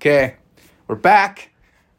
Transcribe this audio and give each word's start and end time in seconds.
Okay, 0.00 0.36
we're 0.86 0.94
back 0.94 1.50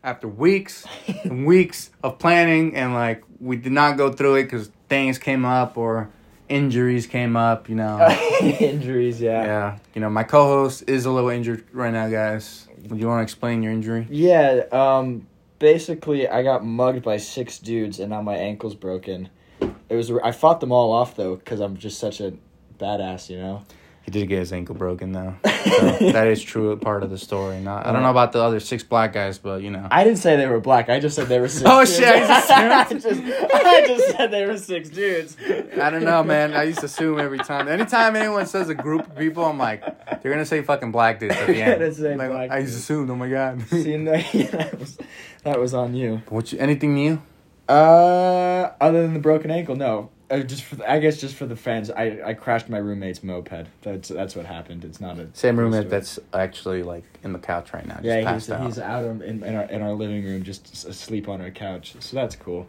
after 0.05 0.25
weeks 0.25 0.85
and 1.25 1.46
weeks 1.46 1.91
of 2.02 2.18
planning, 2.18 2.73
and 2.73 2.94
like 2.94 3.25
we 3.41 3.57
did 3.57 3.73
not 3.73 3.98
go 3.98 4.10
through 4.10 4.36
it 4.36 4.44
because 4.44 4.71
things 4.88 5.18
came 5.18 5.43
up 5.43 5.77
or 5.77 6.09
injuries 6.47 7.07
came 7.07 7.35
up. 7.35 7.67
You 7.67 7.75
know, 7.75 7.99
Injuries, 8.41 9.20
yeah. 9.20 9.43
yeah. 9.43 9.79
You 9.93 9.99
know, 9.99 10.09
my 10.09 10.23
co-host 10.23 10.85
is 10.88 11.07
a 11.07 11.12
little 11.12 11.29
injured 11.29 11.65
right 11.73 11.91
now, 11.91 12.07
guys. 12.07 12.70
Do 12.88 12.96
you 12.96 13.05
want 13.05 13.20
to 13.20 13.23
explain 13.23 13.62
your 13.62 13.73
injury? 13.73 14.07
Yeah, 14.09 14.63
um, 14.71 15.27
basically, 15.59 16.25
I 16.25 16.41
got 16.41 16.63
mugged 16.63 17.04
by 17.04 17.18
six 17.18 17.59
dudes, 17.59 18.00
and 18.00 18.11
now 18.11 18.21
my 18.21 18.38
ankle's 18.38 18.75
broken. 18.75 19.27
It 19.59 19.95
was 19.95 20.09
I 20.23 20.31
fought 20.31 20.61
them 20.61 20.71
all 20.71 20.93
off 20.93 21.18
though, 21.18 21.36
because 21.36 21.59
I'm 21.59 21.75
just 21.75 22.00
such 22.00 22.21
a 22.21 22.31
badass, 22.79 23.29
you 23.29 23.39
know. 23.39 23.66
He 24.04 24.11
did 24.11 24.27
get 24.27 24.39
his 24.39 24.52
ankle 24.54 24.75
broken 24.75 25.11
though. 25.11 25.36
So 25.59 26.11
that 26.13 26.27
is 26.27 26.41
true 26.41 26.75
part 26.77 27.04
of 27.04 27.09
the 27.09 27.18
story. 27.18 27.59
Not, 27.59 27.86
I 27.86 27.91
don't 27.91 28.02
know 28.02 28.09
about 28.09 28.31
the 28.31 28.41
other 28.41 28.59
six 28.59 28.81
black 28.81 29.13
guys, 29.13 29.38
but 29.38 29.62
you 29.62 29.70
know. 29.70 29.88
I 29.91 30.03
didn't 30.03 30.20
say 30.20 30.35
they 30.38 30.48
were 30.48 30.59
black. 30.62 30.89
I 30.89 30.99
just 30.99 31.16
said 31.16 31.27
they 31.27 31.39
were 31.39 31.48
six. 31.49 31.63
Oh, 31.66 31.81
dudes. 31.81 31.98
shit, 31.98 32.08
I 32.30 32.88
just 32.89 33.05
I 33.05 33.85
just, 33.85 34.12
said 34.12 34.31
they 34.31 34.45
were 34.45 34.58
six 34.58 34.89
dudes. 34.89 35.35
I 35.80 35.89
don't 35.89 36.03
know, 36.05 36.23
man. 36.23 36.53
I 36.53 36.63
used 36.63 36.80
to 36.80 36.85
assume 36.85 37.20
every 37.20 37.38
time. 37.39 37.67
Anytime 37.67 38.16
anyone 38.16 38.45
says 38.45 38.70
a 38.70 38.73
group 38.73 39.05
of 39.05 39.16
people, 39.17 39.45
I'm 39.45 39.58
like, 39.58 39.81
they're 40.22 40.31
gonna 40.31 40.45
say 40.45 40.61
fucking 40.63 40.91
black 40.91 41.20
dudes 41.20 41.36
at 41.36 41.47
the 41.47 41.61
end. 41.61 42.17
Like, 42.17 42.31
black 42.31 42.52
I 42.52 42.61
just 42.63 42.77
assumed. 42.77 43.09
Oh 43.11 43.16
my 43.16 43.30
god. 43.30 43.61
See, 43.67 43.97
no, 43.97 44.13
yeah, 44.34 44.45
that 44.52 44.80
was 44.80 44.97
that 45.44 45.59
was 45.59 45.73
on 45.73 45.94
you. 45.94 46.22
what? 46.30 46.52
You, 46.52 46.59
anything 46.59 46.94
new? 46.95 47.22
Uh, 47.67 48.72
other 48.81 49.03
than 49.03 49.13
the 49.13 49.20
broken 49.20 49.52
ankle, 49.52 49.75
no. 49.75 50.09
Uh, 50.31 50.39
just 50.39 50.63
for 50.63 50.75
the, 50.75 50.91
I 50.91 50.99
guess 50.99 51.17
just 51.17 51.35
for 51.35 51.45
the 51.47 51.55
fans, 51.55 51.89
I, 51.89 52.19
I 52.23 52.33
crashed 52.35 52.69
my 52.69 52.77
roommate's 52.77 53.23
moped. 53.23 53.65
That's 53.81 54.09
that's 54.09 54.35
what 54.35 54.45
happened. 54.45 54.85
It's 54.85 55.02
not 55.02 55.17
a 55.17 55.27
Same 55.33 55.57
roommate 55.57 55.81
story. 55.88 55.89
that's 55.89 56.19
actually 56.33 56.83
like 56.83 57.03
in 57.23 57.33
the 57.33 57.39
couch 57.39 57.73
right 57.73 57.85
now. 57.85 57.95
Just 57.95 58.05
yeah. 58.05 58.33
He's 58.33 58.49
out. 58.52 58.65
he's 58.65 58.79
out 58.79 59.05
in, 59.05 59.43
in 59.43 59.55
our 59.55 59.63
in 59.63 59.81
our 59.81 59.93
living 59.93 60.23
room, 60.23 60.43
just 60.43 60.85
asleep 60.85 61.27
on 61.27 61.41
our 61.41 61.49
couch. 61.49 61.95
So 61.99 62.16
that's 62.16 62.36
cool. 62.36 62.67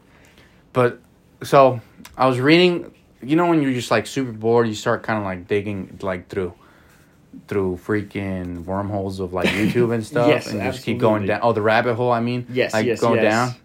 But 0.73 1.01
so 1.43 1.81
I 2.17 2.27
was 2.27 2.41
reading. 2.41 2.95
You 3.23 3.37
know 3.37 3.47
when 3.47 3.61
you're 3.61 3.75
just 3.75 3.91
like 3.91 4.07
super 4.07 4.33
bored, 4.33 4.67
you 4.67 4.75
start 4.75 5.03
kind 5.03 5.19
of 5.19 5.25
like 5.27 5.47
digging 5.47 5.99
like 6.01 6.29
through 6.29 6.55
through 7.47 7.79
freaking 7.85 8.65
wormholes 8.65 9.21
of 9.21 9.33
like 9.35 9.49
YouTube 9.49 9.93
and 9.95 10.05
stuff, 10.13 10.29
Yes, 10.29 10.47
and 10.49 10.61
just 10.63 10.85
keep 10.85 10.99
going 10.99 11.27
down. 11.27 11.41
Oh, 11.43 11.53
the 11.53 11.63
rabbit 11.63 11.95
hole. 11.95 12.11
I 12.11 12.21
mean, 12.21 12.47
Yes, 12.51 12.73
like 12.73 12.87
yes, 12.87 13.01
going 13.01 13.23
yes. 13.23 13.31
down. 13.31 13.61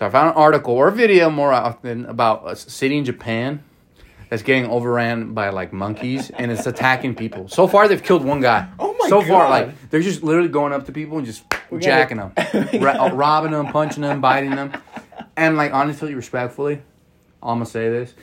So 0.00 0.06
I 0.06 0.08
found 0.08 0.30
an 0.30 0.34
article 0.34 0.72
or 0.72 0.88
a 0.88 0.92
video 0.92 1.28
more 1.28 1.52
often 1.52 2.06
about 2.06 2.50
a 2.50 2.56
city 2.56 2.96
in 2.96 3.04
Japan 3.04 3.62
that's 4.30 4.42
getting 4.42 4.64
overran 4.64 5.34
by 5.34 5.50
like 5.50 5.74
monkeys 5.74 6.30
and 6.30 6.50
it's 6.50 6.64
attacking 6.66 7.14
people. 7.16 7.48
So 7.48 7.66
far, 7.66 7.86
they've 7.86 8.02
killed 8.02 8.24
one 8.24 8.40
guy. 8.40 8.66
Oh 8.78 8.94
my 8.94 8.98
god. 9.00 9.08
so 9.10 9.20
far, 9.20 9.50
like 9.50 9.90
they're 9.90 10.00
just 10.00 10.22
literally 10.22 10.48
going 10.48 10.72
up 10.72 10.86
to 10.86 10.92
people 10.92 11.18
and 11.18 11.26
just 11.26 11.42
We 11.70 11.80
jacking 11.80 12.16
gotta- 12.16 12.70
them, 12.70 12.82
Ra- 12.82 13.10
robbing 13.12 13.50
them, 13.50 13.66
punching 13.66 14.00
them, 14.00 14.22
biting 14.22 14.52
them, 14.52 14.72
and 15.36 15.58
like 15.58 15.74
honestly, 15.74 16.14
respectfully, 16.14 16.80
I'm 17.42 17.56
gonna 17.58 17.66
say 17.66 17.90
this: 17.90 18.14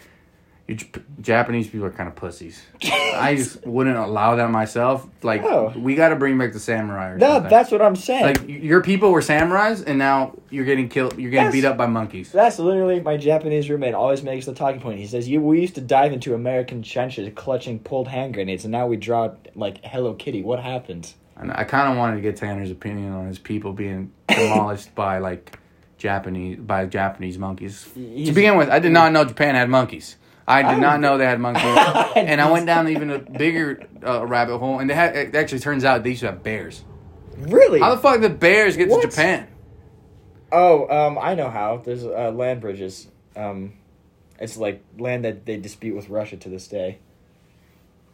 you 0.68 0.76
Jap- 0.76 1.02
Japanese 1.22 1.68
people 1.70 1.86
are 1.88 1.92
kind 1.92 2.10
of 2.10 2.16
pussies. 2.16 2.62
I 2.84 3.36
just 3.38 3.66
wouldn't 3.66 3.96
allow 3.98 4.36
that 4.36 4.52
myself. 4.52 5.08
Like 5.24 5.42
No. 5.42 5.72
we 5.78 5.96
got 5.96 6.10
to 6.10 6.16
bring 6.18 6.38
back 6.38 6.52
the 6.54 6.60
samurai. 6.60 7.12
Or 7.12 7.18
No, 7.18 7.34
something. 7.36 7.50
that's 7.50 7.72
what 7.72 7.82
I'm 7.82 7.96
saying. 7.96 8.24
like 8.24 8.40
y- 8.42 8.48
your 8.62 8.82
people 8.84 9.12
were 9.12 9.22
samurais, 9.22 9.84
and 9.88 9.98
now 9.98 10.34
you're 10.50 10.66
getting 10.66 10.90
killed. 10.90 11.18
You're 11.18 11.32
getting 11.32 11.52
beat 11.54 11.64
up 11.66 11.78
by 11.78 11.86
monkeys. 11.88 12.32
That's 12.34 12.60
literally 12.60 13.00
my 13.00 13.16
Japanese 13.18 13.70
roommate 13.70 13.94
always 13.94 14.24
makes 14.24 14.46
the 14.46 14.54
talking 14.54 14.82
point. 14.82 15.00
He 15.00 15.08
says, 15.08 15.28
"You 15.30 15.42
we 15.42 15.62
used 15.62 15.76
to 15.76 15.82
dive 15.82 16.12
into 16.12 16.34
American 16.34 16.82
trenches 16.82 17.32
clutching 17.36 17.80
pulled 17.80 18.10
hand 18.10 18.34
grenades, 18.34 18.66
and 18.66 18.72
now 18.74 18.88
we 18.88 18.98
draw 18.98 19.32
like 19.56 19.84
Hello 19.86 20.14
Kitty. 20.16 20.44
What 20.44 20.60
happened?" 20.60 21.14
And 21.38 21.52
I 21.52 21.64
kind 21.66 21.92
of 21.92 21.98
wanted 21.98 22.16
to 22.16 22.22
get 22.22 22.36
Tanner's 22.36 22.72
opinion 22.72 23.14
on 23.14 23.28
his 23.28 23.40
people 23.40 23.72
being 23.72 24.12
demolished 24.28 24.94
by 24.96 25.20
like 25.20 25.58
Japanese 25.98 26.58
by 26.60 26.86
Japanese 26.86 27.38
monkeys. 27.38 27.88
to 27.96 28.32
begin 28.34 28.58
with, 28.58 28.70
I 28.70 28.80
did 28.80 28.92
not 28.92 29.12
know 29.14 29.24
Japan 29.24 29.56
had 29.56 29.70
monkeys. 29.70 30.18
I 30.48 30.62
did 30.62 30.72
I- 30.72 30.80
not 30.80 31.00
know 31.02 31.18
they 31.18 31.26
had 31.26 31.40
monkeys, 31.42 31.64
and 32.16 32.40
I 32.40 32.50
went 32.52 32.66
down 32.66 32.88
even 32.90 33.10
a 33.10 33.20
bigger 33.20 33.84
uh, 34.06 34.26
rabbit 34.26 34.58
hole, 34.60 34.80
and 34.80 34.90
they 34.90 34.94
had. 34.94 35.16
It 35.16 35.36
actually 35.36 35.60
turns 35.60 35.84
out 35.84 36.04
they 36.04 36.12
used 36.12 36.22
to 36.22 36.28
have 36.28 36.42
bears. 36.44 36.84
Really? 37.38 37.80
How 37.80 37.94
the 37.94 38.02
fuck 38.02 38.22
did 38.22 38.40
bears 38.40 38.78
get 38.78 38.90
What? 38.90 39.02
to 39.02 39.08
Japan? 39.10 39.48
Oh, 40.52 40.88
um, 40.90 41.18
I 41.22 41.36
know 41.36 41.50
how. 41.50 41.78
There's 41.78 42.06
uh, 42.06 42.32
land 42.34 42.62
bridges. 42.62 43.08
Um, 43.36 43.74
it's 44.40 44.56
like 44.58 44.82
land 44.98 45.26
that 45.26 45.46
they 45.46 45.58
dispute 45.58 45.96
with 45.96 46.10
Russia 46.10 46.38
to 46.38 46.50
this 46.50 46.68
day. 46.68 47.00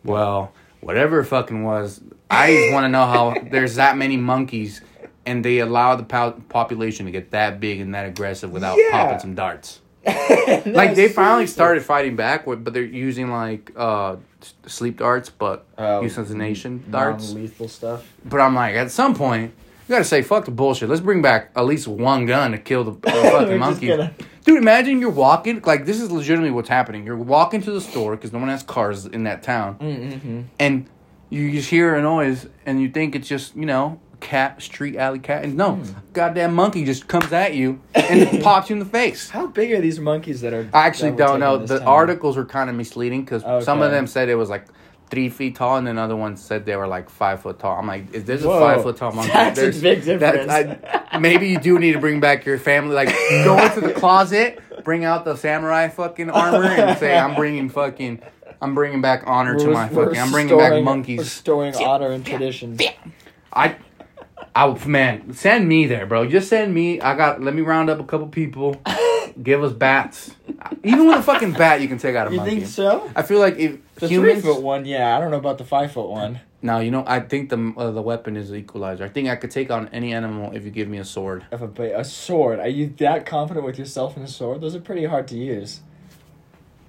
Well, 0.03 0.51
whatever 0.81 1.19
it 1.19 1.25
fucking 1.25 1.63
was, 1.63 2.01
I 2.29 2.53
just 2.53 2.73
want 2.73 2.85
to 2.85 2.89
know 2.89 3.05
how 3.05 3.35
there's 3.51 3.75
that 3.75 3.95
many 3.97 4.17
monkeys, 4.17 4.81
and 5.25 5.45
they 5.45 5.59
allow 5.59 5.95
the 5.95 6.03
po- 6.03 6.41
population 6.49 7.05
to 7.05 7.11
get 7.11 7.31
that 7.31 7.59
big 7.59 7.79
and 7.79 7.93
that 7.95 8.07
aggressive 8.07 8.51
without 8.51 8.77
Yeah. 8.77 8.91
popping 8.91 9.19
some 9.19 9.35
darts. 9.35 9.79
like 10.65 10.95
they 10.95 11.07
finally 11.09 11.47
started 11.47 11.83
fighting 11.83 12.15
back, 12.15 12.45
with, 12.47 12.63
but 12.63 12.73
they're 12.73 12.83
using 12.83 13.31
like 13.31 13.71
uh 13.75 14.17
sleep 14.65 14.97
darts, 14.99 15.29
but 15.29 15.65
Oh, 15.77 16.01
euthanasia 16.01 16.69
darts. 16.69 17.31
non-lethal 17.31 17.67
stuff. 17.69 18.11
But 18.25 18.41
I'm 18.41 18.55
like, 18.55 18.75
at 18.75 18.91
some 18.91 19.15
point, 19.15 19.53
you 19.87 19.93
gotta 19.95 20.03
say 20.03 20.21
fuck 20.21 20.45
the 20.45 20.51
bullshit. 20.51 20.89
Let's 20.89 21.01
bring 21.01 21.21
back 21.21 21.51
at 21.55 21.65
least 21.65 21.87
one 21.87 22.25
gun 22.25 22.51
to 22.51 22.57
kill 22.57 22.83
the, 22.83 22.91
the 22.91 23.11
fucking 23.11 23.47
just 23.47 23.59
monkeys. 23.59 23.89
gonna- 23.89 24.13
Dude, 24.45 24.57
imagine 24.57 24.99
you're 24.99 25.09
walking 25.09 25.61
like 25.65 25.85
this 25.85 26.01
is 26.01 26.11
legitimately 26.11 26.51
what's 26.51 26.67
happening. 26.67 27.05
You're 27.05 27.15
walking 27.15 27.61
to 27.61 27.71
the 27.71 27.79
store 27.79 28.17
because 28.17 28.33
no 28.33 28.39
one 28.39 28.49
has 28.49 28.61
cars 28.61 29.05
in 29.05 29.23
that 29.23 29.41
town, 29.41 29.77
Mm-hmm. 29.79 30.41
and 30.59 30.89
you 31.29 31.49
just 31.51 31.69
hear 31.69 31.95
a 31.95 32.01
noise, 32.01 32.47
and 32.65 32.81
you 32.81 32.89
think 32.89 33.15
it's 33.15 33.27
just 33.29 33.55
you 33.55 33.65
know 33.65 34.01
a 34.02 34.02
cat, 34.23 34.61
street 34.61 34.95
alley 34.95 35.19
cat, 35.19 35.43
and 35.43 35.55
no, 35.55 35.75
hmm. 35.75 35.91
goddamn 36.13 36.55
monkey 36.55 36.85
just 36.85 37.07
comes 37.07 37.31
at 37.31 37.53
you 37.53 37.79
and 37.93 38.41
pops 38.43 38.69
you 38.69 38.73
in 38.75 38.79
the 38.79 38.85
face. 38.85 39.29
How 39.29 39.45
big 39.47 39.71
are 39.73 39.81
these 39.81 39.99
monkeys 39.99 40.41
that 40.41 40.53
are? 40.53 40.67
I 40.73 40.87
actually 40.87 41.11
don't 41.11 41.39
know. 41.39 41.57
The 41.57 41.79
town? 41.79 41.87
articles 41.87 42.37
were 42.37 42.45
kind 42.45 42.69
of 42.69 42.75
misleading 42.75 43.23
because 43.23 43.43
some 43.65 43.81
of 43.81 43.91
them 43.91 44.07
said 44.07 44.29
it 44.29 44.35
was 44.35 44.49
like 44.49 44.65
three 45.09 45.29
feet 45.29 45.55
tall, 45.55 45.77
and 45.77 45.85
then 45.85 45.99
other 45.99 46.15
ones 46.15 46.41
said 46.41 46.65
they 46.65 46.75
were 46.75 46.87
like 46.87 47.09
five 47.09 47.41
foot 47.41 47.59
tall. 47.59 47.77
I'm 47.77 47.85
like, 47.85 48.11
is 48.13 48.23
this 48.23 48.41
a 48.43 48.47
five 48.47 48.81
foot 48.81 48.97
tall 48.97 49.11
monkey? 49.11 49.31
That's 49.31 49.59
a 49.59 49.61
There's- 49.71 49.81
big 49.81 50.19
that- 50.19 50.49
I- 51.11 51.17
maybe 51.19 51.49
you 51.49 51.59
do 51.59 51.77
need 51.77 51.93
to 51.93 51.99
bring 51.99 52.19
back 52.19 52.45
your 52.45 52.57
family. 52.57 52.95
Like, 52.95 53.09
go 53.43 53.61
into 53.61 53.81
the 53.81 53.93
closet, 53.93 54.59
bring 54.83 55.05
out 55.05 55.23
the 55.25 55.35
samurai 55.35 55.89
fucking 55.89 56.31
armor, 56.31 56.63
and 56.65 56.97
say, 56.97 57.15
I'm 57.23 57.35
bringing 57.35 57.69
fucking. 57.69 58.21
I'm 58.61 58.73
bringing 58.75 59.01
back 59.01 59.23
honor 59.27 59.55
to 59.59 59.65
We're- 59.65 59.73
my 59.73 59.89
fucking. 59.89 60.17
I'm 60.17 60.31
bringing 60.31 60.57
back 60.57 60.71
restoring- 60.71 60.85
monkeys. 60.85 61.19
Restoring 61.19 61.75
honor 61.75 62.11
and 62.11 62.25
tradition. 62.25 62.79
I, 63.55 63.75
I 64.55 64.85
man, 64.87 65.33
send 65.33 65.67
me 65.67 65.87
there, 65.87 66.05
bro. 66.05 66.27
Just 66.27 66.47
send 66.49 66.73
me. 66.73 67.01
I 67.01 67.15
got. 67.15 67.41
Let 67.41 67.55
me 67.55 67.61
round 67.61 67.89
up 67.89 67.99
a 67.99 68.03
couple 68.03 68.27
people. 68.27 68.75
Give 69.41 69.63
us 69.63 69.73
bats. 69.73 70.29
Even 70.83 71.07
with 71.07 71.17
a 71.17 71.23
fucking 71.23 71.53
bat, 71.53 71.81
you 71.81 71.87
can 71.87 71.97
take 71.97 72.15
out 72.15 72.27
a 72.27 72.31
You 72.31 72.37
monkey. 72.37 72.53
You 72.55 72.61
think 72.61 72.71
so? 72.71 73.09
I 73.15 73.23
feel 73.23 73.39
like 73.39 73.57
if 73.57 73.77
The 73.95 74.07
humans. 74.07 74.43
three 74.43 74.53
foot 74.53 74.61
one, 74.61 74.85
yeah. 74.85 75.17
I 75.17 75.19
don't 75.19 75.31
know 75.31 75.37
about 75.39 75.57
the 75.57 75.63
five 75.63 75.91
foot 75.91 76.07
one. 76.07 76.39
No, 76.61 76.79
you 76.79 76.91
know, 76.91 77.03
I 77.07 77.19
think 77.19 77.49
the 77.49 77.73
uh, 77.75 77.89
the 77.91 78.01
weapon 78.01 78.37
is 78.37 78.49
the 78.49 78.57
equalizer. 78.57 79.03
I 79.03 79.09
think 79.09 79.27
I 79.29 79.35
could 79.35 79.49
take 79.49 79.71
on 79.71 79.89
any 79.89 80.13
animal 80.13 80.55
if 80.55 80.63
you 80.63 80.69
give 80.71 80.87
me 80.87 80.99
a 80.99 81.03
sword. 81.05 81.45
If 81.51 81.61
a 81.61 81.99
a 81.99 82.03
sword, 82.05 82.59
are 82.59 82.67
you 82.67 82.87
that 82.99 83.25
confident 83.25 83.65
with 83.65 83.79
yourself 83.79 84.15
in 84.17 84.23
a 84.23 84.27
sword? 84.27 84.61
Those 84.61 84.75
are 84.75 84.79
pretty 84.81 85.05
hard 85.05 85.27
to 85.29 85.35
use. 85.35 85.81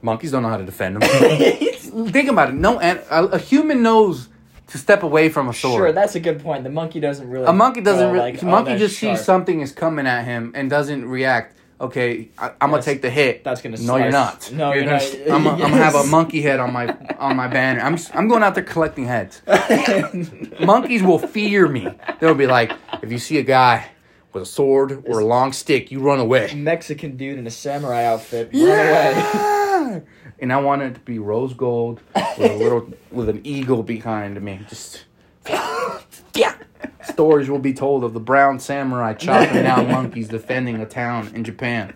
Monkeys 0.03 0.33
don't 0.33 0.43
know 0.43 0.51
how 0.51 0.59
to 0.59 0.67
defend 0.67 0.97
them. 1.01 2.09
think 2.11 2.29
about 2.29 2.51
it. 2.51 2.55
No, 2.57 2.79
an- 2.79 3.01
a, 3.11 3.25
a 3.25 3.39
human 3.39 3.83
knows 3.83 4.29
to 4.69 4.79
step 4.79 5.03
away 5.03 5.29
from 5.29 5.49
a 5.49 5.53
sword. 5.53 5.79
Sure, 5.79 5.93
that's 5.93 6.15
a 6.15 6.21
good 6.21 6.43
point. 6.43 6.65
The 6.65 6.71
monkey 6.71 7.01
doesn't 7.01 7.29
really. 7.29 7.47
a 7.47 7.53
monkey 7.53 7.81
doesn't. 7.81 8.13
Really, 8.13 8.33
like, 8.33 8.43
a 8.43 8.47
oh, 8.47 8.51
monkey 8.51 8.77
just 8.79 8.99
sharp. 8.99 9.17
sees 9.19 9.25
something 9.25 9.61
is 9.61 9.73
coming 9.73 10.07
at 10.07 10.25
him 10.25 10.53
and 10.55 10.71
doesn't 10.71 11.09
react. 11.09 11.59
Okay, 11.81 12.31
I, 12.39 12.53
I'm 12.61 12.71
gonna 12.71 12.83
take 12.83 13.03
the 13.03 13.11
hit. 13.11 13.45
That's 13.45 13.61
gonna 13.61 13.77
No, 13.77 13.97
you're 13.97 14.11
not. 14.11 14.51
No, 14.53 14.73
you're 14.73 14.85
gonna, 14.85 14.97
not. 14.97 15.13
I'm, 15.33 15.45
gonna- 15.45 15.65
I'm 15.65 15.71
gonna 15.71 15.85
have 15.85 15.95
a 15.97 16.05
monkey 16.11 16.41
head 16.41 16.61
on 16.61 16.73
my 16.73 16.87
on 17.19 17.37
my 17.37 17.49
banner. 17.49 17.81
I'm 17.81 17.95
s- 17.95 18.11
I'm 18.15 18.29
going 18.29 18.43
out 18.43 18.55
there 18.55 18.65
collecting 18.65 19.07
heads. 19.07 19.43
Monkeys 20.61 21.03
will 21.03 21.19
fear 21.19 21.69
me. 21.69 21.89
They'll 22.21 22.35
be 22.35 22.47
like, 22.47 22.73
if 23.03 23.11
you 23.11 23.19
see 23.19 23.39
a 23.39 23.43
guy 23.43 23.91
with 24.33 24.45
a 24.45 24.47
sword 24.47 25.05
or 25.07 25.19
a 25.21 25.25
long 25.25 25.53
stick, 25.53 25.91
you 25.91 26.01
run 26.01 26.21
away. 26.21 26.55
Mexican 26.55 27.17
dude 27.17 27.39
in 27.39 27.47
a 27.47 27.51
samurai 27.51 28.05
outfit. 28.05 28.51
Run 28.53 28.63
away. 28.63 30.03
And 30.39 30.53
I 30.53 30.59
want 30.61 30.83
it 30.83 30.95
to 30.95 31.01
be 31.01 31.19
rose 31.19 31.55
gold 31.55 32.01
with 32.15 32.51
a 32.51 32.57
little 32.59 32.93
with 33.11 33.29
an 33.29 33.41
eagle 33.45 33.83
behind 33.83 34.41
me. 34.43 34.61
Just 34.69 35.05
yeah. 36.35 36.55
Stories 37.03 37.49
will 37.49 37.59
be 37.59 37.73
told 37.73 38.03
of 38.05 38.13
the 38.15 38.21
brown 38.21 38.59
samurai 38.59 39.15
chopping 39.15 39.63
down 39.63 39.89
monkeys 39.91 40.29
defending 40.29 40.81
a 40.81 40.87
town 40.87 41.31
in 41.35 41.45
Japan. 41.45 41.95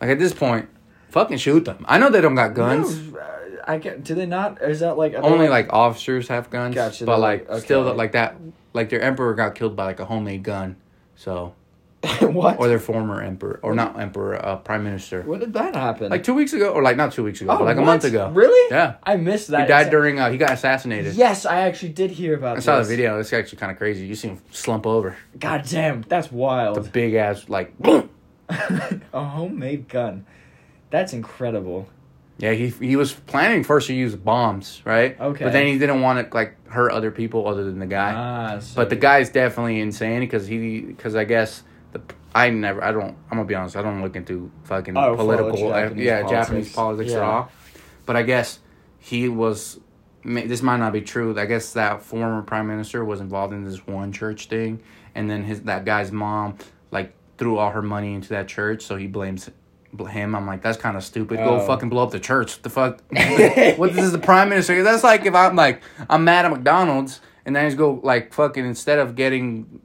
Like 0.00 0.10
at 0.10 0.18
this 0.18 0.32
point, 0.34 0.68
fucking 1.10 1.38
shoot 1.38 1.64
them. 1.64 1.84
I 1.88 1.98
know 1.98 2.10
they 2.10 2.20
don't 2.20 2.34
got 2.34 2.54
guns. 2.54 2.96
No, 3.12 3.18
uh, 3.18 3.30
I 3.66 3.78
get. 3.78 4.04
Do 4.04 4.14
they 4.14 4.26
not? 4.26 4.60
Is 4.62 4.80
that 4.80 4.96
like 4.98 5.14
Only 5.14 5.48
like 5.48 5.72
officers 5.72 6.28
have 6.28 6.50
guns. 6.50 6.74
Gotcha, 6.74 7.06
But 7.06 7.20
like 7.20 7.48
like- 7.48 7.62
still 7.62 7.92
like 7.94 8.12
that 8.12 8.36
like 8.74 8.90
their 8.90 9.00
emperor 9.00 9.34
got 9.34 9.54
killed 9.54 9.74
by 9.76 9.84
like 9.86 10.00
a 10.00 10.04
homemade 10.04 10.42
gun. 10.42 10.76
So 11.16 11.54
what? 12.20 12.58
or 12.58 12.68
their 12.68 12.78
former 12.78 13.20
emperor, 13.22 13.60
or 13.62 13.74
not 13.74 13.98
emperor, 13.98 14.44
uh, 14.44 14.56
prime 14.56 14.84
minister. 14.84 15.22
when 15.22 15.40
did 15.40 15.52
that 15.54 15.74
happen? 15.74 16.10
Like 16.10 16.22
two 16.24 16.34
weeks 16.34 16.52
ago, 16.52 16.72
or 16.72 16.82
like 16.82 16.96
not 16.96 17.12
two 17.12 17.24
weeks 17.24 17.40
ago, 17.40 17.56
oh, 17.58 17.64
like 17.64 17.76
a 17.76 17.82
month 17.82 18.04
ago. 18.04 18.30
Really? 18.30 18.70
Yeah. 18.74 18.96
I 19.02 19.16
missed 19.16 19.48
that. 19.48 19.62
He 19.62 19.66
died 19.68 19.80
It's- 19.82 19.90
during. 19.90 20.18
Uh, 20.20 20.30
he 20.30 20.38
got 20.38 20.52
assassinated. 20.52 21.14
Yes, 21.14 21.46
I 21.46 21.60
actually 21.62 21.92
did 21.92 22.10
hear 22.10 22.34
about 22.34 22.46
that. 22.46 22.52
I 22.52 22.54
this. 22.56 22.64
saw 22.64 22.78
the 22.78 22.84
video. 22.84 23.18
It's 23.20 23.32
actually 23.32 23.58
kind 23.58 23.72
of 23.72 23.78
crazy. 23.78 24.06
You 24.06 24.14
see 24.14 24.28
him 24.28 24.40
slump 24.50 24.86
over. 24.86 25.16
God 25.38 25.64
damn, 25.68 26.02
that's 26.02 26.30
wild. 26.30 26.76
The 26.76 26.88
big 26.88 27.14
ass 27.14 27.48
like. 27.48 27.72
a 28.48 29.24
homemade 29.24 29.88
gun. 29.88 30.26
That's 30.90 31.12
incredible. 31.12 31.88
Yeah, 32.38 32.52
he 32.52 32.68
he 32.68 32.96
was 32.96 33.12
planning 33.12 33.62
first 33.64 33.86
to 33.86 33.94
use 33.94 34.16
bombs, 34.16 34.82
right? 34.84 35.18
Okay. 35.18 35.44
But 35.44 35.52
then 35.52 35.66
he 35.66 35.78
didn't 35.78 36.00
want 36.02 36.28
to 36.30 36.34
like 36.36 36.56
hurt 36.68 36.90
other 36.90 37.10
people 37.10 37.46
other 37.46 37.64
than 37.64 37.78
the 37.78 37.86
guy. 37.86 38.12
Ah, 38.14 38.58
so- 38.58 38.74
But 38.76 38.90
the 38.90 38.96
guy's 38.96 39.30
definitely 39.30 39.80
insane 39.80 40.20
because 40.20 40.46
he 40.46 40.80
because 40.80 41.14
I 41.14 41.24
guess 41.24 41.62
I 42.34 42.50
never 42.50 42.82
I 42.82 42.90
don't 42.92 43.10
I'm 43.30 43.36
gonna 43.38 43.44
be 43.44 43.54
honest 43.54 43.76
I 43.76 43.82
don't 43.82 44.02
look 44.02 44.16
into 44.16 44.50
fucking 44.64 44.96
Oh, 44.96 45.14
political 45.16 45.72
uh, 45.72 45.82
Japanese 45.82 46.04
yeah 46.04 46.22
politics. 46.22 46.46
Japanese 46.48 46.72
politics 46.74 47.12
at 47.12 47.22
all. 47.22 47.50
But 48.06 48.16
I 48.16 48.22
guess 48.22 48.58
he 48.98 49.28
was. 49.28 49.80
This 50.24 50.62
might 50.62 50.78
not 50.78 50.92
be 50.94 51.02
true. 51.02 51.38
I 51.38 51.44
guess 51.44 51.74
that 51.74 52.02
former 52.02 52.40
prime 52.42 52.66
minister 52.66 53.04
was 53.04 53.20
involved 53.20 53.52
in 53.52 53.64
this 53.64 53.86
one 53.86 54.10
church 54.10 54.46
thing, 54.48 54.80
and 55.14 55.30
then 55.30 55.44
his 55.44 55.60
that 55.62 55.84
guy's 55.84 56.10
mom 56.10 56.56
like 56.90 57.14
threw 57.36 57.58
all 57.58 57.70
her 57.70 57.82
money 57.82 58.14
into 58.14 58.30
that 58.30 58.48
church, 58.48 58.82
so 58.82 58.96
he 58.96 59.06
blames 59.06 59.50
him. 60.08 60.34
I'm 60.34 60.46
like, 60.46 60.62
that's 60.62 60.78
kind 60.78 60.96
of 60.96 61.04
stupid. 61.04 61.36
Go 61.38 61.60
Oh. 61.60 61.66
fucking 61.66 61.88
blow 61.90 62.02
up 62.04 62.10
the 62.10 62.18
church. 62.20 62.62
The 62.62 62.70
fuck? 62.70 63.00
what 63.78 63.92
this 63.92 64.04
is 64.04 64.12
the 64.12 64.18
prime 64.18 64.48
minister? 64.48 64.82
That's 64.82 65.04
like 65.04 65.26
if 65.26 65.34
I'm 65.34 65.56
like 65.56 65.82
I'm 66.08 66.24
mad 66.24 66.46
at 66.46 66.50
McDonald's, 66.50 67.20
and 67.44 67.54
then 67.54 67.64
I 67.64 67.68
just 67.68 67.76
go 67.78 68.00
like 68.02 68.32
fucking 68.32 68.64
instead 68.64 68.98
of 68.98 69.14
getting 69.16 69.80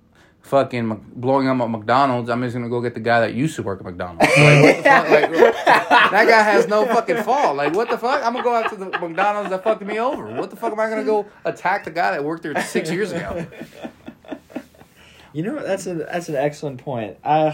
fucking 0.50 1.06
blowing 1.16 1.48
up 1.48 1.60
at 1.62 1.70
McDonald's, 1.70 2.30
I'm 2.30 2.42
just 2.42 2.56
gonna 2.56 2.70
go 2.70 2.82
get 2.82 2.94
the 2.96 3.00
guy 3.00 3.22
that 3.22 3.34
used 3.34 3.56
to 3.58 3.64
work 3.64 3.80
at 3.80 3.86
McDonald's. 3.86 4.22
Like, 4.26 4.62
what 4.64 4.78
the 4.78 4.84
fuck? 4.84 5.10
Like, 5.10 5.32
that 6.12 6.28
guy 6.28 6.42
has 6.44 6.68
no 6.68 6.86
fucking 6.86 7.24
fault. 7.24 7.56
Like, 7.56 7.74
what 7.74 7.90
the 7.90 7.98
fuck? 7.98 8.24
I'm 8.26 8.34
gonna 8.34 8.44
go 8.44 8.56
after 8.56 8.76
the 8.76 8.86
McDonald's 8.86 9.50
that 9.52 9.64
fucked 9.64 9.82
me 9.84 10.00
over. 10.00 10.26
What 10.36 10.50
the 10.50 10.56
fuck 10.56 10.72
am 10.74 10.80
I 10.80 10.90
gonna 10.90 11.04
go 11.04 11.26
attack 11.46 11.86
the 11.86 11.92
guy 11.92 12.12
that 12.12 12.24
worked 12.24 12.44
there 12.44 12.60
six 12.62 12.92
years 12.92 13.12
ago? 13.12 13.46
You 15.32 15.44
know, 15.44 15.62
that's 15.62 15.86
a 15.86 15.94
that's 15.94 16.28
an 16.30 16.36
excellent 16.36 16.80
point. 16.84 17.18
Uh 17.24 17.54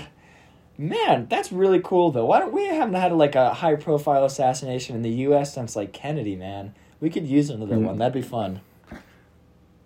man, 0.78 1.28
that's 1.30 1.52
really 1.52 1.82
cool 1.84 2.12
though. 2.12 2.26
Why 2.26 2.40
don't 2.40 2.54
we 2.54 2.66
haven't 2.66 2.94
had 2.96 3.12
like 3.12 3.36
a 3.36 3.54
high 3.54 3.76
profile 3.76 4.24
assassination 4.24 4.96
in 4.96 5.02
the 5.02 5.10
US 5.28 5.54
since 5.54 5.76
like 5.76 5.92
Kennedy, 5.92 6.36
man. 6.38 6.74
We 7.02 7.10
could 7.10 7.28
use 7.28 7.50
another 7.50 7.76
Mm. 7.76 7.84
one. 7.84 7.98
That'd 7.98 8.14
be 8.14 8.22
fun. 8.22 8.62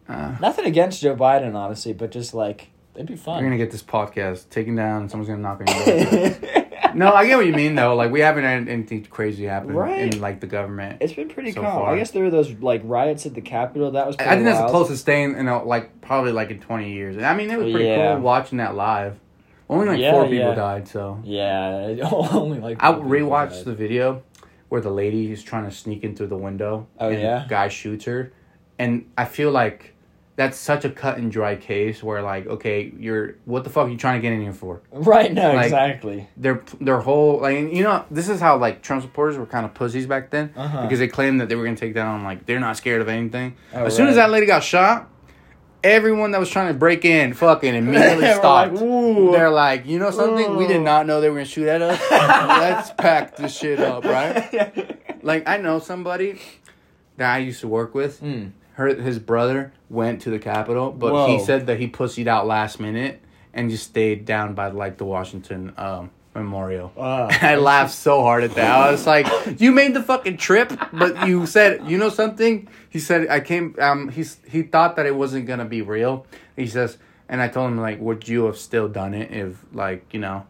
Uh, 0.08 0.36
Nothing 0.40 0.66
against 0.66 1.02
Joe 1.02 1.16
Biden, 1.16 1.56
honestly, 1.56 1.94
but 1.94 2.12
just 2.12 2.34
like 2.34 2.70
it'd 3.00 3.08
be 3.08 3.16
fun. 3.16 3.42
gonna 3.44 3.58
get 3.58 3.72
this 3.72 3.82
podcast 3.84 4.50
taken 4.50 4.76
down, 4.76 5.02
and 5.02 5.10
someone's 5.12 5.30
gonna 5.30 5.42
knock 5.42 5.62
on 5.62 5.88
your 5.88 6.06
door. 6.06 6.66
No, 6.96 7.14
I 7.14 7.28
get 7.28 7.38
what 7.38 7.46
you 7.46 7.54
mean 7.54 7.76
though. 7.76 7.96
Like 7.96 8.12
we 8.12 8.20
haven't 8.20 8.44
had 8.44 8.68
anything 8.68 9.06
crazy 9.06 9.46
happen 9.46 9.74
Right. 9.74 10.12
in 10.14 10.20
like 10.22 10.40
the 10.40 10.48
government. 10.48 10.98
it's 11.02 11.14
been 11.14 11.30
pretty 11.30 11.52
So 11.52 11.62
calm. 11.62 11.72
far. 11.82 11.94
I 11.94 11.98
guess 12.00 12.12
there 12.12 12.24
were 12.24 12.32
those 12.32 12.52
like 12.54 12.82
riots 12.84 13.26
at 13.28 13.36
the 13.36 13.42
Capitol. 13.42 13.92
That 13.92 14.08
was. 14.08 14.16
I 14.16 14.18
Pretty 14.18 14.32
I 14.32 14.36
think 14.36 14.46
that's 14.46 14.60
the 14.62 14.68
closest 14.70 15.06
thing, 15.06 15.38
you 15.38 15.44
know, 15.44 15.64
like 15.66 16.02
probably 16.02 16.32
like 16.32 16.50
in 16.50 16.60
twenty 16.60 16.92
years. 16.94 17.22
I 17.22 17.36
mean, 17.36 17.52
it 17.52 17.60
was 17.60 17.72
pretty 17.72 17.86
Yeah. 17.90 18.14
cool 18.16 18.24
watching 18.24 18.58
that 18.58 18.76
live. 18.76 19.20
Only 19.70 19.88
like 19.88 20.00
Yeah, 20.00 20.12
four 20.14 20.28
people 20.28 20.56
died, 20.56 20.88
so 20.88 21.20
Yeah, 21.24 21.96
only 22.12 22.60
like. 22.60 22.78
I 22.84 22.92
rewatched 22.94 23.66
the 23.66 23.76
video 23.76 24.24
where 24.70 24.82
the 24.82 24.90
lady 24.92 25.32
is 25.32 25.44
trying 25.44 25.66
to 25.66 25.72
sneak 25.72 26.04
in 26.04 26.16
through 26.16 26.28
the 26.28 26.38
window. 26.38 26.88
Oh, 27.00 27.10
and 27.10 27.22
yeah? 27.22 27.46
guy 27.48 27.68
shoots 27.68 28.06
her, 28.06 28.34
and 28.80 29.06
I 29.16 29.26
feel 29.26 29.52
like 29.52 29.94
that's 30.40 30.58
such 30.58 30.86
a 30.86 30.90
cut 30.90 31.18
and 31.18 31.30
dry 31.30 31.58
case 31.58 32.02
where 32.02 32.22
like, 32.22 32.48
okay, 32.48 32.94
you're 32.98 33.36
what 33.44 33.66
the 33.66 33.70
fuck 33.70 33.88
are 33.88 33.90
you 33.90 33.98
trying 33.98 34.20
to 34.20 34.22
get 34.22 34.32
in 34.32 34.42
here 34.42 34.54
for? 34.54 34.82
Right. 34.92 35.34
No. 35.34 35.52
Like- 35.54 35.66
exactly. 35.66 36.30
Their 36.38 36.64
their 36.80 37.00
whole 37.02 37.42
like 37.42 37.58
you 37.58 37.84
know 37.84 38.06
this 38.10 38.30
is 38.30 38.40
how 38.40 38.58
like 38.58 38.82
Trump 38.82 39.02
supporters 39.04 39.38
were 39.38 39.46
kind 39.46 39.66
of 39.66 39.74
pussies 39.74 40.08
back 40.08 40.30
then 40.30 40.54
Uh-huh. 40.56 40.84
because 40.84 41.00
they 41.00 41.10
claimed 41.10 41.42
that 41.42 41.50
they 41.50 41.56
were 41.56 41.66
gonna 41.66 41.76
take 41.76 41.94
down 41.94 42.24
like 42.24 42.46
they're 42.46 42.60
not 42.60 42.78
scared 42.78 43.02
of 43.02 43.10
anything. 43.10 43.58
Oh, 43.74 43.84
as 43.86 43.96
soon 43.96 44.08
as 44.08 44.16
that 44.16 44.30
lady 44.30 44.46
got 44.46 44.64
shot, 44.64 45.10
everyone 45.84 46.32
that 46.32 46.40
was 46.40 46.50
trying 46.50 46.68
to 46.70 46.74
break 46.74 47.04
in 47.06 47.34
fucking 47.34 47.76
immediately 47.82 48.32
stopped. 48.34 48.74
like, 48.74 49.32
They're 49.32 49.50
like, 49.50 49.86
you 49.86 50.00
know 50.00 50.12
something? 50.12 50.56
We 50.56 50.68
did 50.68 50.82
not 50.82 51.06
know 51.06 51.20
they 51.22 51.30
were 51.30 51.36
gonna 51.36 51.46
shoot 51.46 51.68
at 51.68 51.82
us. 51.82 52.00
Let's 52.12 52.92
pack 52.98 53.36
this 53.36 53.58
shit 53.58 53.80
up, 53.80 54.06
right? 54.06 54.96
Like 55.22 55.50
I 55.50 55.58
know 55.58 55.80
somebody 55.80 56.40
that 57.18 57.30
I 57.36 57.40
used 57.40 57.60
to 57.60 57.68
work 57.68 57.94
with. 57.94 58.22
Mm. 58.22 58.54
Her 58.80 58.96
his 58.96 59.20
brother 59.20 59.74
went 59.90 60.22
to 60.22 60.30
the 60.30 60.40
Capitol, 60.40 60.90
but 60.92 61.12
Whoa. 61.12 61.28
he 61.28 61.44
said 61.44 61.68
that 61.68 61.82
he 61.82 61.90
pussied 61.90 62.28
out 62.28 62.48
last 62.48 62.80
minute 62.80 63.22
and 63.54 63.70
just 63.70 63.84
stayed 63.84 64.24
down 64.24 64.54
by 64.54 64.70
like 64.70 64.98
the 64.98 65.04
Washington 65.04 65.74
um, 65.76 66.12
Memorial. 66.34 66.94
Wow. 66.96 67.28
I 67.42 67.56
laughed 67.56 67.94
so 67.94 68.22
hard 68.22 68.46
at 68.46 68.56
that. 68.56 68.72
I 68.72 68.90
was 68.90 69.06
like, 69.06 69.28
"You 69.60 69.74
made 69.74 69.94
the 69.94 70.02
fucking 70.02 70.38
trip, 70.38 70.72
but 70.94 71.28
you 71.28 71.46
said, 71.46 71.92
you 71.92 71.98
know 71.98 72.08
something?" 72.08 72.70
He 72.90 73.00
said, 73.00 73.28
"I 73.28 73.42
came." 73.42 73.76
Um, 73.80 74.08
he's 74.08 74.38
he 74.48 74.64
thought 74.64 74.96
that 74.96 75.06
it 75.06 75.14
wasn't 75.14 75.46
gonna 75.46 75.66
be 75.66 75.82
real. 75.82 76.26
He 76.56 76.66
says, 76.66 76.98
and 77.28 77.42
I 77.42 77.50
told 77.50 77.68
him 77.72 77.80
like, 77.80 78.00
"Would 78.00 78.30
you 78.30 78.46
have 78.46 78.58
still 78.58 78.88
done 78.88 79.14
it 79.14 79.30
if 79.34 79.58
like 79.74 80.14
you 80.14 80.22
know?" 80.22 80.46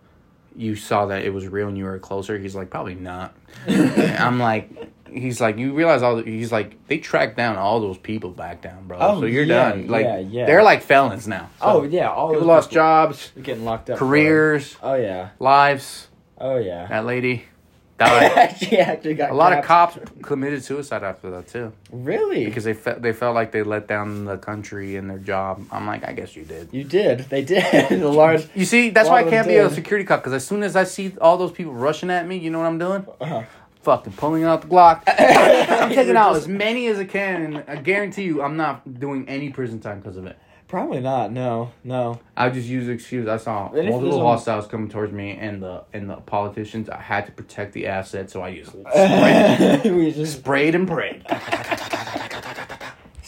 You 0.55 0.75
saw 0.75 1.07
that 1.07 1.23
it 1.23 1.33
was 1.33 1.47
real 1.47 1.67
and 1.67 1.77
you 1.77 1.85
were 1.85 1.97
closer. 1.99 2.37
He's 2.37 2.53
like, 2.53 2.69
probably 2.69 2.95
not. 2.95 3.33
I'm 3.67 4.39
like, 4.39 4.69
he's 5.11 5.39
like, 5.41 5.57
you 5.57 5.73
realize 5.73 6.01
all. 6.03 6.17
The, 6.17 6.23
he's 6.23 6.51
like, 6.51 6.87
they 6.87 6.97
tracked 6.97 7.37
down 7.37 7.57
all 7.57 7.79
those 7.79 7.97
people 7.97 8.29
back 8.31 8.61
down, 8.61 8.87
bro. 8.87 8.97
Oh, 8.99 9.19
so 9.21 9.25
you're 9.25 9.43
yeah, 9.43 9.69
done. 9.71 9.87
Like, 9.87 10.05
yeah, 10.05 10.17
yeah. 10.19 10.45
they're 10.45 10.63
like 10.63 10.81
felons 10.81 11.27
now. 11.27 11.49
So 11.59 11.65
Oh 11.65 11.83
yeah, 11.83 12.09
all 12.09 12.31
people 12.31 12.47
lost 12.47 12.69
people 12.69 12.81
jobs, 12.83 13.31
getting 13.41 13.65
locked 13.65 13.89
up. 13.89 13.97
careers, 13.97 14.75
Oh 14.81 14.95
yeah. 14.95 15.29
lives. 15.39 16.07
Oh 16.37 16.57
yeah. 16.57 16.87
That 16.87 17.05
lady 17.05 17.43
died. 17.99 18.55
she 18.57 18.77
actually 18.79 19.13
got 19.15 19.29
A 19.29 19.33
lot 19.33 19.51
of 19.51 19.65
cops 19.65 19.97
committed 20.21 20.63
suicide 20.63 21.03
after 21.03 21.29
that 21.31 21.49
too, 21.49 21.73
Really? 21.91 22.45
because 22.45 22.63
they 22.63 22.73
felt 22.73 23.01
they 23.01 23.11
felt 23.11 23.35
like 23.35 23.51
they 23.51 23.61
let 23.61 23.87
down 23.89 24.23
the 24.23 24.37
country 24.37 24.95
and 24.95 25.09
their 25.09 25.17
job. 25.17 25.65
I'm 25.69 25.85
like, 25.85 26.07
I 26.07 26.13
guess 26.13 26.33
you 26.33 26.45
did. 26.45 26.69
you 26.71 26.85
did. 26.85 27.19
They 27.29 27.43
did. 27.43 27.89
the 27.89 28.07
large. 28.07 28.47
You 28.55 28.63
see, 28.63 28.89
that's 28.91 29.09
why 29.09 29.25
I 29.25 29.29
can't 29.29 29.45
be 29.47 29.57
a 29.57 29.69
security 29.69 30.05
cop. 30.05 30.21
Because 30.21 30.31
as 30.31 30.47
soon 30.47 30.63
as 30.63 30.77
I 30.77 30.85
see 30.85 31.13
all 31.19 31.35
those 31.37 31.51
people 31.51 31.73
rushing 31.73 32.09
at 32.09 32.25
me, 32.25 32.37
you 32.37 32.49
know 32.51 32.59
what 32.59 32.67
I'm 32.67 32.77
doing? 32.79 33.05
Uh-huh. 33.19 33.43
Fucking 33.89 34.13
pulling 34.13 34.43
out 34.43 34.61
the 34.61 34.67
Glock. 34.67 35.01
I'm 35.07 35.89
taking 35.89 36.15
out 36.15 36.35
as 36.35 36.47
many 36.47 36.85
as 36.89 36.99
I 36.99 37.05
can, 37.05 37.41
and 37.41 37.63
I 37.67 37.77
guarantee 37.77 38.21
you, 38.21 38.43
I'm 38.43 38.55
not 38.55 38.99
doing 38.99 39.27
any 39.27 39.49
prison 39.49 39.79
time 39.79 39.99
because 39.99 40.15
of 40.15 40.27
it. 40.27 40.37
Probably 40.67 40.99
not. 40.99 41.31
No. 41.31 41.71
No. 41.83 42.19
I 42.37 42.51
just 42.51 42.67
use 42.67 42.85
the 42.85 42.91
excuse. 42.91 43.27
I 43.27 43.37
saw 43.37 43.69
And 43.69 43.79
if 43.79 43.85
multiple 43.89 44.01
there's 44.11 44.21
a- 44.21 44.25
hostiles 44.25 44.67
coming 44.67 44.89
towards 44.89 45.11
me, 45.11 45.31
and 45.31 45.63
the 45.63 45.85
and 45.91 46.07
the 46.07 46.17
politicians. 46.17 46.87
I 46.87 47.01
had 47.01 47.25
to 47.25 47.31
protect 47.31 47.73
the 47.73 47.87
asset, 47.87 48.29
so 48.29 48.41
I 48.43 48.49
used 48.49 48.69
sprayed, 48.93 49.91
we 49.95 50.11
just. 50.11 50.33
sprayed 50.37 50.75
and 50.75 50.87
prayed. 50.87 51.25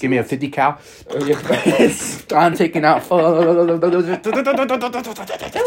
Give 0.01 0.09
me 0.09 0.18
a 0.18 0.24
fifty 0.24 0.50
cal. 0.50 0.80
I'm 1.12 2.56
taking 2.56 2.83
out. 2.83 3.07
That 3.07 4.31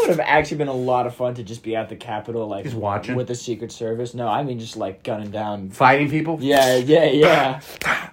would 0.01 0.09
have 0.09 0.19
actually 0.19 0.57
been 0.57 0.67
a 0.67 0.73
lot 0.73 1.07
of 1.07 1.15
fun 1.15 1.35
to 1.35 1.43
just 1.43 1.63
be 1.63 1.73
at 1.73 1.87
the 1.87 1.95
Capitol, 1.95 2.45
like 2.45 2.65
Just 2.65 2.75
watching? 2.75 3.15
with 3.15 3.27
the 3.27 3.35
Secret 3.35 3.71
Service. 3.71 4.13
No, 4.13 4.27
I 4.27 4.43
mean 4.43 4.59
just 4.59 4.75
like 4.75 5.03
gunning 5.03 5.31
down. 5.31 5.69
Fighting 5.69 6.09
people. 6.09 6.37
Yeah, 6.41 6.75
yeah, 6.75 7.05
yeah. 7.05 7.61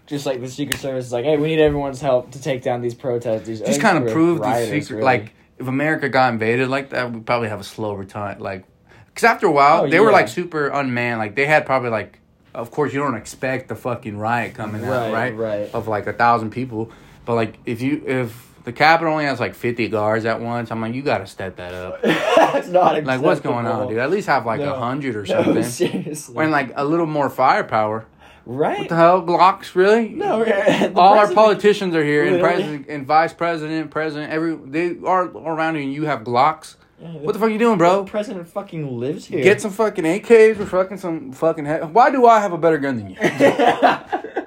just 0.06 0.25
like 0.25 0.40
the 0.40 0.49
Secret 0.49 0.78
Service 0.78 1.06
is 1.06 1.12
like, 1.12 1.25
hey, 1.25 1.37
we 1.37 1.49
need 1.49 1.58
everyone's 1.61 2.00
help 2.00 2.30
to 2.30 2.40
take 2.40 2.62
down 2.62 2.82
these 2.82 2.94
protests. 2.94 3.49
These 3.49 3.61
just 3.61 3.80
kind 3.80 3.99
of 3.99 4.04
these 4.04 4.12
proved 4.12 4.44
the 4.44 4.64
secret. 4.66 4.90
really. 4.90 5.02
Like, 5.02 5.32
if 5.58 5.66
America 5.66 6.08
got 6.08 6.32
invaded 6.32 6.68
like 6.68 6.90
that, 6.90 7.11
we'd 7.12 7.26
probably 7.26 7.49
have 7.49 7.58
a 7.58 7.64
slower 7.64 8.04
time. 8.04 8.38
Like, 8.38 8.64
because 9.06 9.25
after 9.25 9.49
a 9.49 9.52
while, 9.52 9.87
Oh, 9.87 9.90
they 9.90 9.99
were 9.99 10.12
like 10.12 10.28
super 10.28 10.68
unmanned. 10.68 11.18
Like, 11.18 11.35
they 11.35 11.47
had 11.47 11.66
probably 11.66 11.90
like, 11.90 12.20
of 12.54 12.71
course, 12.71 12.92
you 12.92 13.00
don't 13.00 13.14
expect 13.16 13.68
the 13.68 13.76
fucking 13.76 14.18
riot 14.18 14.54
coming 14.54 14.85
out, 14.85 14.90
Right, 14.90 15.12
right? 15.12 15.37
right. 15.37 15.75
Of 15.75 15.88
like 15.88 16.06
a 16.06 16.12
thousand 16.12 16.50
people, 16.50 16.90
but 17.25 17.35
like 17.35 17.59
if 17.66 17.80
you 17.80 18.02
if 18.06 18.50
the 18.64 18.73
Capitol 18.73 19.12
only 19.14 19.25
has 19.25 19.40
like 19.40 19.54
fifty 19.54 19.88
guards 19.88 20.25
at 20.25 20.40
once, 20.40 20.71
I'm 20.71 20.80
like, 20.80 20.94
you 20.94 21.02
got 21.02 21.18
to 21.18 21.26
step 21.26 21.56
that 21.56 21.75
up. 21.75 22.00
that's 22.02 22.68
not 22.68 23.02
Like, 23.04 23.21
what's 23.21 23.40
going 23.40 23.66
on, 23.66 23.88
dude? 23.88 23.99
At 23.99 24.11
least 24.11 24.28
have 24.28 24.47
like 24.47 24.61
a 24.61 24.66
No. 24.66 24.75
hundred 24.76 25.16
or 25.16 25.21
No, 25.28 25.42
something. 25.42 25.62
seriously. 25.64 26.37
and 26.42 26.52
like 26.52 26.73
a 26.76 26.85
little 26.85 27.06
more 27.06 27.28
firepower. 27.30 28.04
right? 28.47 28.78
What 28.80 28.88
the 28.88 28.97
hell, 28.97 29.23
Glocks? 29.23 29.75
Really? 29.75 30.11
No, 30.11 30.44
all 30.97 31.18
our 31.18 31.32
politicians 31.32 31.94
are 31.97 32.04
here, 32.04 32.25
and 32.25 32.40
president, 32.40 32.87
and 32.88 33.06
vice 33.06 33.32
president, 33.32 33.90
president, 33.90 34.30
every 34.32 34.54
they 34.56 34.97
are 35.04 35.25
around 35.25 35.76
you, 35.76 35.82
and 35.82 35.92
you 35.92 36.04
have 36.06 36.21
Glocks. 36.21 36.76
What 37.02 37.32
the 37.32 37.38
fuck 37.40 37.50
you 37.50 37.59
doing, 37.59 37.78
bro? 37.78 38.04
The 38.04 38.11
president 38.11 38.47
fucking 38.49 38.99
lives 38.99 39.26
here. 39.26 39.42
Get 39.42 39.61
some 39.61 39.73
fucking 39.73 40.04
AKs 40.04 40.61
or 40.61 40.66
fucking 40.66 40.99
some 40.99 41.32
fucking. 41.32 41.66
He- 41.66 41.73
Why 41.73 42.11
do 42.11 42.26
I 42.26 42.38
have 42.40 42.52
a 42.52 42.59
better 42.59 42.78
gun 42.78 42.97
than 42.97 43.11
you? 43.11 43.16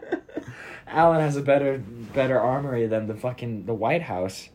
Alan 0.88 1.19
has 1.19 1.35
a 1.35 1.41
better 1.41 1.79
better 2.13 2.39
armory 2.39 2.88
than 2.88 3.07
the 3.07 3.15
fucking 3.15 3.65
the 3.65 3.74
White 3.74 4.03
House. 4.03 4.50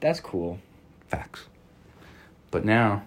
That's 0.00 0.20
cool. 0.20 0.60
Facts. 1.08 1.46
But 2.52 2.64
now, 2.64 3.04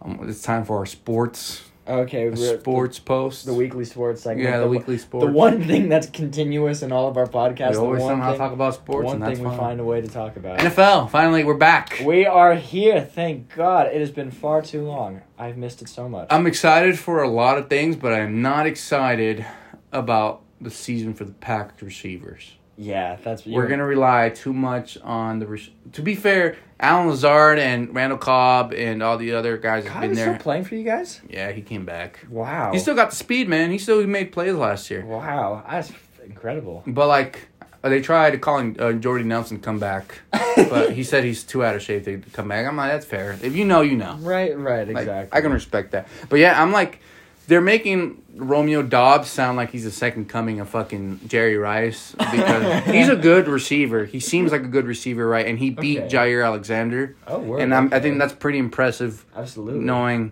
um, 0.00 0.20
it's 0.28 0.42
time 0.42 0.64
for 0.64 0.78
our 0.78 0.86
sports 0.86 1.62
Okay, 1.88 2.34
sports 2.34 2.98
post. 2.98 3.46
The, 3.46 3.52
the 3.52 3.56
weekly 3.56 3.84
sports 3.84 4.22
segment. 4.22 4.48
yeah, 4.48 4.58
the, 4.58 4.66
one- 4.66 4.76
weekly 4.76 4.98
sports. 4.98 5.26
The 5.26 5.32
one 5.32 5.62
thing 5.64 5.88
that's 5.88 6.08
continuous 6.10 6.82
in 6.82 6.92
all 6.92 7.08
of 7.08 7.16
our 7.16 7.26
podcasts. 7.26 7.70
we 7.70 7.74
the 7.76 7.80
always 7.80 8.02
one 8.02 8.10
somehow 8.12 8.30
thing, 8.30 8.38
talk 8.38 8.52
about 8.52 8.74
sports, 8.74 9.06
one 9.06 9.14
and 9.16 9.22
that's 9.24 9.38
thing 9.38 9.48
we 9.48 9.56
find 9.56 9.80
a 9.80 9.84
way 9.84 10.00
to 10.00 10.08
talk 10.08 10.36
about. 10.36 10.58
NFL. 10.58 11.10
Finally, 11.10 11.44
we're 11.44 11.54
back. 11.54 12.00
We 12.04 12.26
are 12.26 12.54
here, 12.54 13.00
thank 13.00 13.54
God. 13.54 13.86
It 13.86 14.00
has 14.00 14.10
been 14.10 14.30
far 14.30 14.60
too 14.62 14.82
long. 14.86 15.22
I've 15.38 15.56
missed 15.56 15.80
it 15.82 15.88
so 15.88 16.08
much. 16.08 16.28
I'm 16.30 16.46
excited 16.46 16.98
for 16.98 17.22
a 17.22 17.28
lot 17.28 17.56
of 17.58 17.68
things, 17.70 17.96
but 17.96 18.12
I'm 18.12 18.42
not 18.42 18.66
excited 18.66 19.46
about 19.92 20.42
the 20.60 20.70
season 20.70 21.14
for 21.14 21.24
the 21.24 21.32
Packers 21.32 21.80
receivers. 21.82 22.52
yeah, 22.76 23.16
that's 23.22 23.46
We're 23.46 23.66
gonna 23.68 23.86
rely 23.86 24.28
too 24.30 24.52
much 24.52 24.98
on 24.98 25.38
the. 25.38 25.46
Rec- 25.46 25.70
to 25.92 26.02
be 26.02 26.14
fair, 26.14 26.56
Allen 26.80 27.08
Lazard 27.08 27.58
and 27.58 27.94
Randall 27.94 28.18
Cobb 28.18 28.72
and 28.72 29.02
all 29.02 29.18
the 29.18 29.34
other 29.34 29.56
guys 29.56 29.84
have 29.86 30.00
been 30.00 30.14
there. 30.14 30.34
still 30.34 30.42
playing 30.42 30.64
for 30.64 30.76
you 30.76 30.84
guys. 30.84 31.20
yeah, 31.28 31.50
he 31.50 31.60
came 31.60 31.84
back. 31.84 32.20
Wow. 32.30 32.72
He 32.72 32.78
still 32.78 32.94
got 32.94 33.10
the 33.10 33.16
speed, 33.16 33.48
man. 33.48 33.70
He 33.70 33.78
still 33.78 34.06
made 34.06 34.30
plays 34.32 34.54
last 34.54 34.90
year. 34.90 35.04
Wow, 35.04 35.64
that's 35.68 35.92
incredible. 36.24 36.84
But 36.86 37.08
like, 37.08 37.48
they 37.82 38.00
tried 38.00 38.40
calling 38.40 38.80
uh, 38.80 38.92
Jordy 38.92 39.24
Nelson 39.24 39.60
come 39.60 39.78
back, 39.78 40.20
but 40.56 40.92
he 40.92 41.02
said 41.02 41.24
he's 41.24 41.42
too 41.42 41.64
out 41.64 41.74
of 41.74 41.82
shape 41.82 42.04
to 42.04 42.18
come 42.32 42.48
back. 42.48 42.66
I'm 42.66 42.76
like, 42.76 42.92
that's 42.92 43.06
fair. 43.06 43.38
If 43.42 43.56
you 43.56 43.64
know, 43.64 43.80
you 43.80 43.96
know. 43.96 44.16
Right, 44.20 44.56
right, 44.56 44.86
Like, 44.86 44.98
exactly. 44.98 45.36
I 45.36 45.40
can 45.40 45.52
respect 45.52 45.92
that. 45.92 46.06
But 46.28 46.38
yeah, 46.38 46.60
I'm 46.60 46.72
like, 46.72 47.00
they're 47.48 47.60
making 47.60 48.22
Romeo 48.36 48.82
Doubs 48.82 49.28
sound 49.28 49.56
like 49.56 49.70
he's 49.70 49.82
the 49.84 49.90
second 49.90 50.28
coming 50.28 50.60
of 50.60 50.68
fucking 50.68 51.20
Jerry 51.26 51.56
Rice 51.56 52.12
because 52.30 52.84
he's 52.94 53.08
a 53.08 53.16
good 53.16 53.48
receiver. 53.48 54.04
He 54.04 54.20
seems 54.20 54.52
like 54.52 54.62
a 54.62 54.68
good 54.68 54.86
receiver, 54.86 55.26
right? 55.26 55.46
And 55.46 55.58
he 55.58 55.70
beat 55.70 55.98
Okay. 55.98 56.08
Jaire 56.16 56.44
Alexander, 56.46 57.16
Oh, 57.26 57.40
word, 57.40 57.62
and 57.62 57.74
I'm, 57.74 57.92
I 57.92 57.98
think 58.00 58.18
that's 58.18 58.32
pretty 58.34 58.58
impressive, 58.58 59.24
absolutely 59.34 59.80
knowing 59.80 60.30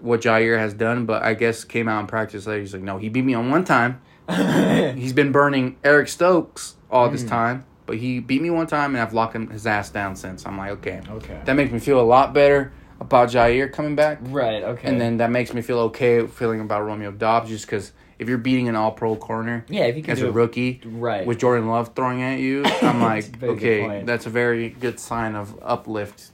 what 0.00 0.20
Jaire 0.22 0.58
has 0.58 0.74
done. 0.74 1.06
But 1.06 1.22
I 1.22 1.34
guess 1.34 1.62
came 1.64 1.86
out 1.88 2.00
in 2.00 2.06
practice 2.08 2.46
later. 2.46 2.60
He's 2.60 2.72
like, 2.74 2.82
no, 2.82 2.98
he 2.98 3.08
beat 3.08 3.24
me 3.24 3.34
on 3.34 3.50
one 3.50 3.64
time. 3.64 4.00
He's 4.96 5.12
been 5.12 5.32
burning 5.32 5.76
Eric 5.84 6.08
Stokes 6.08 6.76
all 6.90 7.08
Mm. 7.08 7.12
this 7.12 7.24
time, 7.24 7.64
but 7.86 7.96
he 7.98 8.20
beat 8.20 8.40
me 8.40 8.48
one 8.50 8.66
time, 8.66 8.94
and 8.94 9.02
I've 9.02 9.12
locked 9.12 9.34
him, 9.36 9.50
his 9.50 9.66
ass 9.66 9.90
down 9.90 10.16
since. 10.16 10.46
I'm 10.46 10.56
like, 10.56 10.70
okay, 10.72 11.02
okay. 11.10 11.40
that 11.44 11.54
makes 11.54 11.70
me 11.72 11.78
feel 11.78 12.00
a 12.00 12.02
lot 12.02 12.32
better 12.32 12.72
about 13.04 13.28
Jaire 13.28 13.72
coming 13.72 13.94
back. 13.94 14.18
right. 14.22 14.62
Okay. 14.62 14.88
And 14.88 15.00
then 15.00 15.18
that 15.18 15.30
makes 15.30 15.52
me 15.52 15.62
feel 15.62 15.78
okay 15.80 16.26
feeling 16.26 16.60
about 16.60 16.82
Romeo 16.84 17.10
Doubs 17.12 17.48
just 17.50 17.66
because 17.66 17.92
if 18.18 18.28
you're 18.28 18.38
beating 18.38 18.68
an 18.68 18.76
all 18.76 18.92
pro 18.92 19.16
corner 19.16 19.64
yeah, 19.68 19.84
if 19.84 19.96
you 19.96 20.02
can 20.02 20.12
as 20.12 20.22
a 20.22 20.28
it- 20.28 20.32
rookie 20.34 20.80
right. 20.84 21.26
with 21.26 21.38
Jordan 21.38 21.68
Love 21.68 21.94
throwing 21.94 22.22
at 22.22 22.38
you, 22.38 22.64
I'm 22.82 23.00
like, 23.00 23.24
That's 23.24 23.36
a 23.36 23.38
very 23.38 23.56
good 23.56 23.84
okay, 23.86 24.02
that's 24.04 24.26
a 24.26 24.30
very 24.30 24.68
good 24.70 25.00
sign 25.00 25.34
of 25.34 25.58
uplift. 25.62 26.30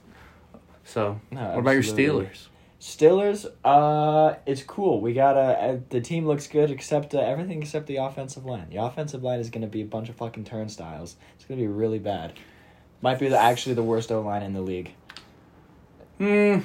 So, 0.83 1.19
No, 1.31 1.41
what 1.49 1.59
about 1.59 1.71
your. 1.71 1.83
Steelers? 1.83 2.47
Steelers, 2.79 3.45
uh, 3.63 4.37
it's 4.47 4.63
cool. 4.63 5.01
We 5.01 5.13
got 5.13 5.37
a 5.37 5.39
uh, 5.39 5.79
the 5.89 6.01
team 6.01 6.25
looks 6.25 6.47
good 6.47 6.71
except 6.71 7.13
uh, 7.13 7.19
everything 7.19 7.61
except 7.61 7.85
the 7.85 7.97
offensive 7.97 8.43
line. 8.43 8.67
The 8.71 8.77
offensive 8.77 9.21
line 9.21 9.39
is 9.39 9.51
going 9.51 9.61
to 9.61 9.67
be 9.67 9.81
a 9.81 9.85
bunch 9.85 10.09
of 10.09 10.15
fucking 10.15 10.45
turnstiles. 10.45 11.15
It's 11.35 11.45
going 11.45 11.59
to 11.59 11.63
be 11.63 11.71
really 11.71 11.99
bad. 11.99 12.33
Might 13.03 13.19
be 13.19 13.27
the, 13.29 13.37
actually 13.37 13.75
the 13.75 13.83
worst 13.83 14.11
O 14.11 14.21
line 14.21 14.41
in 14.41 14.53
the 14.53 14.61
league. 14.61 14.93
Hmm. 16.21 16.59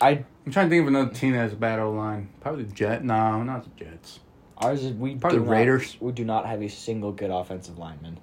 I 0.00 0.24
I'm 0.46 0.52
trying 0.52 0.66
to 0.66 0.70
think 0.70 0.82
of 0.82 0.88
another 0.88 1.12
team 1.12 1.32
that 1.32 1.38
has 1.40 1.52
a 1.52 1.56
bad 1.56 1.78
O 1.78 1.90
line. 1.92 2.30
Probably 2.40 2.64
the 2.64 2.72
Jet. 2.72 3.04
No, 3.04 3.42
not 3.42 3.64
the 3.64 3.84
Jets. 3.84 4.20
ours 4.56 4.82
is 4.82 4.92
we 4.94 5.16
Probably 5.16 5.38
do 5.40 5.44
the 5.44 5.50
not- 5.50 5.56
Raiders. 5.58 5.96
we 6.00 6.12
do 6.12 6.24
not 6.24 6.46
have 6.46 6.62
a 6.62 6.68
single 6.68 7.12
good 7.12 7.30
offensive 7.30 7.76
lineman. 7.78 8.18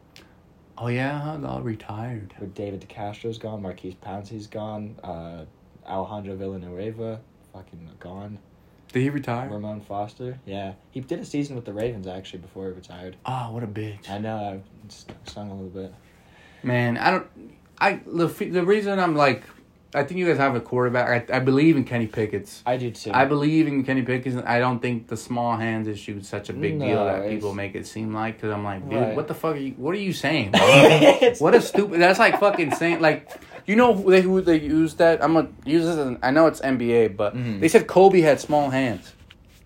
Oh 0.80 0.88
yeah, 0.88 1.38
they 1.40 1.48
all 1.48 1.62
retired. 1.62 2.34
With 2.40 2.56
David 2.56 2.82
DeCastro's 2.88 3.38
gone, 3.38 3.62
Maurkice 3.62 3.94
Pouncey's 3.94 4.48
gone, 4.48 4.96
uh, 5.04 5.46
Alejandro 5.88 6.36
Villanueva 6.36 7.22
fucking 7.54 7.88
gone, 8.00 8.40
Did 8.92 9.02
he 9.04 9.10
retire? 9.12 9.50
Ramon 9.50 9.82
Foster, 9.82 10.40
yeah, 10.48 10.74
he 10.90 11.00
did 11.02 11.20
a 11.20 11.26
season 11.26 11.56
with 11.56 11.66
the 11.66 11.74
Ravens 11.74 12.08
actually 12.08 12.40
before 12.40 12.66
he 12.70 12.72
retired. 12.74 13.18
Oh, 13.28 13.52
what 13.52 13.62
a 13.62 13.68
bitch. 13.68 14.10
I 14.10 14.18
know, 14.18 14.36
I 14.38 14.62
stung 15.26 15.52
a 15.52 15.54
little 15.54 15.70
bit. 15.70 15.94
Man, 16.64 16.98
I 16.98 17.12
don't. 17.12 17.28
I 17.78 18.02
the 18.08 18.26
the 18.28 18.66
reason 18.66 18.98
I'm 19.00 19.16
like, 19.16 19.44
I 19.94 20.04
think 20.04 20.20
you 20.20 20.26
guys 20.26 20.38
have 20.38 20.56
a 20.56 20.62
quarterback. 20.62 21.30
I, 21.30 21.38
I 21.38 21.40
believe 21.40 21.76
in 21.76 21.84
Kenny 21.84 22.08
Pickett's. 22.08 22.64
I 22.66 22.78
do 22.78 22.92
too. 22.92 23.12
I 23.14 23.26
believe 23.26 23.68
in 23.68 23.84
Kenny 23.84 24.02
Pickett. 24.04 24.46
I 24.46 24.60
don't 24.60 24.80
think 24.82 25.08
the 25.08 25.18
small 25.18 25.58
hands 25.58 25.88
issue 25.88 26.18
is 26.22 26.30
such 26.30 26.50
a 26.50 26.54
big 26.54 26.80
deal 26.80 27.04
that 27.06 27.20
it's- 27.20 27.32
people 27.34 27.54
make 27.54 27.76
it 27.76 27.86
seem 27.86 28.14
like. 28.14 28.38
Because 28.38 28.52
I'm 28.54 28.64
like, 28.64 28.90
dude, 28.90 29.00
Right. 29.00 29.16
what 29.16 29.28
the 29.28 29.34
fuck 29.34 29.56
are 29.56 29.60
you? 29.60 29.74
What 29.74 29.94
are 29.94 30.00
you 30.00 30.14
saying? 30.14 30.54
what 31.40 31.54
a 31.56 31.62
stupid. 31.62 32.00
That's 32.00 32.20
like 32.20 32.40
fucking 32.40 32.74
saying 32.76 33.02
like, 33.02 33.30
you 33.66 33.76
know 33.76 33.94
who 33.94 34.10
they 34.12 34.22
who 34.22 34.40
they 34.42 34.60
use 34.60 34.94
that? 34.96 35.24
I'm 35.24 35.34
gonna 35.34 35.50
use 35.66 35.84
this. 35.84 35.98
As 35.98 36.08
an, 36.08 36.20
I 36.24 36.32
know 36.32 36.48
it's 36.48 36.62
NBA, 36.62 37.18
but 37.18 37.36
Mhm. 37.36 37.60
they 37.60 37.68
said 37.68 37.88
Kobe 37.88 38.22
had 38.22 38.40
small 38.40 38.70
hands. 38.70 39.14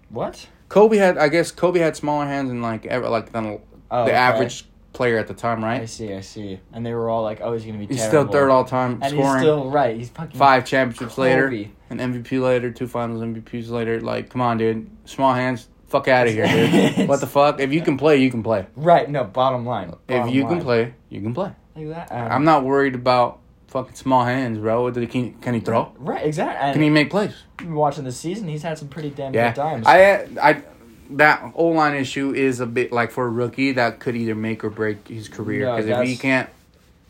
What? 0.09 0.47
Kobe 0.69 0.97
had, 0.97 1.17
I 1.19 1.27
guess, 1.29 1.51
Kobe 1.51 1.79
had 1.79 1.95
smaller 1.95 2.25
hands 2.25 2.49
than 2.49 2.61
like 2.61 2.85
ever 2.87 3.07
like 3.09 3.31
than 3.31 3.43
the 3.43 3.59
Oh, 3.91 4.03
okay. 4.03 4.13
average 4.13 4.65
player 4.95 5.17
at 5.19 5.27
the 5.27 5.33
time, 5.35 5.63
right? 5.63 5.81
I 5.81 5.85
see, 5.85 6.13
I 6.13 6.21
see. 6.21 6.59
And 6.73 6.85
they 6.85 6.93
were 6.93 7.09
all 7.09 7.21
like, 7.21 7.41
"Oh, 7.41 7.53
he's 7.53 7.65
gonna 7.65 7.77
be." 7.77 7.85
He's 7.85 7.97
terrible. 7.97 8.31
still 8.31 8.31
third 8.31 8.49
all 8.49 8.63
time 8.65 8.99
and 9.01 9.11
scoring. 9.11 9.33
he's 9.33 9.41
still 9.41 9.69
right. 9.69 9.95
He's 9.95 10.09
fucking 10.09 10.37
five 10.39 10.65
championships 10.65 11.17
later, 11.17 11.49
Kobe. 11.49 11.69
an 11.91 11.99
MVP 11.99 12.41
later, 12.41 12.71
two 12.71 12.87
finals 12.87 13.21
MVPs 13.21 13.69
later. 13.69 14.01
Like, 14.01 14.29
come 14.29 14.41
on, 14.41 14.57
dude. 14.57 14.89
Small 15.05 15.33
hands. 15.33 15.67
Fuck 15.87 16.07
out 16.07 16.25
of 16.25 16.33
here, 16.33 16.47
dude. 16.47 17.07
what 17.07 17.19
the 17.19 17.27
fuck? 17.27 17.59
If 17.59 17.71
you 17.71 17.81
can 17.81 17.97
play, 17.97 18.17
you 18.17 18.31
can 18.31 18.41
play. 18.41 18.65
Right. 18.75 19.07
No. 19.09 19.23
Bottom 19.23 19.65
line. 19.65 19.93
If 20.09 20.33
you 20.33 20.43
line. 20.43 20.53
can 20.53 20.61
play, 20.63 20.93
you 21.09 21.21
can 21.21 21.33
play. 21.33 21.51
Like 21.75 21.89
that. 21.89 22.11
Um, 22.11 22.31
I'm 22.31 22.43
not 22.43 22.63
worried 22.63 22.95
about 22.95 23.39
fucking 23.67 23.95
small 23.95 24.23
hands, 24.23 24.57
bro. 24.57 24.83
What 24.83 24.93
did 24.93 25.01
he, 25.01 25.07
can, 25.07 25.33
can 25.41 25.53
he 25.53 25.59
throw? 25.59 25.93
Right. 25.97 26.25
Exactly. 26.25 26.55
And 26.65 26.73
Can 26.73 26.81
he 26.81 26.89
make 26.89 27.09
plays? 27.09 27.35
watching 27.63 28.03
the 28.05 28.11
season, 28.11 28.47
he's 28.47 28.63
had 28.63 28.77
some 28.77 28.87
pretty 28.87 29.09
damn 29.09 29.33
Yeah. 29.33 29.49
good 29.49 29.61
times. 29.61 29.85
I, 29.85 30.27
I, 30.41 30.63
that 31.11 31.51
O 31.55 31.67
line 31.67 31.95
issue 31.95 32.33
is 32.33 32.59
a 32.59 32.65
bit 32.65 32.91
like 32.91 33.11
for 33.11 33.25
a 33.25 33.29
rookie 33.29 33.71
that 33.73 33.99
could 33.99 34.15
either 34.15 34.35
make 34.35 34.63
or 34.63 34.69
break 34.69 35.07
his 35.07 35.27
career 35.29 35.65
No, 35.65 35.75
because 35.77 35.89
if 35.89 36.07
he 36.07 36.15
can't, 36.17 36.49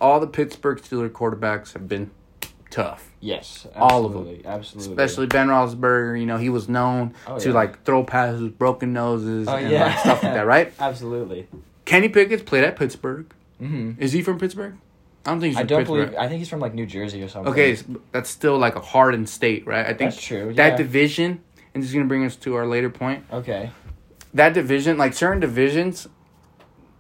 all 0.02 0.20
the 0.20 0.28
Pittsburgh 0.28 0.80
Steelers 0.80 1.10
quarterbacks 1.12 1.74
have 1.74 1.88
been 1.88 2.12
tough. 2.70 3.10
yes. 3.22 3.66
all 3.76 4.06
of 4.06 4.14
them. 4.14 4.42
absolutely. 4.46 4.92
Especially 4.94 5.28
Ben 5.28 5.48
Roethlisberger, 5.48 6.20
you 6.20 6.26
know, 6.26 6.38
he 6.38 6.50
was 6.50 6.68
known 6.68 7.14
Oh, 7.28 7.40
to 7.40 7.50
yeah. 7.50 7.56
like 7.56 7.84
throw 7.84 8.04
passes, 8.04 8.50
broken 8.50 8.92
noses, 8.94 9.48
Oh, 9.48 9.56
and 9.56 9.72
yeah. 9.72 9.86
like 9.86 10.00
stuff 10.00 10.24
like 10.24 10.34
that, 10.34 10.46
right? 10.46 10.74
Absolutely. 10.80 11.48
Kenny 11.86 12.10
Pickett's 12.10 12.44
played 12.44 12.64
at 12.64 12.76
Pittsburgh. 12.76 13.26
hmm 13.60 13.92
Is 13.98 14.12
he 14.12 14.22
from 14.22 14.40
Pittsburgh? 14.40 14.76
I 15.26 15.32
don't 15.32 15.40
think 15.40 15.52
he's 15.52 15.58
I 15.58 15.62
from 15.62 15.68
don't 15.68 15.80
Pittsburgh. 15.80 16.06
believe. 16.12 16.20
I 16.20 16.28
think 16.28 16.40
he's 16.40 16.50
from 16.50 16.60
like 16.60 16.74
New 16.74 16.86
Jersey 16.86 17.24
or 17.24 17.28
something. 17.30 17.52
Okay, 17.54 17.78
that's 18.12 18.30
still 18.30 18.58
like 18.60 18.76
a 18.76 18.82
hardened 18.82 19.30
state, 19.30 19.66
right? 19.66 19.86
I 19.86 19.94
think 19.94 20.12
That's 20.12 20.22
true, 20.22 20.54
That 20.54 20.72
yeah. 20.72 20.78
division, 20.78 21.40
and 21.74 21.82
this 21.82 21.90
is 21.90 21.94
gonna 21.96 22.06
bring 22.06 22.26
us 22.26 22.36
to 22.38 22.56
our 22.56 22.68
later 22.68 22.90
point. 22.90 23.24
Okay. 23.32 23.72
That 24.36 24.54
division, 24.54 24.98
like 24.98 25.14
certain 25.14 25.40
divisions, 25.40 26.08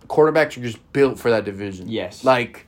quarterbacks 0.07 0.57
are 0.57 0.61
just 0.61 0.93
built 0.93 1.19
for 1.19 1.29
that 1.29 1.45
division. 1.45 1.89
Yes. 1.89 2.23
Like 2.23 2.65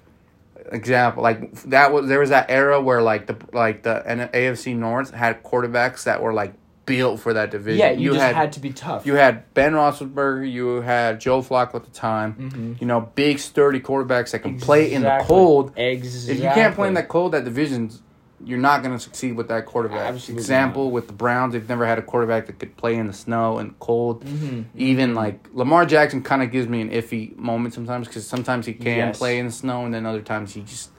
example, 0.72 1.24
like 1.24 1.54
that 1.64 1.92
was 1.92 2.08
there 2.08 2.20
was 2.20 2.30
that 2.30 2.50
era 2.50 2.82
where 2.82 3.02
like 3.02 3.28
the 3.28 3.38
like 3.54 3.84
the 3.84 4.04
AFC 4.34 4.76
North 4.76 5.12
had 5.12 5.44
quarterbacks 5.44 6.04
that 6.04 6.22
were 6.22 6.34
like 6.34 6.54
built 6.86 7.20
for 7.20 7.34
that 7.34 7.52
division. 7.52 7.80
Yeah, 7.80 7.92
you, 7.92 8.14
just 8.14 8.34
had, 8.34 8.54
to 8.54 8.60
be 8.60 8.72
tough. 8.72 9.06
You 9.06 9.16
had 9.16 9.54
Ben 9.54 9.74
Roethlisberger. 9.74 10.50
You 10.50 10.82
had 10.82 11.20
Joe 11.20 11.42
Flacco 11.42 11.76
at 11.76 11.84
the 11.84 11.92
time. 11.92 12.34
Mhm. 12.34 12.82
You 12.82 12.88
know, 12.88 13.02
big 13.14 13.40
sturdy 13.40 13.80
quarterbacks 13.80 14.32
that 14.32 14.40
can 14.40 14.60
play 14.60 14.92
in 14.92 15.04
the 15.04 15.20
cold. 15.24 15.74
Exactly. 15.76 16.34
If 16.34 16.40
you 16.40 16.50
can't 16.50 16.76
play 16.76 16.88
in 16.88 16.94
that 16.96 17.10
cold, 17.10 17.34
that 17.34 17.44
division's 17.44 18.02
you're 18.46 18.60
not 18.60 18.84
going 18.84 18.94
to 18.96 19.00
succeed 19.00 19.36
with 19.36 19.48
that 19.48 19.66
quarterback. 19.66 20.14
Absolutely 20.14 20.42
Example 20.42 20.92
with 20.92 21.08
the 21.08 21.14
Browns, 21.14 21.54
they've 21.54 21.68
never 21.68 21.86
had 21.88 21.98
a 21.98 22.02
quarterback 22.04 22.46
that 22.48 22.60
could 22.60 22.78
play 22.78 22.96
in 22.96 23.08
the 23.08 23.14
snow 23.14 23.58
and 23.58 23.78
cold. 23.80 24.24
Mhm. 24.24 24.66
Even 24.76 25.16
like 25.16 25.48
Lamar 25.54 25.86
Jackson, 25.86 26.22
kind 26.22 26.44
of 26.44 26.52
gives 26.52 26.68
me 26.68 26.82
an 26.82 26.90
iffy 26.92 27.36
moment 27.36 27.74
sometimes 27.74 28.08
because 28.08 28.28
sometimes 28.28 28.66
he 28.68 28.74
can 28.74 28.86
Yes. 28.98 29.18
play 29.18 29.40
in 29.40 29.48
the 29.48 29.52
snow 29.52 29.86
and 29.86 29.94
then 29.94 30.06
other 30.06 30.22
times 30.22 30.54
he 30.54 30.62
just 30.62 30.92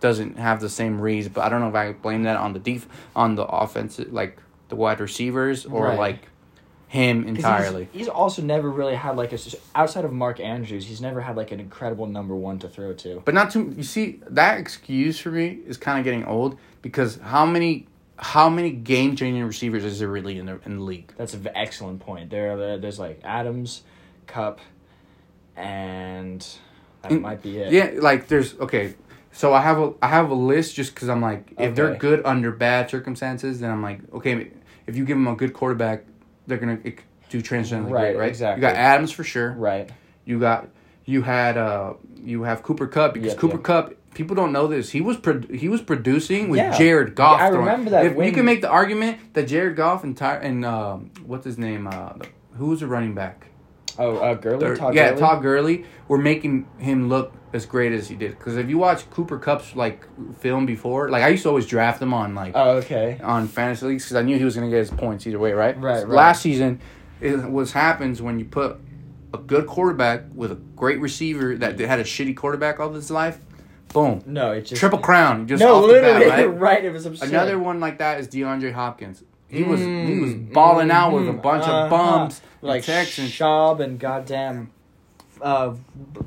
doesn't 0.00 0.38
have 0.38 0.60
the 0.60 0.68
same 0.70 1.00
reads. 1.00 1.28
But 1.28 1.42
I 1.44 1.48
don't 1.50 1.60
know 1.60 1.68
if 1.68 1.74
I 1.74 1.92
blame 1.92 2.22
that 2.22 2.36
on 2.38 2.52
the 2.54 2.58
def- 2.58 2.88
on 3.14 3.34
the 3.34 3.44
offensive, 3.44 4.12
like 4.12 4.38
the 4.68 4.76
wide 4.76 5.00
receivers, 5.00 5.66
or 5.66 5.84
Right. 5.88 5.98
like 5.98 6.28
him 6.88 7.24
entirely. 7.24 7.88
He's, 7.92 8.02
he's 8.02 8.08
also 8.08 8.42
never 8.42 8.70
really 8.70 8.94
had 8.94 9.16
like 9.16 9.32
a 9.32 9.38
outside 9.74 10.04
of 10.04 10.12
Mark 10.12 10.38
Andrews. 10.38 10.86
He's 10.86 11.00
never 11.00 11.20
had 11.20 11.36
like 11.36 11.50
an 11.50 11.58
incredible 11.60 12.06
number 12.06 12.34
one 12.34 12.58
to 12.60 12.68
throw 12.68 12.92
to. 12.94 13.20
But 13.24 13.34
not 13.34 13.50
too. 13.50 13.74
You 13.76 13.82
see, 13.82 14.20
that 14.30 14.58
excuse 14.60 15.18
for 15.18 15.30
me 15.30 15.58
is 15.66 15.76
kind 15.76 15.98
of 15.98 16.04
getting 16.04 16.24
old 16.24 16.56
because 16.86 17.16
how 17.16 17.44
many 17.44 17.86
how 18.18 18.48
many 18.48 18.70
game 18.70 19.16
changing 19.16 19.44
receivers 19.44 19.84
is 19.84 19.98
there 19.98 20.08
really 20.08 20.38
in 20.38 20.46
the 20.46 20.60
in 20.64 20.76
the 20.76 20.82
league? 20.82 21.12
That's 21.16 21.34
an 21.34 21.48
excellent 21.54 22.00
point. 22.00 22.30
There, 22.30 22.52
are, 22.52 22.78
there's 22.78 22.98
like 22.98 23.20
Adams, 23.24 23.82
Kupp, 24.26 24.60
and 25.56 26.46
that 27.02 27.12
Mm, 27.12 27.20
might 27.20 27.42
be 27.42 27.58
it. 27.58 27.72
Yeah, 27.72 28.00
like 28.00 28.28
there's 28.28 28.58
okay. 28.58 28.94
So 29.32 29.52
I 29.52 29.60
have 29.60 29.78
a 29.78 29.92
I 30.00 30.08
have 30.08 30.30
a 30.30 30.34
list 30.34 30.74
just 30.74 30.94
because 30.94 31.08
I'm 31.08 31.20
like 31.20 31.52
if 31.58 31.74
they're 31.74 31.94
good 31.96 32.22
under 32.24 32.50
bad 32.50 32.88
circumstances, 32.90 33.60
then 33.60 33.70
I'm 33.70 33.82
like 33.82 34.00
okay. 34.14 34.50
If 34.86 34.96
you 34.96 35.04
give 35.04 35.16
them 35.16 35.26
a 35.26 35.34
good 35.34 35.52
quarterback, 35.52 36.04
they're 36.46 36.58
gonna 36.58 36.78
do 37.28 37.42
transcendently 37.42 37.92
Right, 37.92 38.12
great, 38.14 38.16
right? 38.18 38.28
exactly. 38.28 38.62
You 38.62 38.68
got 38.68 38.76
Adams 38.76 39.10
for 39.10 39.24
sure. 39.24 39.52
Right. 39.52 39.90
You 40.24 40.38
got 40.38 40.68
you 41.04 41.22
had 41.22 41.56
uh 41.56 41.94
you 42.22 42.44
have 42.44 42.62
Cooper 42.62 42.86
Kupp 42.86 43.14
because 43.14 43.32
Yep, 43.32 43.38
Cooper 43.38 43.56
yep. 43.56 43.64
Kupp 43.64 43.94
people 44.16 44.34
don't 44.34 44.50
know 44.52 44.66
this. 44.66 44.90
He 44.90 45.00
was 45.00 45.16
pro- 45.18 45.42
he 45.42 45.68
was 45.68 45.80
producing 45.82 46.48
with 46.48 46.58
Yeah. 46.58 46.76
Jared 46.76 47.14
Goff. 47.14 47.38
Yeah, 47.38 47.46
I 47.46 47.48
remember 47.50 47.90
that 47.90 48.06
If 48.06 48.16
you 48.16 48.32
can 48.32 48.44
make 48.44 48.62
the 48.62 48.68
argument 48.70 49.34
that 49.34 49.46
Jared 49.46 49.76
Goff 49.76 50.02
and 50.02 50.16
Ty- 50.16 50.38
and 50.38 50.64
um, 50.64 51.10
what's 51.24 51.44
his 51.44 51.58
name? 51.58 51.86
Uh, 51.86 52.14
who 52.54 52.66
was 52.68 52.80
the 52.80 52.86
running 52.86 53.14
back? 53.14 53.46
Oh, 53.98 54.16
uh, 54.16 54.34
Gurley, 54.34 54.76
Todd 54.76 54.94
yeah, 54.94 55.10
Gurley? 55.10 55.20
Todd 55.20 55.42
Gurley. 55.42 55.84
Were 56.08 56.18
making 56.18 56.66
him 56.78 57.08
look 57.08 57.32
as 57.52 57.64
great 57.66 57.92
as 57.92 58.08
he 58.08 58.14
did. 58.14 58.36
Because 58.38 58.56
if 58.56 58.68
you 58.68 58.76
watch 58.78 59.08
Cooper 59.10 59.38
Kupp's 59.38 59.74
like 59.76 60.04
film 60.38 60.66
before, 60.66 61.08
like 61.10 61.22
I 61.22 61.28
used 61.28 61.42
to 61.44 61.48
always 61.50 61.66
draft 61.66 62.00
him 62.02 62.12
on 62.14 62.34
like 62.34 62.52
Oh, 62.54 62.76
okay. 62.78 63.18
on 63.22 63.48
fantasy 63.48 63.86
leagues 63.86 64.04
because 64.04 64.16
I 64.16 64.22
knew 64.22 64.36
he 64.38 64.44
was 64.44 64.54
going 64.54 64.68
to 64.68 64.70
get 64.74 64.80
his 64.80 64.90
points 64.90 65.26
either 65.26 65.38
way, 65.38 65.52
right? 65.52 65.78
Right, 65.80 65.98
right. 66.06 66.08
Last 66.08 66.42
season, 66.42 66.80
it 67.20 67.50
was 67.50 67.72
happens 67.72 68.20
when 68.20 68.38
you 68.38 68.44
put 68.44 68.78
a 69.34 69.38
good 69.38 69.66
quarterback 69.66 70.22
with 70.34 70.52
a 70.52 70.56
great 70.56 71.00
receiver 71.00 71.56
that 71.56 71.78
had 71.80 71.98
a 71.98 72.04
shitty 72.04 72.36
quarterback 72.36 72.78
all 72.80 72.92
his 72.92 73.10
life. 73.10 73.38
Boom, 73.92 74.22
No, 74.26 74.52
it 74.52 74.62
just 74.62 74.78
triple 74.80 74.98
crown 74.98 75.46
just 75.48 75.62
No, 75.62 75.76
off 75.76 75.82
the 75.82 75.88
literally, 75.88 76.26
bat, 76.28 76.38
right? 76.38 76.46
right? 76.58 76.84
It 76.84 76.92
was 76.92 77.06
absurd. 77.06 77.28
Another 77.30 77.58
one 77.58 77.80
like 77.80 77.98
that 77.98 78.20
is 78.20 78.28
DeAndre 78.28 78.72
Hopkins. 78.72 79.22
He 79.48 79.62
was 79.62 79.80
he 79.80 80.18
was 80.20 80.30
Mm, 80.34 80.52
balling 80.52 80.90
out 80.90 81.12
with 81.12 81.28
a 81.28 81.32
mhm, 81.32 81.40
bunch 81.42 81.64
uh-huh. 81.64 81.84
of 81.84 81.90
bums, 81.90 82.40
like 82.62 82.82
Texans. 82.84 83.30
Schaub 83.30 83.80
and 83.80 83.98
goddamn 83.98 84.70
uh, 85.40 85.74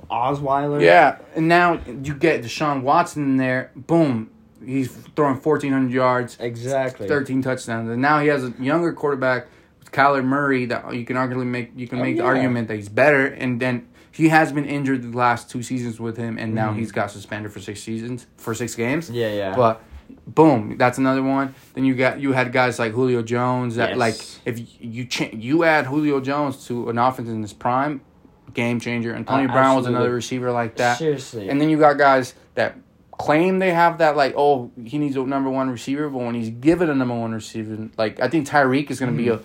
Osweiler. 0.09 0.81
Yeah, 0.81 1.17
and 1.35 1.47
now 1.47 1.79
you 2.03 2.13
get 2.13 2.43
Deshaun 2.43 2.81
Watson 2.81 3.23
in 3.23 3.37
there. 3.37 3.71
Boom, 3.75 4.29
he's 4.65 4.89
throwing 5.15 5.37
fourteen 5.39 5.73
hundred 5.73 5.91
yards. 5.91 6.37
exactly. 6.39 7.07
13 7.07 7.41
touchdowns. 7.41 7.89
And 7.89 8.01
now 8.01 8.19
he 8.21 8.27
has 8.29 8.43
a 8.43 8.53
younger 8.59 8.93
quarterback 8.93 9.47
Kyler 9.91 10.23
Murray 10.23 10.65
that 10.65 10.93
you 10.93 11.05
can 11.05 11.15
arguably 11.17 11.45
make 11.47 11.71
you 11.75 11.87
can 11.87 11.99
Oh, 11.99 12.03
make 12.03 12.17
the 12.17 12.23
argument 12.23 12.67
that 12.67 12.75
he's 12.75 12.89
better 12.89 13.25
and 13.25 13.59
then 13.59 13.87
he 14.19 14.29
has 14.29 14.51
been 14.51 14.65
injured 14.65 15.01
the 15.11 15.17
last 15.17 15.49
two 15.49 15.63
seasons 15.63 15.99
with 15.99 16.17
him 16.17 16.37
and 16.37 16.53
now 16.53 16.71
Mhm. 16.71 16.77
he's 16.77 16.91
got 16.91 17.09
suspended 17.09 17.51
for 17.51 17.59
six 17.59 17.81
seasons 17.81 18.27
for 18.37 18.53
six 18.53 18.75
games. 18.75 19.09
Yeah, 19.09 19.31
yeah. 19.31 19.55
But 19.55 19.81
boom, 20.27 20.75
that's 20.77 20.97
another 20.97 21.23
one. 21.23 21.55
Then 21.73 21.85
you 21.85 21.95
got 21.95 22.19
you 22.19 22.33
had 22.33 22.51
guys 22.51 22.77
like 22.79 22.91
Julio 22.93 23.21
Jones 23.21 23.75
that 23.77 23.89
Yes. 23.91 23.97
like 23.97 24.15
if 24.45 24.61
you 24.79 25.05
cha- 25.05 25.29
you 25.33 25.63
add 25.63 25.85
Julio 25.87 26.19
Jones 26.19 26.65
to 26.67 26.89
an 26.89 26.97
offense 26.97 27.29
in 27.29 27.41
his 27.41 27.53
prime, 27.53 28.01
game 28.53 28.79
changer. 28.79 29.13
Antonio 29.15 29.47
Uh, 29.49 29.53
Brown 29.53 29.75
was 29.77 29.85
another 29.85 30.11
receiver 30.11 30.51
like 30.51 30.75
that. 30.77 30.97
Seriously. 30.97 31.49
And 31.49 31.61
then 31.61 31.69
you 31.69 31.77
got 31.77 31.97
guys 31.97 32.33
that 32.55 32.75
claim 33.17 33.59
they 33.59 33.71
have 33.71 33.97
that 33.99 34.15
like, 34.17 34.33
oh, 34.37 34.71
he 34.83 34.97
needs 34.97 35.15
a 35.15 35.23
number 35.23 35.49
one 35.49 35.69
receiver, 35.69 36.09
but 36.09 36.19
when 36.19 36.35
he's 36.35 36.49
given 36.49 36.89
a 36.89 36.95
number 36.95 37.13
one 37.15 37.31
receiver, 37.33 37.89
like 37.97 38.19
I 38.19 38.27
think 38.27 38.47
Tyreek 38.47 38.89
is 38.89 38.99
going 38.99 39.11
to 39.11 39.17
be 39.17 39.29
a 39.29 39.39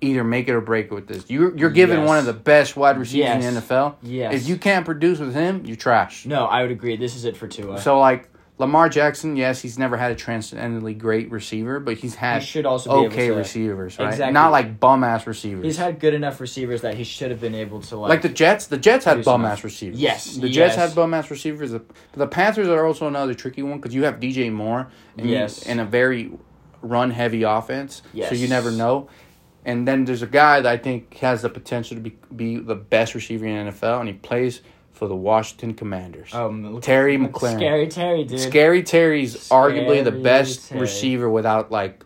either 0.00 0.22
make 0.24 0.48
it 0.48 0.52
or 0.52 0.60
break 0.60 0.86
it 0.86 0.92
with 0.92 1.06
this. 1.08 1.28
You're 1.28 1.56
you're 1.56 1.70
given. 1.70 1.98
Yes. 2.00 2.08
one 2.08 2.18
of 2.18 2.24
the 2.26 2.32
best 2.32 2.76
wide 2.76 2.98
receivers 2.98 3.44
in 3.44 3.54
the 3.54 3.60
NFL. 3.60 3.96
Yes. 4.02 4.34
If 4.34 4.48
you 4.48 4.56
can't 4.56 4.84
produce 4.84 5.18
with 5.18 5.34
him, 5.34 5.64
you're 5.66 5.76
trash. 5.76 6.24
no, 6.26 6.44
I 6.46 6.62
would 6.62 6.70
agree. 6.70 6.96
This 6.96 7.16
is 7.16 7.24
it 7.24 7.36
for 7.36 7.48
Tua. 7.48 7.80
So 7.80 7.98
like 7.98 8.28
Lamar 8.58 8.88
Jackson, 8.88 9.36
yes, 9.36 9.60
he's 9.62 9.78
never 9.78 9.96
had 9.96 10.10
a 10.10 10.16
transcendently 10.16 10.92
great 10.92 11.30
receiver, 11.30 11.78
but 11.78 11.96
he's 11.96 12.16
had 12.16 12.42
he 12.42 12.46
should 12.46 12.66
also 12.66 13.06
okay 13.06 13.30
receivers, 13.30 13.98
right? 14.00 14.08
Exactly. 14.08 14.32
Not 14.32 14.50
like 14.50 14.80
bum 14.80 15.04
ass 15.04 15.26
receivers. 15.28 15.64
He's 15.64 15.76
had 15.76 16.00
good 16.00 16.12
enough 16.14 16.40
receivers 16.40 16.80
that 16.82 16.94
he 16.94 17.04
should 17.04 17.30
have 17.30 17.40
been 17.40 17.54
able 17.54 17.80
to 17.82 17.96
like. 17.96 18.08
like 18.08 18.22
the 18.22 18.28
Jets, 18.28 18.66
the 18.66 18.76
Jets 18.78 19.04
had 19.04 19.24
bum 19.24 19.44
ass 19.44 19.62
receivers. 19.62 20.00
Yes, 20.00 20.36
the 20.36 20.48
Jets 20.48 20.74
had 20.74 20.94
bum 20.94 21.14
ass 21.14 21.30
receivers. 21.30 21.70
The, 21.70 21.82
the 22.14 22.26
Panthers 22.26 22.66
are 22.68 22.84
also 22.84 23.06
another 23.06 23.34
tricky 23.34 23.62
one 23.62 23.78
because 23.78 23.94
you 23.94 24.04
have 24.04 24.18
DJ 24.20 24.52
Moore 24.52 24.88
and 25.16 25.28
you- 25.28 25.34
Yes. 25.36 25.62
in 25.62 25.78
a 25.78 25.84
very 25.84 26.32
run 26.82 27.10
heavy 27.12 27.42
offense. 27.44 28.02
So 28.28 28.34
you 28.34 28.48
never 28.48 28.70
know. 28.72 29.08
And 29.68 29.86
then 29.86 30.04
there's 30.06 30.22
a 30.22 30.26
guy 30.26 30.60
that 30.60 30.70
I 30.72 30.76
think 30.78 31.14
has 31.18 31.42
the 31.42 31.48
potential 31.50 31.96
to 31.96 32.00
be 32.02 32.16
be 32.34 32.56
the 32.56 32.74
best 32.74 33.14
receiver 33.14 33.46
in 33.46 33.66
the 33.66 33.72
NFL, 33.72 34.00
and 34.00 34.08
he 34.08 34.14
plays 34.14 34.62
for 34.92 35.06
the 35.06 35.14
Washington 35.14 35.74
Commanders. 35.74 36.34
um, 36.34 36.80
Terry 36.80 37.16
McLaurin. 37.18 37.56
Scary 37.56 37.86
Terry, 37.88 38.24
dude. 38.24 38.40
Scary 38.40 38.82
Terry's 38.82 39.48
arguably 39.50 40.02
the 40.02 40.10
best 40.10 40.68
Terry. 40.70 40.80
receiver 40.80 41.28
without 41.30 41.70
like 41.70 42.02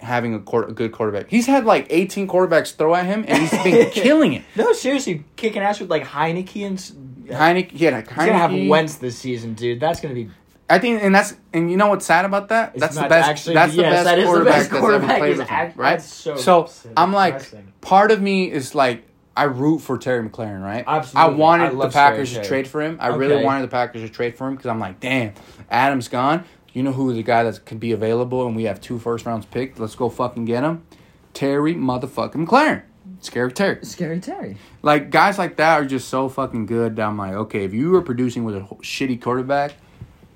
having 0.00 0.34
a, 0.34 0.40
quar- 0.40 0.64
a 0.68 0.72
good 0.72 0.92
quarterback. 0.92 1.30
He's 1.30 1.46
had 1.46 1.64
like 1.64 1.86
18 1.88 2.28
quarterbacks 2.28 2.74
throw 2.76 2.94
at 2.94 3.06
him, 3.06 3.24
and 3.26 3.38
he's 3.38 3.50
been 3.62 3.90
killing 4.04 4.34
it. 4.34 4.42
No, 4.54 4.72
seriously, 4.74 5.24
kicking 5.36 5.62
ass 5.62 5.80
with 5.80 5.88
like 5.90 6.04
Heineke 6.04 6.66
and. 6.66 6.76
s- 6.78 6.92
Heineke, 7.26 7.70
yeah, 7.72 8.00
He's 8.00 8.08
gonna 8.10 8.32
have 8.34 8.50
Heineke. 8.50 8.68
Wentz 8.68 8.96
this 8.96 9.16
season, 9.18 9.54
dude. 9.54 9.80
That's 9.80 10.00
gonna 10.00 10.14
be. 10.14 10.28
I 10.68 10.78
think, 10.80 11.02
and 11.02 11.14
that's 11.14 11.34
and 11.52 11.70
you 11.70 11.76
know 11.76 11.88
what's 11.88 12.04
sad 12.06 12.24
about 12.24 12.48
that? 12.48 12.72
It's 12.74 12.80
that's 12.80 12.96
the 12.96 13.02
best. 13.08 13.28
actually- 13.28 13.54
that's 13.54 13.76
the 13.76 13.82
yes, 13.82 13.92
best 13.92 14.04
that 14.04 14.18
is 14.18 14.24
the 14.24 14.30
quarterback 14.30 14.54
best 14.54 14.70
that's 14.70 14.80
quarterback. 14.80 15.10
ever 15.10 15.18
played 15.18 15.38
with 15.38 15.48
him, 15.48 15.54
act- 15.54 15.76
right? 15.76 15.90
that's 15.98 16.42
so 16.42 16.70
I'm 16.96 17.12
like, 17.12 17.80
part 17.80 18.10
of 18.10 18.20
me 18.20 18.50
is 18.50 18.74
like, 18.74 19.04
I 19.36 19.44
root 19.44 19.78
for 19.80 19.96
Terry 19.96 20.28
McLaurin, 20.28 20.62
right? 20.64 20.82
Absolutely. 20.86 21.34
I 21.34 21.36
wanted 21.36 21.66
I 21.66 21.86
the 21.86 21.88
Packers 21.90 22.32
to 22.34 22.42
trade 22.42 22.66
for 22.66 22.82
him. 22.82 22.96
I 23.00 23.08
really 23.08 23.44
wanted 23.44 23.62
the 23.62 23.68
Packers 23.68 24.02
to 24.02 24.08
trade 24.08 24.36
for 24.36 24.48
him 24.48 24.54
because 24.56 24.66
I'm 24.68 24.80
like, 24.80 24.98
damn, 24.98 25.34
Adam's 25.70 26.08
gone. 26.08 26.44
You 26.72 26.82
know 26.82 26.92
who 26.92 27.12
the 27.14 27.22
guy 27.22 27.42
that 27.44 27.64
could 27.64 27.80
be 27.80 27.92
available, 27.92 28.46
and 28.46 28.54
we 28.56 28.64
have 28.64 28.80
two 28.80 28.98
first 28.98 29.24
rounds 29.24 29.46
picked. 29.46 29.78
Let's 29.78 29.94
go 29.94 30.08
fucking 30.10 30.46
get 30.46 30.62
him, 30.64 30.84
Terry 31.32 31.74
motherfucking 31.74 32.46
McLaurin. 32.46 32.82
Scary 33.20 33.52
Terry. 33.52 33.78
Scary 33.82 34.20
Terry. 34.20 34.56
Like 34.82 35.10
guys 35.10 35.38
like 35.38 35.56
that 35.56 35.80
are 35.80 35.84
just 35.84 36.08
so 36.08 36.28
fucking 36.28 36.66
good. 36.66 36.96
That 36.96 37.06
I'm 37.06 37.16
like, 37.16 37.32
okay, 37.34 37.64
if 37.64 37.72
you 37.72 37.90
were 37.90 38.02
producing 38.02 38.44
with 38.44 38.56
a 38.56 38.60
shitty 38.60 39.22
quarterback, 39.22 39.72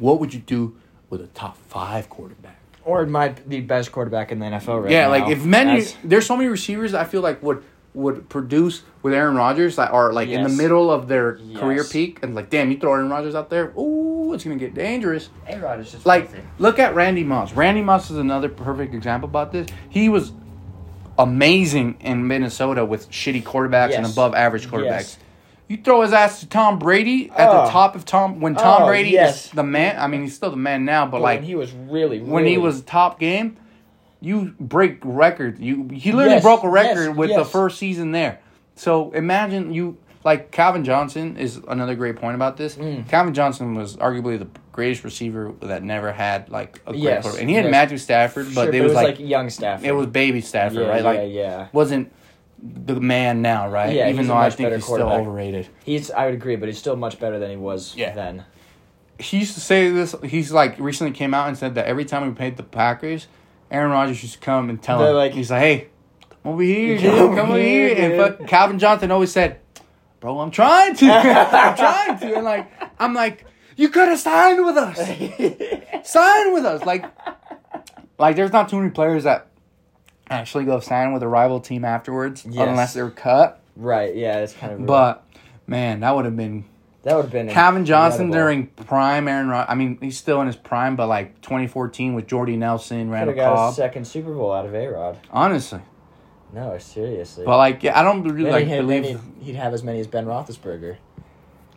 what 0.00 0.18
would 0.20 0.34
you 0.34 0.40
do 0.40 0.76
with 1.08 1.20
a 1.20 1.26
top 1.28 1.56
five 1.68 2.08
quarterback? 2.08 2.56
Or 2.84 3.02
it 3.02 3.08
might 3.08 3.48
be 3.48 3.56
the 3.60 3.66
best 3.66 3.92
quarterback 3.92 4.32
in 4.32 4.38
the 4.38 4.46
NFL 4.46 4.82
right 4.84 4.90
yeah, 4.90 5.02
now. 5.04 5.10
like 5.10 5.28
if 5.28 5.44
many, 5.44 5.78
As- 5.80 5.94
there's 6.02 6.26
so 6.26 6.36
many 6.36 6.48
receivers 6.48 6.94
I 6.94 7.04
feel 7.04 7.20
like 7.20 7.42
would 7.42 7.62
would 7.92 8.28
produce 8.28 8.82
with 9.02 9.12
Aaron 9.12 9.34
Rodgers 9.34 9.74
that 9.74 9.90
are 9.90 10.12
like 10.12 10.28
in 10.28 10.44
the 10.44 10.48
middle 10.48 10.92
of 10.92 11.08
their 11.08 11.38
Yes. 11.42 11.58
career 11.60 11.82
peak, 11.84 12.20
and 12.22 12.36
like, 12.36 12.48
damn, 12.48 12.70
you 12.70 12.78
throw 12.78 12.92
Aaron 12.94 13.10
Rodgers 13.10 13.34
out 13.34 13.50
there, 13.50 13.72
ooh, 13.76 14.32
it's 14.32 14.44
gonna 14.44 14.54
get 14.56 14.74
dangerous. 14.74 15.28
A-Rod 15.48 15.80
is 15.80 15.90
just 15.90 16.06
Like, 16.06 16.30
filthy. 16.30 16.46
look 16.60 16.78
at 16.78 16.94
Randy 16.94 17.24
Moss. 17.24 17.52
Randy 17.52 17.82
Moss 17.82 18.08
is 18.08 18.16
another 18.16 18.48
perfect 18.48 18.94
example 18.94 19.28
about 19.28 19.50
this. 19.50 19.66
He 19.88 20.08
was 20.08 20.30
amazing 21.18 21.96
in 22.00 22.26
Minnesota 22.26 22.84
with 22.84 23.10
shitty 23.10 23.42
quarterbacks 23.42 23.94
and 23.96 24.06
above 24.06 24.34
average 24.34 24.68
quarterbacks. 24.68 25.16
You 25.70 25.76
throw 25.76 26.00
his 26.02 26.12
ass 26.12 26.40
to 26.40 26.48
Tom 26.48 26.80
Brady 26.80 27.30
at 27.36 27.48
Oh. 27.48 27.64
the 27.64 27.70
top 27.70 27.94
of 27.94 28.04
Tom 28.04 28.40
when 28.40 28.56
Tom 28.56 28.82
Oh, 28.82 28.86
Brady 28.86 29.10
yes. 29.10 29.44
is 29.46 29.50
the 29.52 29.62
man. 29.62 29.94
I 30.00 30.08
mean, 30.08 30.22
he's 30.22 30.34
still 30.34 30.50
the 30.50 30.56
man 30.56 30.84
now, 30.84 31.04
but 31.06 31.12
But 31.18 31.20
like 31.20 31.38
when 31.38 31.46
he 31.46 31.54
was 31.54 31.70
really, 31.72 32.18
when 32.18 32.44
he 32.44 32.58
was 32.58 32.82
top 32.82 33.20
game, 33.20 33.56
you 34.20 34.52
break 34.58 34.98
records. 35.04 35.60
You 35.60 35.88
he 35.92 36.10
literally 36.10 36.34
Yes, 36.34 36.42
broke 36.42 36.64
a 36.64 36.68
record 36.68 37.06
yes, 37.10 37.16
with 37.16 37.30
the 37.36 37.44
first 37.44 37.78
season 37.78 38.10
there. 38.10 38.40
So 38.74 39.12
imagine 39.12 39.72
you 39.72 39.96
like 40.24 40.50
Calvin 40.50 40.82
Johnson 40.82 41.36
is 41.36 41.60
another 41.68 41.94
great 41.94 42.16
point 42.16 42.34
about 42.34 42.56
this. 42.56 42.74
Mm. 42.74 43.08
Calvin 43.08 43.32
Johnson 43.32 43.76
was 43.76 43.96
arguably 43.98 44.40
the 44.40 44.48
greatest 44.72 45.04
receiver 45.04 45.52
that 45.62 45.84
never 45.84 46.10
had 46.10 46.48
like 46.50 46.80
a 46.84 46.90
great 46.90 47.00
Yes, 47.02 47.22
quarterback. 47.22 47.42
And 47.42 47.48
he 47.48 47.54
had 47.54 47.66
yes. 47.66 47.70
Matthew 47.70 47.98
Stafford, 47.98 48.46
but 48.56 48.64
Sure, 48.64 48.74
it 48.74 48.82
was, 48.82 48.92
like, 48.94 49.20
young 49.20 49.48
Stafford. 49.50 49.86
it 49.86 49.92
was 49.92 50.08
baby 50.08 50.40
Stafford, 50.40 50.78
yeah, 50.82 50.88
right? 50.88 51.02
Yeah, 51.04 51.08
Like 51.08 51.20
yeah. 51.30 51.66
wasn't 51.72 52.12
the 52.62 53.00
man 53.00 53.42
now, 53.42 53.68
right? 53.70 53.94
Yeah, 53.94 54.08
Even 54.10 54.26
though 54.26 54.36
I 54.36 54.50
think 54.50 54.72
he's 54.72 54.84
still 54.84 55.08
overrated. 55.10 55.68
He's. 55.84 56.10
I 56.10 56.26
would 56.26 56.34
agree, 56.34 56.56
but 56.56 56.68
he's 56.68 56.78
still 56.78 56.96
much 56.96 57.18
better 57.18 57.38
than 57.38 57.50
he 57.50 57.56
was 57.56 57.94
Yeah. 57.96 58.12
then. 58.14 58.44
he 59.18 59.38
used 59.38 59.54
to 59.54 59.60
say 59.60 59.90
this. 59.90 60.14
He's 60.24 60.50
like 60.52 60.78
recently 60.78 61.12
came 61.12 61.34
out 61.34 61.48
and 61.48 61.56
said 61.56 61.74
that 61.74 61.86
every 61.86 62.04
time 62.04 62.26
we 62.26 62.32
played 62.34 62.56
the 62.56 62.62
Packers, 62.62 63.26
Aaron 63.70 63.90
Rodgers 63.90 64.22
used 64.22 64.34
to 64.34 64.40
come 64.40 64.68
and 64.70 64.82
tell 64.82 64.98
They're 64.98 65.10
him. 65.10 65.16
like- 65.16 65.32
he's 65.32 65.50
like, 65.50 65.60
"Hey, 65.60 65.88
come 66.42 66.52
over 66.54 66.62
here, 66.62 66.96
Come 66.98 67.04
dude. 67.04 67.18
over 67.20 67.36
Come 67.36 67.50
over 67.50 67.58
here, 67.58 67.94
here." 67.94 68.20
And 68.22 68.38
fuck, 68.38 68.48
Calvin 68.48 68.78
Johnson 68.78 69.10
always 69.10 69.30
said, 69.32 69.60
"Bro, 70.20 70.38
I'm 70.40 70.50
trying 70.50 70.96
to. 70.96 71.06
I'm 71.12 71.76
trying 71.76 72.18
to." 72.18 72.34
And 72.36 72.44
like, 72.44 72.70
I'm 72.98 73.12
like, 73.14 73.44
"You 73.76 73.90
could 73.90 74.08
have 74.08 74.18
signed 74.18 74.64
with 74.64 74.76
us. 74.76 74.96
Sign 76.10 76.52
with 76.54 76.64
us." 76.64 76.84
Like, 76.84 77.04
like 78.18 78.36
there's 78.36 78.52
not 78.52 78.68
too 78.70 78.78
many 78.78 78.90
players 78.90 79.24
that 79.24 79.48
actually 80.30 80.64
go 80.64 80.80
sign 80.80 81.12
with 81.12 81.22
a 81.22 81.28
rival 81.28 81.60
team 81.60 81.84
afterwards, 81.84 82.46
Yes. 82.48 82.68
unless 82.68 82.94
they're 82.94 83.10
cut. 83.10 83.60
right. 83.76 84.14
Yeah. 84.14 84.38
It's 84.38 84.52
kind 84.54 84.72
of. 84.72 84.86
But 84.86 85.24
man, 85.66 86.00
that 86.00 86.14
would 86.14 86.24
have 86.24 86.36
been 86.36 86.64
that 87.02 87.16
would 87.16 87.22
have 87.26 87.32
been 87.32 87.48
Calvin 87.48 87.84
Johnson 87.86 88.26
incredible. 88.26 88.44
during 88.52 88.66
prime 88.86 89.26
Aaron 89.26 89.48
Rod- 89.48 89.66
I 89.70 89.74
mean, 89.74 89.96
he's 90.02 90.18
still 90.18 90.40
in 90.42 90.46
his 90.46 90.56
prime, 90.56 90.96
but 90.96 91.06
like 91.08 91.40
2014 91.40 92.14
with 92.14 92.26
Jordy 92.26 92.56
Nelson, 92.56 93.10
Randall 93.10 93.34
have 93.34 93.36
got 93.36 93.52
a 93.52 93.56
Cobb. 93.56 93.74
second 93.74 94.06
Super 94.06 94.34
Bowl 94.34 94.52
out 94.52 94.66
of 94.66 94.74
A 94.74 94.86
Rod. 94.88 95.16
Honestly, 95.30 95.80
No, 96.52 96.76
seriously. 96.78 97.44
but 97.46 97.56
like, 97.56 97.82
yeah, 97.82 97.98
I 97.98 98.02
don't 98.02 98.22
really 98.22 98.44
then 98.44 98.52
like 98.52 98.66
he'd, 98.66 98.76
believe 98.80 99.04
he'd, 99.06 99.18
he'd 99.40 99.54
have 99.56 99.72
as 99.72 99.82
many 99.82 99.98
as 100.00 100.06
Ben 100.08 100.26
Roethlisberger. 100.26 100.96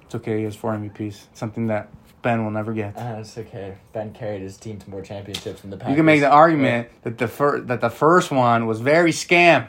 it's 0.03 0.15
okay. 0.15 0.39
He 0.39 0.43
has 0.43 0.55
four 0.57 0.73
MVPs, 0.73 1.27
something 1.33 1.67
that 1.67 1.87
Ben 2.23 2.43
will 2.43 2.51
never 2.51 2.73
get. 2.73 2.97
Uh, 2.97 3.17
it's 3.19 3.37
okay. 3.37 3.75
Ben 3.93 4.11
carried 4.13 4.41
his 4.41 4.57
team 4.57 4.79
to 4.79 4.89
more 4.89 5.01
championships 5.03 5.61
than 5.61 5.69
the 5.69 5.77
Packers. 5.77 5.91
You 5.91 5.95
can 5.97 6.05
make 6.05 6.21
the 6.21 6.29
argument 6.31 6.89
that 7.03 7.19
the 7.19 7.27
first 7.27 7.67
that 7.67 7.81
the 7.81 7.89
first 7.91 8.31
one 8.31 8.65
was 8.65 8.79
very 8.81 9.11
scam. 9.11 9.67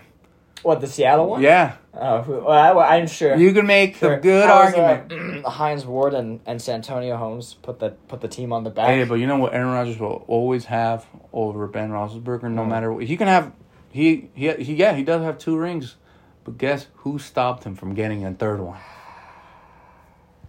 What 0.63 0.81
the 0.81 0.87
Seattle 0.87 1.29
one? 1.29 1.43
Yeah, 1.43 1.75
Oh, 1.93 2.23
who- 2.23 2.43
well, 2.43 2.79
I, 2.79 2.97
I'm 2.97 3.07
sure. 3.07 3.37
you 3.37 3.53
can 3.53 3.67
make 3.67 3.97
Sure. 3.97 4.15
a 4.15 4.21
good 4.21 4.49
was, 4.49 4.73
uh, 4.75 4.81
argument. 4.81 5.45
Hines 5.47 5.85
Ward 5.85 6.15
and, 6.15 6.41
and 6.47 6.63
Santonio 6.63 7.17
Holmes 7.19 7.53
put 7.61 7.81
the 7.81 7.91
put 8.09 8.23
the 8.23 8.29
team 8.29 8.51
on 8.51 8.65
the 8.65 8.71
back. 8.71 8.87
Hey, 8.89 9.05
but 9.05 9.17
you 9.17 9.27
know 9.27 9.37
what 9.37 9.53
Aaron 9.53 9.73
Rodgers 9.73 9.99
will 9.99 10.25
always 10.27 10.65
have 10.67 11.05
over 11.35 11.67
Ben 11.67 11.91
Roethlisberger, 11.91 12.51
no 12.51 12.63
Hmm. 12.63 12.71
matter 12.71 12.91
what. 12.93 13.05
He 13.05 13.17
can 13.19 13.27
have, 13.29 13.53
he, 13.91 14.31
he, 14.35 14.53
he, 14.55 14.75
yeah, 14.75 14.95
he 14.95 15.03
does 15.03 15.23
have 15.23 15.37
two 15.37 15.59
rings, 15.59 15.97
but 16.45 16.57
guess 16.57 16.87
who 16.99 17.19
stopped 17.19 17.65
him 17.65 17.75
from 17.75 17.93
getting 17.93 18.25
a 18.25 18.33
third 18.33 18.61
one? 18.61 18.79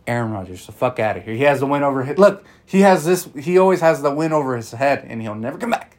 Aaron 0.07 0.31
Rodgers, 0.31 0.65
the 0.65 0.71
fuck 0.71 0.99
out 0.99 1.17
of 1.17 1.23
here. 1.23 1.33
He 1.33 1.43
has 1.43 1.59
the 1.59 1.65
win 1.65 1.81
over 1.83 2.03
his 2.03 2.17
look. 2.17 2.45
He 2.65 2.81
has 2.81 3.05
this. 3.05 3.27
He 3.39 3.57
always 3.57 3.81
has 3.81 4.01
the 4.01 4.11
win 4.11 4.33
over 4.33 4.55
his 4.55 4.71
head, 4.71 5.05
and 5.07 5.21
he'll 5.21 5.35
never 5.35 5.57
come 5.57 5.71
back. 5.71 5.97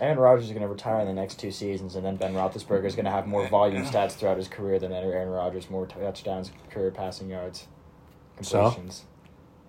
Aaron 0.00 0.18
Rodgers 0.18 0.46
is 0.46 0.50
going 0.50 0.62
to 0.62 0.68
retire 0.68 1.00
in 1.00 1.06
the 1.06 1.12
next 1.12 1.38
two 1.38 1.52
seasons, 1.52 1.94
and 1.94 2.04
then 2.04 2.16
Ben 2.16 2.34
Roethlisberger 2.34 2.86
is 2.86 2.96
going 2.96 3.04
to 3.04 3.10
have 3.12 3.26
more 3.28 3.46
volume 3.48 3.84
stats 3.86 4.12
throughout 4.12 4.36
his 4.36 4.48
career 4.48 4.78
than 4.80 4.92
Aaron 4.92 5.28
Rodgers, 5.28 5.70
more 5.70 5.86
touchdowns, 5.86 6.50
career 6.70 6.90
passing 6.90 7.30
yards, 7.30 7.68
So? 8.40 8.64
completions. 8.70 9.04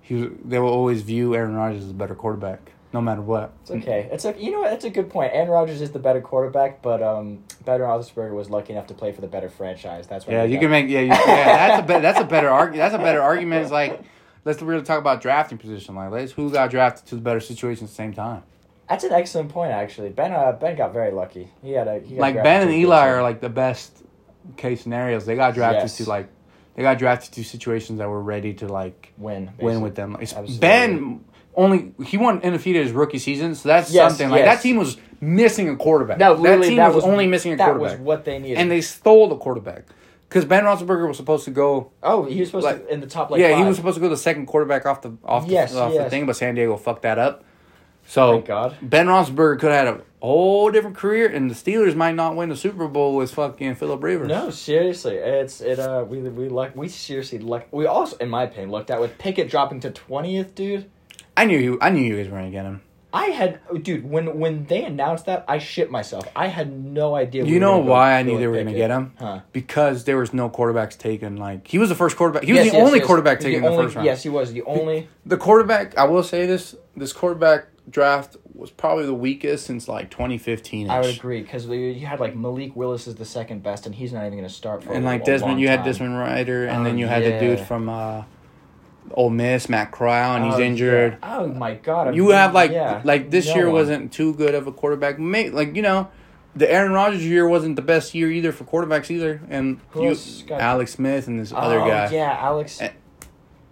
He, 0.02 0.28
they 0.43 0.60
will 0.60 0.69
always 0.71 1.02
view 1.04 1.34
Aaron 1.36 1.54
Rodgers 1.56 1.84
as 1.84 1.91
a 1.91 1.93
better 1.93 2.15
quarterback, 2.15 2.72
no 2.93 3.01
matter 3.01 3.21
what. 3.21 3.51
It's 3.63 3.71
okay. 3.71 4.08
It's 4.12 4.23
a 4.23 4.36
you 4.38 4.51
know 4.51 4.62
what? 4.62 4.69
That's 4.69 4.86
a 4.86 4.89
good 4.89 5.10
point. 5.10 5.32
Aaron 5.34 5.49
Rodgers 5.49 5.82
is 5.82 5.91
the 5.91 5.99
better 5.99 6.21
quarterback, 6.21 6.82
but 6.82 7.01
um, 7.01 7.43
Ben 7.65 7.79
Roethlisberger 7.79 8.34
was 8.34 8.49
lucky 8.49 8.73
enough 8.73 8.88
to 8.88 8.93
play 8.93 9.12
for 9.12 9.21
the 9.21 9.27
better 9.27 9.49
franchise. 9.49 10.08
That's. 10.08 10.27
Yeah, 10.27 10.43
you 10.43 10.60
can 10.60 10.69
make 10.69 10.88
yeah, 10.89 11.01
you, 11.01 11.08
yeah. 11.08 11.15
That's 11.67 11.79
a 11.79 11.93
be, 11.93 11.99
that's 11.99 12.19
a 12.19 12.25
better 12.25 12.49
argument. 12.49 12.77
That's 12.77 13.01
a 13.01 13.03
better 13.03 13.21
argument. 13.21 13.63
It's 13.63 13.71
like 13.71 14.01
let's 14.45 14.62
really 14.62 14.84
talk 14.84 14.99
about 14.99 15.21
drafting 15.21 15.58
position. 15.58 15.95
Like 15.95 16.12
let's 16.12 16.32
who 16.34 16.51
got 16.51 16.69
drafted 16.69 17.08
to 17.08 17.15
the 17.15 17.21
better 17.21 17.39
situation 17.39 17.86
at 17.86 17.89
the 17.89 17.95
same 17.95 18.13
time. 18.13 18.43
That's 18.88 19.03
an 19.03 19.12
excellent 19.13 19.49
point, 19.49 19.71
actually. 19.71 20.10
Ben 20.10 20.32
uh, 20.32 20.51
Ben 20.51 20.75
got 20.75 20.93
very 20.93 21.12
lucky. 21.12 21.49
He 21.63 21.71
had 21.71 21.88
a 21.88 21.99
he 21.99 22.19
Like 22.19 22.36
Ben 22.36 22.62
and 22.62 22.71
Eli 22.71 23.10
are 23.10 23.23
like 23.23 23.41
the 23.41 23.49
best 23.49 24.03
case 24.56 24.84
scenarios. 24.84 25.25
They 25.25 25.36
got 25.36 25.56
drafted 25.56 25.84
Yes. 25.84 25.97
to 25.97 26.10
like 26.10 26.27
they 26.75 26.84
got 26.84 26.99
drafted 26.99 27.34
to 27.34 27.43
situations 27.43 27.99
that 27.99 28.10
were 28.10 28.21
ready 28.21 28.53
to 28.56 28.67
like 28.67 29.13
win 29.17 29.51
win 29.58 29.82
with 29.82 29.95
them. 29.95 30.13
Like. 30.13 30.60
Ben 30.60 31.23
only 31.56 31.94
he 32.06 32.18
won 32.18 32.42
undefeated 32.44 32.84
his 32.84 32.92
rookie 32.94 33.20
season, 33.20 33.56
so 33.56 33.70
that's 33.70 33.92
Yes, 33.92 34.12
something. 34.12 34.30
Like 34.30 34.46
yes. 34.46 34.56
that 34.58 34.63
team 34.63 34.78
was 34.78 34.98
missing 35.22 35.70
a 35.70 35.76
quarterback. 35.76 36.18
No, 36.18 36.36
that 36.42 36.63
team 36.63 36.78
that 36.78 36.88
was, 36.88 36.98
was 36.98 37.04
only 37.06 37.28
missing 37.28 37.54
a 37.54 37.56
That 37.58 37.66
quarterback, 37.66 38.00
was 38.00 38.00
what 38.00 38.26
they 38.26 38.39
needed. 38.39 38.58
and 38.58 38.70
they 38.70 38.82
stole 38.82 39.28
the 39.30 39.38
quarterback 39.38 39.86
because 40.28 40.46
Ben 40.46 40.63
Roethlisberger 40.63 41.08
was 41.08 41.18
supposed 41.18 41.46
to 41.46 41.52
go. 41.52 41.92
oh, 42.02 42.26
he 42.26 42.39
was 42.39 42.50
supposed 42.50 42.66
like- 42.66 42.88
to 42.88 42.94
in 42.94 43.00
the 43.02 43.08
top 43.08 43.30
like 43.30 43.39
yeah, 43.39 43.56
he 43.58 43.63
was 43.63 43.76
supposed 43.78 43.96
to 43.96 44.02
go 44.02 44.10
the 44.10 44.18
second 44.18 44.46
quarterback 44.48 44.86
off 44.86 45.02
the 45.02 45.13
off, 45.24 45.48
Yes, 45.48 45.74
the, 45.74 45.80
off 45.82 45.94
the 45.94 46.10
thing, 46.10 46.26
but 46.26 46.36
San 46.36 46.56
Diego 46.56 46.76
fucked 46.78 47.04
that 47.04 47.18
up. 47.20 47.44
So 48.06 48.34
Thank 48.34 48.48
God. 48.48 48.76
Ben 48.82 49.08
Roethlisberger 49.08 49.60
could 49.62 49.72
have 49.72 49.86
had 49.86 49.96
a 49.96 50.02
whole 50.20 50.70
different 50.72 50.98
career, 50.98 51.28
and 51.30 51.50
the 51.50 51.56
Steelers 51.56 51.96
might 51.96 52.16
not 52.16 52.36
win 52.36 52.50
the 52.50 52.56
Super 52.58 52.89
Bowl 52.89 53.16
with 53.16 53.34
fucking 53.34 53.76
Philip 53.76 54.04
Rivers. 54.04 54.28
No, 54.28 54.50
seriously, 54.50 55.16
it's 55.16 55.62
it. 55.62 55.80
Uh, 55.80 56.04
we 56.06 56.18
we 56.20 56.50
luck. 56.50 56.72
We 56.76 56.89
seriously 56.89 57.39
luck. 57.39 57.68
We 57.72 57.86
also, 57.86 58.18
in 58.18 58.28
my 58.30 58.44
opinion, 58.44 58.72
lucked 58.72 58.92
out 58.92 59.00
with 59.00 59.18
Pickett 59.18 59.50
dropping 59.50 59.80
to 59.82 59.92
twentieth, 59.92 60.54
dude. 60.54 60.89
I 61.36 61.46
knew 61.46 61.58
you. 61.58 61.78
I 61.82 61.89
knew 61.89 62.02
you 62.02 62.17
guys 62.17 62.30
were 62.30 62.38
gonna 62.38 62.52
get 62.52 62.65
him. 62.65 62.82
I 63.15 63.26
had, 63.28 63.60
dude, 63.84 64.10
when 64.10 64.39
when 64.39 64.65
they 64.65 64.84
announced 64.86 65.26
that, 65.28 65.46
I 65.48 65.60
shit 65.60 65.91
myself. 65.91 66.28
I 66.36 66.48
had 66.48 66.72
no 66.74 67.15
idea. 67.15 67.46
You 67.46 67.56
were 67.56 67.60
know 67.60 67.78
why 67.78 68.13
I 68.17 68.24
knew 68.24 68.39
they 68.39 68.48
were 68.48 68.54
gonna 68.54 68.65
Pickett. 68.72 68.78
get 68.78 68.89
him? 68.89 69.13
Huh? 69.19 69.39
Because 69.52 70.06
there 70.06 70.17
was 70.17 70.34
no 70.34 70.50
quarterbacks 70.50 70.98
taken. 70.98 71.38
Like 71.38 71.67
he 71.67 71.78
was 71.78 71.89
the 71.89 71.96
first 71.96 72.17
quarterback. 72.17 72.43
He 72.43 72.54
was 72.54 72.63
Yes, 72.65 72.72
the 72.72 72.78
yes, 72.80 72.88
only 72.88 73.00
yes. 73.00 73.08
quarterback 73.08 73.38
The 73.39 73.43
taken 73.46 73.58
in 73.58 73.63
the 73.63 73.69
only- 73.69 73.84
first 73.86 73.96
round. 73.96 74.06
Yes, 74.08 74.24
he 74.24 74.30
was 74.30 74.52
the 74.54 74.63
only. 74.63 75.08
The 75.28 75.38
quarterback. 75.38 75.96
I 75.98 76.06
will 76.06 76.24
say 76.24 76.48
this: 76.48 76.76
this 76.98 77.13
quarterback 77.13 77.67
draft 77.89 78.38
was 78.56 78.72
probably 78.72 79.06
the 79.06 79.13
weakest 79.13 79.65
since 79.67 79.88
like 79.88 80.10
2015. 80.10 80.89
I 80.89 81.00
would 81.02 81.15
agree 81.15 81.41
because 81.41 81.67
you 81.67 82.06
had 82.08 82.19
like 82.19 82.36
Malik 82.36 82.76
Willis 82.76 83.06
is 83.08 83.15
the 83.15 83.26
second 83.26 83.62
best, 83.62 83.86
and 83.86 83.93
he's 83.93 84.12
not 84.12 84.22
even 84.22 84.32
going 84.39 84.43
to 84.43 84.50
start 84.50 84.84
for. 84.84 84.91
And 84.93 85.06
like 85.06 85.24
Desmond, 85.24 85.60
you 85.60 85.67
had. 85.67 85.84
Desmond 85.84 86.17
Ryder, 86.17 86.65
and 86.65 86.82
Oh, 86.82 86.84
then 86.84 86.98
you 86.98 87.06
had 87.06 87.24
the 87.24 87.39
dude 87.39 87.60
from 87.60 87.89
uh, 87.89 88.24
Ole 89.12 89.30
Miss, 89.30 89.70
Matt 89.70 89.92
Corral, 89.92 90.36
and 90.36 90.46
he's 90.46 90.56
Oh, 90.56 90.60
injured. 90.62 91.18
yeah. 91.22 91.38
Oh 91.39 91.48
my 91.48 91.76
god! 91.76 92.08
I'm- 92.08 92.16
You 92.16 92.30
have 92.30 92.54
like 92.54 92.72
yeah, 92.72 93.02
like 93.04 93.30
this 93.32 93.48
no 93.48 93.56
year 93.56 93.66
one. 93.66 93.74
wasn't 93.76 94.12
too 94.13 94.34
good 94.36 94.56
of 94.56 94.68
a 94.68 94.72
quarterback. 94.72 95.20
May, 95.20 95.50
like 95.50 95.76
you 95.76 95.82
know, 95.82 96.08
the 96.56 96.72
Aaron 96.72 96.92
Rodgers 96.94 97.26
year 97.26 97.48
wasn't 97.48 97.76
the 97.76 97.82
best 97.82 98.13
year 98.16 98.32
either 98.32 98.52
for 98.52 98.63
quarterbacks 98.63 99.10
either. 99.12 99.42
And 99.50 99.80
you, 99.96 100.16
Alex 100.52 100.94
Smith 100.94 101.28
and 101.28 101.39
this 101.39 101.52
Oh, 101.52 101.58
other 101.58 101.80
guy. 101.80 102.10
Yeah, 102.12 102.38
Alex. 102.39 102.82
Eh, 102.82 102.89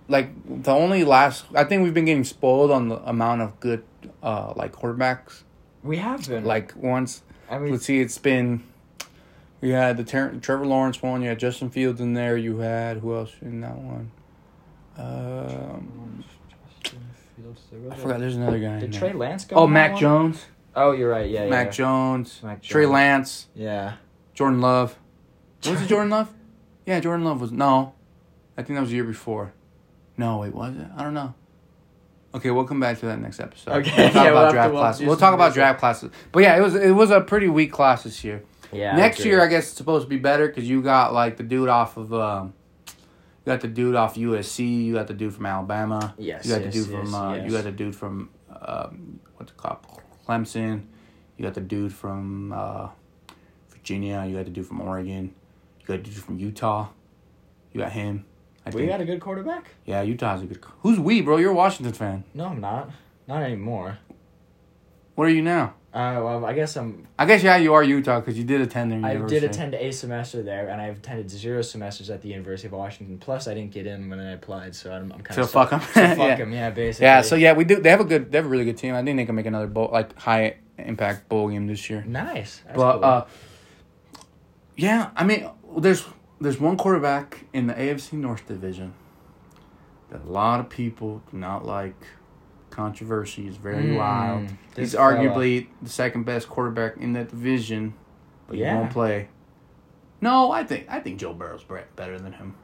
Like 0.08 0.30
the 0.64 0.74
only 0.74 1.04
last, 1.06 1.46
I 1.56 1.64
think 1.64 1.84
we've 1.84 1.94
been 1.94 2.06
getting 2.06 2.24
spoiled 2.26 2.70
on 2.72 2.90
the 2.90 2.98
amount 3.08 3.42
of 3.42 3.60
good, 3.62 3.84
uh, 4.22 4.52
like 4.58 4.74
quarterbacks. 4.74 5.44
We 5.84 5.98
have 5.98 6.28
been 6.28 6.44
Like 6.44 6.74
once, 6.76 7.22
I 7.50 7.58
mean, 7.60 7.72
let's 7.72 7.86
see, 7.86 8.00
it's 8.02 8.18
been. 8.18 8.64
We 9.62 9.70
had 9.70 9.96
the 9.98 10.04
Ter- 10.04 10.34
Trevor 10.42 10.66
Lawrence 10.66 11.02
one. 11.04 11.22
You 11.22 11.30
had 11.30 11.40
Justin 11.40 11.70
Fields 11.70 12.02
in 12.02 12.14
there. 12.16 12.36
You 12.36 12.58
had 12.58 12.98
who 12.98 13.16
else 13.16 13.32
in 13.42 13.62
that 13.62 13.78
one? 13.78 14.12
Um, 14.98 16.24
I 17.90 17.96
forgot. 17.96 18.20
There's 18.20 18.36
another 18.36 18.60
guy. 18.60 18.80
Did 18.80 18.94
in 18.94 19.00
Trey. 19.00 19.14
Lance 19.14 19.46
go? 19.46 19.56
Oh, 19.58 19.64
in 19.66 19.74
that 19.74 19.74
Mac 19.74 19.92
one? 19.94 20.02
Jones. 20.02 20.46
Oh, 20.76 20.92
you're 20.92 21.10
right. 21.10 21.30
Yeah, 21.30 21.48
Mac 21.48 21.68
yeah. 21.68 21.72
Jones. 21.72 22.40
Mac 22.44 22.62
Jones. 22.62 22.72
Trey 22.72 22.86
Lance. 22.86 23.48
Yeah. 23.56 23.96
Jordan 24.34 24.62
Love. 24.62 24.98
Was 25.66 25.82
it 25.82 25.88
Jordan 25.88 26.10
Love? 26.10 26.32
Yeah, 26.86 27.00
Jordan 27.00 27.26
Love 27.26 27.40
was 27.40 27.52
no. 27.52 27.94
I 28.58 28.64
think 28.64 28.76
that 28.76 28.82
was 28.82 28.90
the 28.90 28.96
year 28.96 29.04
before. 29.04 29.54
No, 30.18 30.40
wait, 30.40 30.54
was 30.54 30.76
it? 30.76 30.88
I 30.98 31.04
don't 31.04 31.14
know. 31.14 31.34
Okay, 32.34 32.50
we'll 32.50 32.66
come 32.66 32.80
back 32.80 33.00
to 33.00 33.06
that 33.06 33.20
next 33.20 33.40
episode. 33.40 33.72
Okay, 33.88 34.06
we'll 34.06 34.08
talk 34.12 34.16
yeah, 34.16 34.32
we'll 34.32 34.38
about 34.40 34.48
to- 34.48 34.54
draft 34.54 34.74
we'll 34.74 34.82
classes. 34.82 35.06
We'll 35.06 35.18
talk 35.18 35.34
about 35.34 35.54
draft 35.54 35.80
classes. 35.80 36.12
But 36.32 36.44
yeah, 36.44 36.58
it 36.58 36.62
was 36.62 36.76
it 36.76 36.92
was 36.92 37.12
a 37.12 37.22
pretty 37.22 37.48
weak 37.48 37.72
class 37.72 38.04
this 38.04 38.24
year. 38.24 38.44
Yeah. 38.72 38.96
Next 38.96 39.20
agree. 39.20 39.32
year, 39.32 39.44
I 39.44 39.48
guess 39.48 39.68
it's 39.68 39.78
supposed 39.78 40.06
to 40.06 40.10
be 40.10 40.18
better 40.18 40.48
because 40.48 40.68
you 40.68 40.82
got 40.82 41.14
like 41.14 41.38
the 41.38 41.44
dude 41.44 41.70
off 41.70 41.98
of 41.98 42.14
um, 42.14 42.54
you 43.46 43.52
got 43.52 43.62
the 43.62 43.68
dude 43.68 43.96
off 43.96 44.16
USC. 44.16 44.86
You 44.86 44.94
got 44.94 45.08
the 45.08 45.14
dude 45.14 45.34
from 45.34 45.46
Alabama. 45.46 46.14
Yes, 46.18 46.46
You 46.46 46.52
got 46.54 46.62
yes, 46.66 46.74
the 46.74 46.80
dude 46.80 46.92
yes, 46.92 47.00
from 47.02 47.16
uh, 47.16 47.36
yes. 47.36 47.46
you 47.46 47.52
got 47.58 47.64
the 47.64 47.72
dude 47.72 47.96
from 47.96 48.30
um, 48.62 49.20
what's 49.38 49.52
it 49.52 49.58
called 49.58 49.78
Clemson. 50.28 50.86
You 51.38 51.46
got 51.46 51.54
the 51.56 51.62
dude 51.62 51.92
from 51.94 52.52
uh, 52.52 52.90
Virginia. 53.70 54.24
You 54.28 54.36
got 54.36 54.46
the 54.46 54.52
dude 54.52 54.68
from 54.68 54.82
Oregon. 54.82 55.34
You 55.80 55.86
got 55.88 56.04
the 56.04 56.10
dude 56.10 56.24
from 56.24 56.38
Utah. 56.38 56.90
You 57.74 57.80
got 57.82 57.92
him. 57.94 58.26
I 58.66 58.70
We 58.70 58.82
think. 58.82 58.90
got 58.92 59.02
a 59.02 59.06
good 59.06 59.20
quarterback. 59.22 59.70
yeah, 59.86 60.02
Utah's 60.04 60.44
a 60.44 60.46
good. 60.46 60.64
Who's 60.82 61.00
we, 61.00 61.22
bro? 61.22 61.38
You're 61.38 61.52
a 61.52 61.56
Washington 61.56 61.94
fan. 61.94 62.24
No, 62.36 62.46
I'm 62.46 62.62
not. 62.62 62.92
Not 63.28 63.42
anymore. 63.42 63.98
What 65.16 65.28
are 65.28 65.32
you 65.32 65.42
now? 65.42 65.74
Uh, 65.94 66.22
well, 66.24 66.46
I 66.46 66.54
guess 66.54 66.78
I'm. 66.78 67.06
I 67.20 67.26
guess 67.26 67.44
yeah, 67.44 67.58
you 67.58 67.74
are 67.74 67.84
Utah 67.84 68.22
because 68.22 68.38
you 68.38 68.46
did 68.46 68.62
attend 68.62 68.94
their 68.94 69.04
I 69.06 69.16
did 69.28 69.44
attend 69.44 69.74
a 69.76 69.92
semester 69.92 70.42
there, 70.42 70.70
and 70.70 70.80
I've 70.82 70.98
attended 71.00 71.30
zero 71.30 71.62
semesters 71.62 72.10
at 72.10 72.22
the 72.22 72.30
University 72.30 72.68
of 72.68 72.72
Washington. 72.74 73.18
Plus, 73.18 73.46
I 73.48 73.54
didn't 73.54 73.72
get 73.72 73.86
in 73.86 74.10
when 74.10 74.18
I 74.18 74.32
applied, 74.32 74.74
so 74.74 74.94
I'm, 74.94 75.12
I'm 75.12 75.20
kind 75.20 75.36
So 75.36 75.42
of 75.42 75.52
fuck 75.52 75.74
'em. 75.74 75.82
So 75.82 75.88
fuck 75.94 76.18
Yeah. 76.18 76.36
them, 76.36 76.54
yeah, 76.54 76.70
basically. 76.70 77.08
Yeah, 77.08 77.22
so 77.22 77.36
yeah, 77.36 77.52
we 77.52 77.66
do. 77.66 77.82
They 77.82 77.90
have 77.90 78.00
a 78.00 78.06
good. 78.06 78.32
They 78.32 78.38
have 78.38 78.46
a 78.46 78.50
really 78.50 78.64
good 78.64 78.78
team. 78.78 78.96
I 78.96 79.04
think 79.04 79.18
they 79.18 79.26
can 79.26 79.36
make 79.36 79.46
another 79.48 79.68
bowl, 79.68 79.90
like 79.92 80.18
high 80.18 80.60
impact 80.78 81.28
bowl 81.28 81.50
game 81.50 81.68
this 81.68 81.90
year. 81.90 82.06
nice. 82.08 82.62
That's 82.66 82.78
but 82.78 82.94
cool. 82.94 83.04
uh, 83.04 83.26
yeah, 84.78 85.12
I 85.16 85.26
mean, 85.26 85.50
there's 85.78 86.06
there's 86.40 86.60
one 86.60 86.78
quarterback 86.78 87.46
in 87.54 87.68
the 87.68 87.74
AFC 87.74 88.14
North 88.14 88.48
division 88.48 88.94
that 90.10 90.24
a 90.24 90.30
lot 90.30 90.62
of 90.62 90.70
people 90.70 91.22
do 91.32 91.38
not 91.38 91.66
like. 91.66 91.96
Controversy 92.72 93.48
is 93.48 93.58
very 93.58 93.84
Mm, 93.84 93.98
wild. 93.98 94.50
He's 94.76 94.94
fella. 94.96 95.14
arguably 95.16 95.68
the 95.82 95.90
second 95.90 96.24
best 96.24 96.50
quarterback 96.50 96.98
in 96.98 97.14
that 97.14 97.30
division, 97.30 97.94
but 98.48 98.58
Yeah. 98.58 98.72
he 98.74 98.78
won't 98.80 98.92
play. 98.92 99.28
No, 100.22 100.52
I 100.52 100.64
think 100.64 100.86
I 100.90 101.00
think 101.00 101.20
Joe 101.20 101.34
Burrow's 101.34 101.66
better 101.96 102.18
than 102.20 102.34
him. 102.34 102.56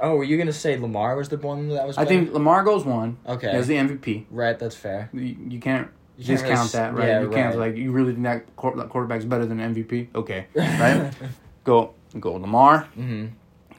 oh, 0.00 0.16
were 0.16 0.24
you 0.24 0.38
gonna 0.38 0.52
say 0.52 0.76
Lamar 0.78 1.14
was 1.16 1.28
the 1.28 1.36
one 1.36 1.68
that 1.68 1.86
was? 1.86 1.98
I 1.98 2.04
think 2.04 2.32
Lamar 2.32 2.64
goes 2.64 2.84
one. 2.84 3.18
Okay. 3.26 3.48
As 3.50 3.66
the 3.68 3.76
MVP. 3.76 4.26
Right, 4.30 4.58
that's 4.58 4.74
fair. 4.74 5.10
You, 5.12 5.36
you 5.48 5.60
can't 5.60 5.88
You 6.16 6.24
discount 6.24 6.58
really 6.58 6.68
that, 6.72 6.94
right? 6.94 7.08
yeah, 7.08 7.20
you 7.20 7.28
can't 7.30 7.56
right. 7.56 7.68
like 7.68 7.76
you 7.76 7.92
really 7.92 8.12
think 8.12 8.24
that 8.24 8.56
quarterback's 8.56 9.24
better 9.24 9.46
than 9.46 9.58
MVP. 9.58 10.08
Okay, 10.14 10.46
right? 10.56 11.12
go 11.64 11.94
go 12.18 12.32
Lamar. 12.34 12.88
mm-hmm. 12.98 13.26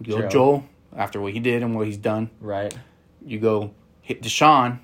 Go 0.03 0.21
Joe. 0.21 0.27
Joel 0.29 0.63
after 0.95 1.19
what 1.21 1.33
he 1.33 1.39
did 1.39 1.63
and 1.63 1.75
what 1.75 1.87
he's 1.87 1.97
done. 1.97 2.29
Right. 2.41 2.73
You 3.25 3.39
go 3.39 3.71
hit 4.01 4.21
Deshaun, 4.21 4.79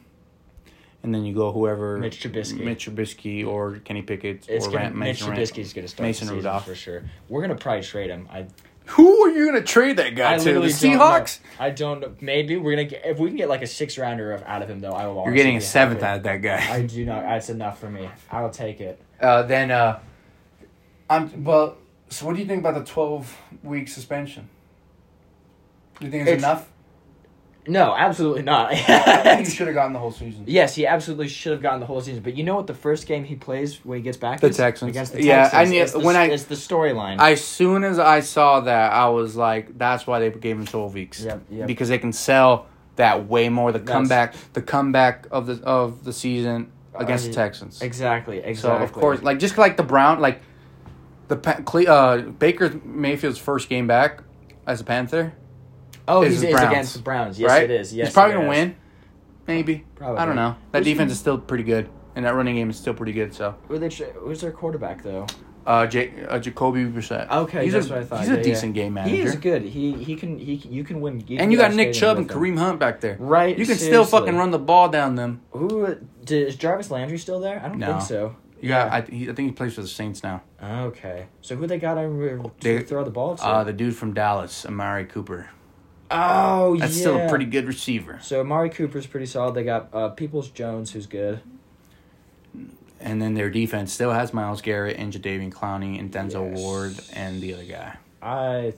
and 1.03 1.13
then 1.15 1.23
you 1.25 1.33
go 1.33 1.51
whoever 1.51 1.97
Mitch 1.97 2.21
Trubisky. 2.21 2.63
Mitch 2.63 2.85
Trubisky 2.87 3.45
or 3.47 3.77
Kenny 3.79 4.01
Pickett 4.01 4.47
It's 4.49 4.67
or 4.67 4.71
gonna, 4.71 4.83
Ram- 4.85 4.99
Mitch 4.99 5.21
Mason 5.21 5.29
Ram- 5.31 5.39
Trubisky's 5.39 5.73
gonna 5.73 5.87
start 5.87 6.05
Mason 6.07 6.27
the 6.27 6.31
season 6.33 6.35
Rudolph. 6.37 6.65
for 6.65 6.75
sure. 6.75 7.03
We're 7.29 7.41
gonna 7.41 7.55
probably 7.55 7.83
trade 7.83 8.09
him. 8.09 8.27
I 8.31 8.47
Who 8.87 9.23
are 9.25 9.29
you 9.29 9.45
gonna 9.45 9.61
trade 9.63 9.97
that 9.97 10.15
guy 10.15 10.33
I 10.33 10.37
to? 10.37 10.43
The 10.43 10.59
literally 10.59 10.69
don't 10.73 10.91
know. 10.93 10.99
Seahawks. 10.99 11.39
I 11.59 11.69
don't 11.69 11.99
know. 12.01 12.15
Maybe 12.21 12.57
we're 12.57 12.71
gonna 12.71 12.85
get 12.85 13.05
if 13.05 13.17
we 13.19 13.29
can 13.29 13.37
get 13.37 13.47
like 13.49 13.61
a 13.61 13.67
six 13.67 13.97
rounder 13.97 14.31
of 14.33 14.41
out 14.43 14.61
of 14.61 14.69
him 14.69 14.79
though. 14.81 14.91
I 14.93 15.07
will. 15.07 15.23
You're 15.25 15.33
getting 15.35 15.57
a 15.57 15.61
seventh 15.61 16.01
happy. 16.01 16.11
out 16.11 16.17
of 16.17 16.23
that 16.23 16.41
guy. 16.41 16.73
I 16.73 16.81
do 16.81 17.05
not. 17.05 17.21
That's 17.23 17.49
enough 17.49 17.79
for 17.79 17.89
me. 17.89 18.09
I 18.31 18.41
will 18.41 18.49
take 18.49 18.81
it. 18.81 18.99
Uh, 19.21 19.43
then, 19.43 19.69
uh, 19.71 19.99
I'm 21.09 21.43
well. 21.43 21.77
So, 22.09 22.25
what 22.25 22.33
do 22.35 22.41
you 22.41 22.47
think 22.47 22.59
about 22.61 22.73
the 22.73 22.83
twelve 22.83 23.37
week 23.63 23.87
suspension? 23.87 24.49
Do 25.99 26.05
you 26.05 26.11
think 26.11 26.21
it's, 26.23 26.31
It's- 26.31 26.43
enough? 26.43 26.67
No, 27.67 27.93
absolutely 27.95 28.41
not. 28.43 28.73
He 29.39 29.45
should 29.45 29.67
have 29.67 29.75
gotten 29.75 29.93
the 29.93 29.99
whole 29.99 30.11
season. 30.11 30.43
yes, 30.47 30.75
he 30.75 30.87
absolutely 30.87 31.27
should 31.27 31.51
have 31.51 31.61
gotten 31.61 31.79
the 31.79 31.85
whole 31.85 32.01
season. 32.01 32.23
But 32.23 32.35
you 32.35 32.43
know 32.43 32.55
what? 32.55 32.67
The 32.67 32.73
first 32.73 33.05
game 33.07 33.23
he 33.23 33.35
plays 33.35 33.79
when 33.85 33.97
he 33.99 34.03
gets 34.03 34.17
back 34.17 34.39
The 34.39 34.47
is? 34.47 34.57
Texans. 34.57 34.89
against 34.89 35.13
the 35.13 35.23
Yeah, 35.23 35.43
Texans. 35.49 35.59
I 35.59 35.65
knew- 35.71 35.81
it's 35.83 35.91
the, 35.91 35.99
when 35.99 36.15
I- 36.15 36.25
it's 36.29 36.43
the 36.45 36.55
storyline. 36.55 37.19
As 37.19 37.43
soon 37.43 37.83
as 37.83 37.99
I 37.99 38.21
saw 38.21 38.61
that, 38.61 38.91
I 38.93 39.09
was 39.09 39.35
like, 39.35 39.77
"That's 39.77 40.07
why 40.07 40.19
they 40.19 40.29
gave 40.31 40.57
him 40.57 40.65
twelve 40.65 40.93
weeks." 40.93 41.23
Yep, 41.23 41.41
yep. 41.51 41.67
Because 41.67 41.89
they 41.89 41.99
can 41.99 42.13
sell 42.13 42.65
that 42.95 43.27
way 43.27 43.49
more. 43.49 43.71
The 43.71 43.79
That's- 43.79 43.93
comeback, 43.93 44.35
the 44.53 44.61
comeback 44.61 45.27
of 45.31 45.45
the 45.45 45.61
of 45.63 46.03
the 46.03 46.13
season 46.13 46.71
against 46.95 47.25
Uh, 47.25 47.29
the 47.29 47.33
Texans. 47.35 47.81
exactly. 47.81 48.37
Exactly. 48.39 48.55
So 48.55 48.71
of 48.83 48.91
course, 48.93 49.21
like 49.21 49.37
just 49.39 49.57
like 49.57 49.77
the 49.77 49.83
Brown, 49.83 50.19
like 50.19 50.41
The 51.27 51.37
uh, 51.87 52.17
Baker 52.39 52.73
Mayfield's 52.83 53.37
first 53.37 53.69
game 53.69 53.85
back 53.85 54.23
as 54.65 54.81
a 54.81 54.83
Panther, 54.83 55.33
Oh, 56.09 56.21
he's, 56.21 56.41
Browns, 56.41 56.71
against 56.71 56.93
the 56.95 57.01
Browns. 57.01 57.39
Yes, 57.39 57.49
right? 57.49 57.63
it 57.63 57.71
is. 57.71 57.93
Yes, 57.93 58.07
he's 58.07 58.13
probably 58.13 58.33
gonna 58.35 58.45
is. 58.51 58.57
win. 58.57 58.75
Maybe. 59.47 59.85
Probably. 59.95 60.17
I 60.19 60.25
don't 60.25 60.35
know. 60.35 60.55
That 60.71 60.79
Who's 60.79 60.87
defense 60.87 61.11
is 61.11 61.19
still 61.19 61.37
pretty 61.37 61.63
good, 61.63 61.89
and 62.15 62.25
that 62.25 62.35
running 62.35 62.55
game 62.55 62.69
is 62.69 62.77
still 62.77 62.93
pretty 62.93 63.13
good. 63.13 63.33
So? 63.33 63.55
Who's 63.67 64.41
their 64.41 64.51
quarterback 64.51 65.03
though? 65.03 65.25
uh, 65.65 65.85
J- 65.85 66.13
uh 66.27 66.39
Jacoby 66.39 66.85
Brissett. 66.85 67.29
Okay, 67.29 67.63
he's 67.65 67.73
that's 67.73 67.87
a 67.87 67.89
what 67.89 67.99
I 67.99 68.03
thought. 68.05 68.19
he's 68.21 68.29
Yeah, 68.29 68.33
a 68.35 68.37
yeah. 68.37 68.43
decent 68.43 68.73
game 68.73 68.93
manager. 68.93 69.15
He 69.15 69.21
is 69.21 69.35
good. 69.35 69.61
He 69.63 69.93
he 70.03 70.15
can 70.15 70.39
he 70.39 70.53
you 70.55 70.83
can 70.83 70.99
win. 71.01 71.23
You 71.27 71.37
and 71.39 71.51
you 71.51 71.57
got 71.57 71.73
Nick 71.73 71.93
Chubb 71.93 72.17
and. 72.17 72.27
Kareem 72.29 72.57
Hunt 72.57 72.79
back 72.79 73.01
there. 73.01 73.17
Right. 73.19 73.57
You 73.57 73.65
can 73.65 73.75
still 73.75 74.05
fucking 74.05 74.35
run 74.35 74.51
the 74.51 74.59
ball 74.59 74.89
down 74.89 75.15
them. 75.15 75.41
Who 75.51 75.97
is 76.27 76.55
Jarvis 76.55 76.89
Landry 76.91 77.17
still 77.17 77.39
there? 77.39 77.61
I 77.63 77.67
don't 77.69 77.79
No. 77.79 77.87
think 77.87 78.01
so. 78.01 78.35
You 78.61 78.69
got. 78.69 78.91
I, 78.91 79.01
he, 79.09 79.23
I 79.29 79.33
think 79.33 79.47
he 79.49 79.51
plays 79.51 79.73
for 79.75 79.81
the 79.81 79.87
Saints 79.87 80.21
now. 80.23 80.41
Okay. 80.61 81.27
So 81.41 81.55
who 81.55 81.65
they 81.65 81.77
got 81.79 81.93
to, 81.95 82.51
They- 82.59 82.81
throw 82.81 83.03
the 83.05 83.09
ball 83.11 83.37
to? 83.37 83.43
Uh, 83.45 83.63
the 83.63 83.71
dude 83.73 83.95
from 83.95 84.13
Dallas, 84.13 84.65
Amari 84.65 85.05
Cooper. 85.05 85.49
Oh, 86.11 86.75
That's 86.77 86.95
yeah. 86.95 86.99
still 87.01 87.17
a 87.25 87.29
pretty 87.29 87.45
good 87.45 87.65
receiver. 87.65 88.19
So 88.21 88.39
Amari 88.41 88.69
Cooper's 88.69 89.05
pretty 89.05 89.25
solid. 89.27 89.53
They 89.55 89.63
got 89.63 89.89
uh, 89.93 90.09
Peoples 90.09 90.49
Jones, 90.49 90.91
who's 90.91 91.05
good. 91.05 91.39
And 92.99 93.21
then 93.21 93.33
their 93.33 93.49
defense 93.49 93.93
still 93.93 94.11
has 94.11 94.33
Myles 94.33 94.61
Garrett 94.61 94.97
and 94.97 95.13
Jadeveon 95.13 95.53
Clowney 95.53 95.99
and 95.99 96.11
Denzel 96.11 96.51
Yes. 96.51 96.59
Ward 96.59 96.99
and 97.13 97.41
the 97.41 97.53
other 97.53 97.63
guy. 97.63 97.95
I, 98.21 98.61
th- 98.61 98.75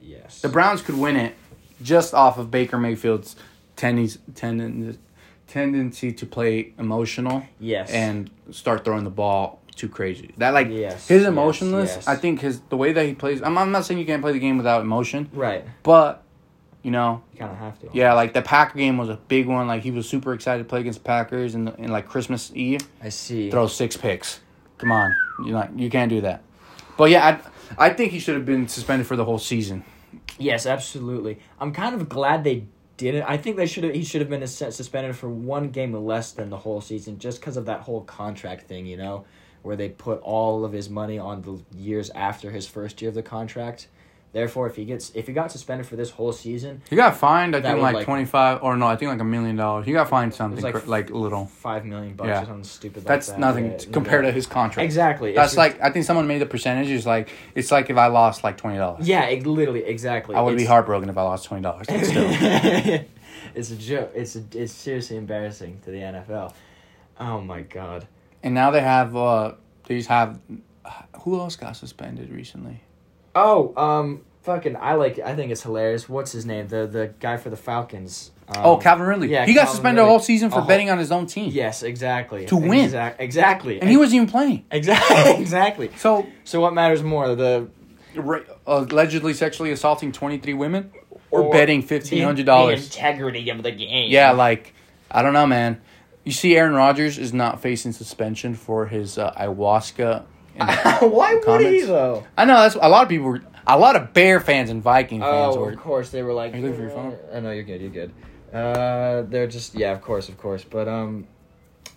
yes. 0.00 0.40
The 0.40 0.48
Browns 0.48 0.80
could 0.80 0.96
win 0.96 1.16
it 1.16 1.34
just 1.82 2.14
off 2.14 2.38
of 2.38 2.50
Baker 2.50 2.78
Mayfield's 2.78 3.36
tendency, 3.76 4.18
tenden- 4.32 4.96
tendency 5.48 6.12
to 6.12 6.24
play 6.26 6.72
emotional 6.78 7.42
yes. 7.60 7.90
and 7.90 8.30
start 8.50 8.84
throwing 8.84 9.04
the 9.04 9.10
ball 9.10 9.60
too 9.76 9.88
crazy. 9.88 10.30
That 10.38 10.54
like 10.54 10.68
Yes, 10.70 11.06
his 11.06 11.22
yes, 11.22 11.28
emotionless. 11.28 11.96
yes. 11.96 12.08
I 12.08 12.16
think 12.16 12.40
his 12.40 12.60
the 12.70 12.76
way 12.76 12.92
that 12.92 13.04
he 13.06 13.14
plays. 13.14 13.42
I'm, 13.42 13.56
I'm 13.58 13.70
not 13.70 13.84
saying 13.84 14.00
you 14.00 14.06
can't 14.06 14.22
play 14.22 14.32
the 14.32 14.38
game 14.40 14.56
without 14.56 14.80
emotion, 14.80 15.28
right. 15.32 15.64
but 15.82 16.22
you 16.88 16.92
know, 16.92 17.22
You 17.34 17.40
kind 17.40 17.52
of 17.52 17.58
have 17.58 17.78
to. 17.80 17.90
yeah, 17.92 18.14
like 18.14 18.32
the 18.32 18.40
Packer 18.40 18.78
game 18.78 18.96
was 18.96 19.10
a 19.10 19.16
big 19.28 19.46
one. 19.46 19.66
Like 19.66 19.82
he 19.82 19.90
was 19.90 20.08
super 20.08 20.32
excited 20.32 20.62
to 20.62 20.68
play 20.68 20.80
against 20.80 21.00
the 21.00 21.04
Packers 21.04 21.54
and 21.54 21.68
and 21.68 21.90
like 21.90 22.08
Christmas 22.08 22.50
Eve. 22.54 22.80
I 23.02 23.10
see. 23.10 23.50
throw 23.50 23.66
six 23.66 23.94
picks. 23.96 24.40
Come 24.78 24.90
on, 24.90 25.14
you 25.44 25.52
not 25.52 25.78
you 25.78 25.90
can't 25.90 26.08
do 26.08 26.22
that. 26.22 26.40
But 26.96 27.10
yeah, 27.10 27.40
I 27.76 27.86
I 27.88 27.90
think 27.90 28.12
he 28.12 28.18
should 28.20 28.36
have 28.36 28.46
been 28.46 28.68
suspended 28.68 29.06
for 29.06 29.16
the 29.16 29.24
whole 29.26 29.38
season. 29.38 29.84
Yes, 30.38 30.64
absolutely. 30.64 31.38
I'm 31.60 31.72
kind 31.74 31.94
of 31.94 32.08
glad 32.08 32.42
they 32.44 32.64
didn't. 32.96 33.24
I 33.24 33.36
think 33.36 33.56
they 33.58 33.66
should 33.66 33.84
have. 33.84 33.94
He 33.94 34.02
should 34.02 34.22
have 34.22 34.30
been 34.30 34.46
suspended 34.46 35.14
for 35.14 35.28
one 35.28 35.68
game 35.68 35.92
less 35.92 36.32
than 36.32 36.48
the 36.48 36.56
whole 36.56 36.80
season, 36.80 37.18
just 37.18 37.40
because 37.40 37.58
of 37.58 37.66
that 37.66 37.80
whole 37.82 38.00
contract 38.02 38.66
thing. 38.66 38.86
You 38.86 38.96
know, 38.96 39.26
where 39.62 39.76
they 39.76 39.90
put 39.90 40.20
all 40.22 40.64
of 40.64 40.72
his 40.72 40.88
money 40.88 41.18
on 41.18 41.42
the 41.42 41.60
years 41.76 42.08
after 42.14 42.50
his 42.50 42.66
first 42.66 43.02
year 43.02 43.10
of 43.10 43.14
the 43.14 43.22
contract. 43.22 43.88
Therefore, 44.30 44.66
if 44.66 44.76
he 44.76 44.84
gets 44.84 45.10
if 45.14 45.26
he 45.26 45.32
got 45.32 45.50
suspended 45.50 45.86
for 45.86 45.96
this 45.96 46.10
whole 46.10 46.32
season, 46.32 46.82
He 46.90 46.96
got 46.96 47.16
fined, 47.16 47.56
I 47.56 47.62
think, 47.62 47.80
like, 47.80 47.94
like- 47.94 48.04
twenty 48.04 48.26
five 48.26 48.62
or 48.62 48.76
no, 48.76 48.86
I 48.86 48.94
think 48.96 49.10
like 49.10 49.20
a 49.20 49.24
million 49.24 49.56
dollars. 49.56 49.86
He 49.86 49.92
got 49.92 50.08
fined 50.08 50.34
something 50.34 50.62
like, 50.62 50.74
like 50.74 50.86
like 50.86 51.10
little. 51.10 51.46
five 51.46 51.86
million 51.86 52.14
bucks 52.14 52.28
Yeah. 52.28 52.42
or 52.42 52.46
something 52.46 52.64
stupid. 52.64 53.04
That's 53.04 53.28
like 53.28 53.36
that. 53.36 53.40
nothing 53.40 53.70
Yeah, 53.72 53.78
compared 53.90 54.24
yeah. 54.24 54.30
to 54.30 54.34
his 54.34 54.46
contract. 54.46 54.84
exactly. 54.84 55.32
That's 55.32 55.52
It's 55.52 55.56
like 55.58 55.80
I 55.80 55.90
think 55.90 56.04
someone 56.04 56.26
made 56.26 56.42
the 56.42 56.46
percentage. 56.46 56.88
It's 56.90 57.06
like 57.06 57.30
it's 57.54 57.70
like 57.72 57.88
if 57.88 57.96
I 57.96 58.08
lost 58.08 58.44
like 58.44 58.58
twenty 58.58 58.76
dollars. 58.76 59.08
yeah, 59.08 59.24
it, 59.24 59.46
literally 59.46 59.84
exactly. 59.84 60.34
I 60.36 60.42
would 60.42 60.56
be 60.58 60.66
heartbroken 60.66 61.08
if 61.08 61.16
I 61.16 61.22
lost 61.22 61.46
twenty 61.46 61.62
dollars. 61.62 61.86
It's 63.54 63.70
a 63.70 63.76
joke. 63.76 64.12
It's 64.14 64.36
a, 64.36 64.42
it's 64.52 64.72
seriously 64.72 65.16
embarrassing 65.16 65.80
to 65.84 65.90
the 65.90 65.98
NFL. 65.98 66.52
Oh 67.18 67.40
my 67.40 67.62
god. 67.62 68.06
and 68.42 68.54
now 68.54 68.70
they 68.70 68.80
have 68.80 69.16
uh 69.16 69.52
they 69.86 69.96
just 69.96 70.08
have 70.10 70.38
who 71.22 71.38
else 71.40 71.56
got 71.56 71.76
suspended 71.76 72.30
recently? 72.30 72.80
Oh, 73.40 73.72
um, 73.76 74.22
fucking, 74.42 74.76
I 74.76 74.94
like. 74.94 75.18
I 75.18 75.34
think 75.36 75.52
it's 75.52 75.62
hilarious. 75.62 76.08
What's 76.08 76.32
his 76.32 76.44
name? 76.46 76.68
The 76.68 76.86
the 76.86 77.12
guy 77.20 77.36
for 77.36 77.50
the 77.50 77.56
Falcons. 77.56 78.30
Um, 78.48 78.62
oh, 78.64 78.76
Calvin 78.78 79.06
Ridley. 79.06 79.28
yeah, 79.28 79.44
he 79.44 79.52
got 79.52 79.60
Calvin 79.62 79.74
suspended 79.74 79.98
Ridley. 80.00 80.08
a 80.08 80.10
whole 80.10 80.20
season 80.20 80.48
for 80.50 80.60
whole- 80.60 80.68
betting 80.68 80.88
on 80.90 80.96
his 80.98 81.12
own 81.12 81.26
team. 81.26 81.50
Yes, 81.52 81.82
exactly. 81.82 82.46
To 82.46 82.56
win. 82.56 82.84
Exact, 82.84 83.20
exactly. 83.20 83.78
and 83.80 83.90
he 83.90 83.96
wasn't 83.98 84.16
even 84.16 84.28
playing. 84.28 84.64
exactly 84.70 85.34
exactly. 85.42 85.90
So 85.98 86.26
So 86.44 86.60
what 86.60 86.72
matters 86.72 87.02
more, 87.02 87.34
the 87.34 87.68
ra- 88.14 88.40
allegedly 88.66 89.34
sexually 89.34 89.70
assaulting 89.70 90.12
23 90.12 90.54
women 90.54 90.90
or, 91.30 91.42
Or 91.42 91.52
betting 91.52 91.82
the, 91.82 91.98
$1,500. 92.00 92.44
the 92.46 92.68
integrity 92.72 93.50
of 93.50 93.62
the 93.62 93.70
game? 93.70 94.10
yeah, 94.10 94.30
like, 94.30 94.72
I 95.10 95.20
don't 95.20 95.34
know, 95.34 95.46
man. 95.46 95.78
You 96.24 96.32
see, 96.32 96.56
Aaron 96.56 96.72
Rodgers 96.72 97.18
is 97.18 97.34
not 97.34 97.60
facing 97.60 97.92
suspension 97.92 98.54
for 98.54 98.86
his 98.86 99.18
uh, 99.18 99.30
ayahuasca. 99.34 100.24
Why 101.00 101.40
would 101.46 101.60
he 101.66 101.82
though? 101.82 102.24
I 102.36 102.44
know 102.44 102.54
that's 102.60 102.74
a 102.74 102.88
lot 102.88 103.02
of 103.04 103.08
people 103.08 103.26
were, 103.26 103.42
a 103.66 103.78
lot 103.78 103.96
of 103.96 104.12
Bear 104.12 104.40
fans 104.40 104.70
and 104.70 104.82
Viking 104.82 105.20
fans 105.20 105.56
Oh, 105.56 105.60
were. 105.60 105.70
of 105.72 105.78
course 105.78 106.10
they 106.10 106.22
were 106.22 106.32
like. 106.32 106.54
Are 106.54 106.56
you 106.56 106.62
looking 106.62 106.76
for 106.76 106.82
your 106.82 106.90
phone? 106.90 107.16
I 107.32 107.40
know 107.40 107.50
you're 107.50 107.62
good. 107.64 107.80
You're 107.80 107.90
good. 107.90 108.12
Uh, 108.52 109.22
they're 109.28 109.46
just 109.46 109.74
yeah, 109.74 109.92
of 109.92 110.00
course, 110.02 110.28
of 110.28 110.38
course. 110.38 110.64
But 110.64 110.88
um, 110.88 111.26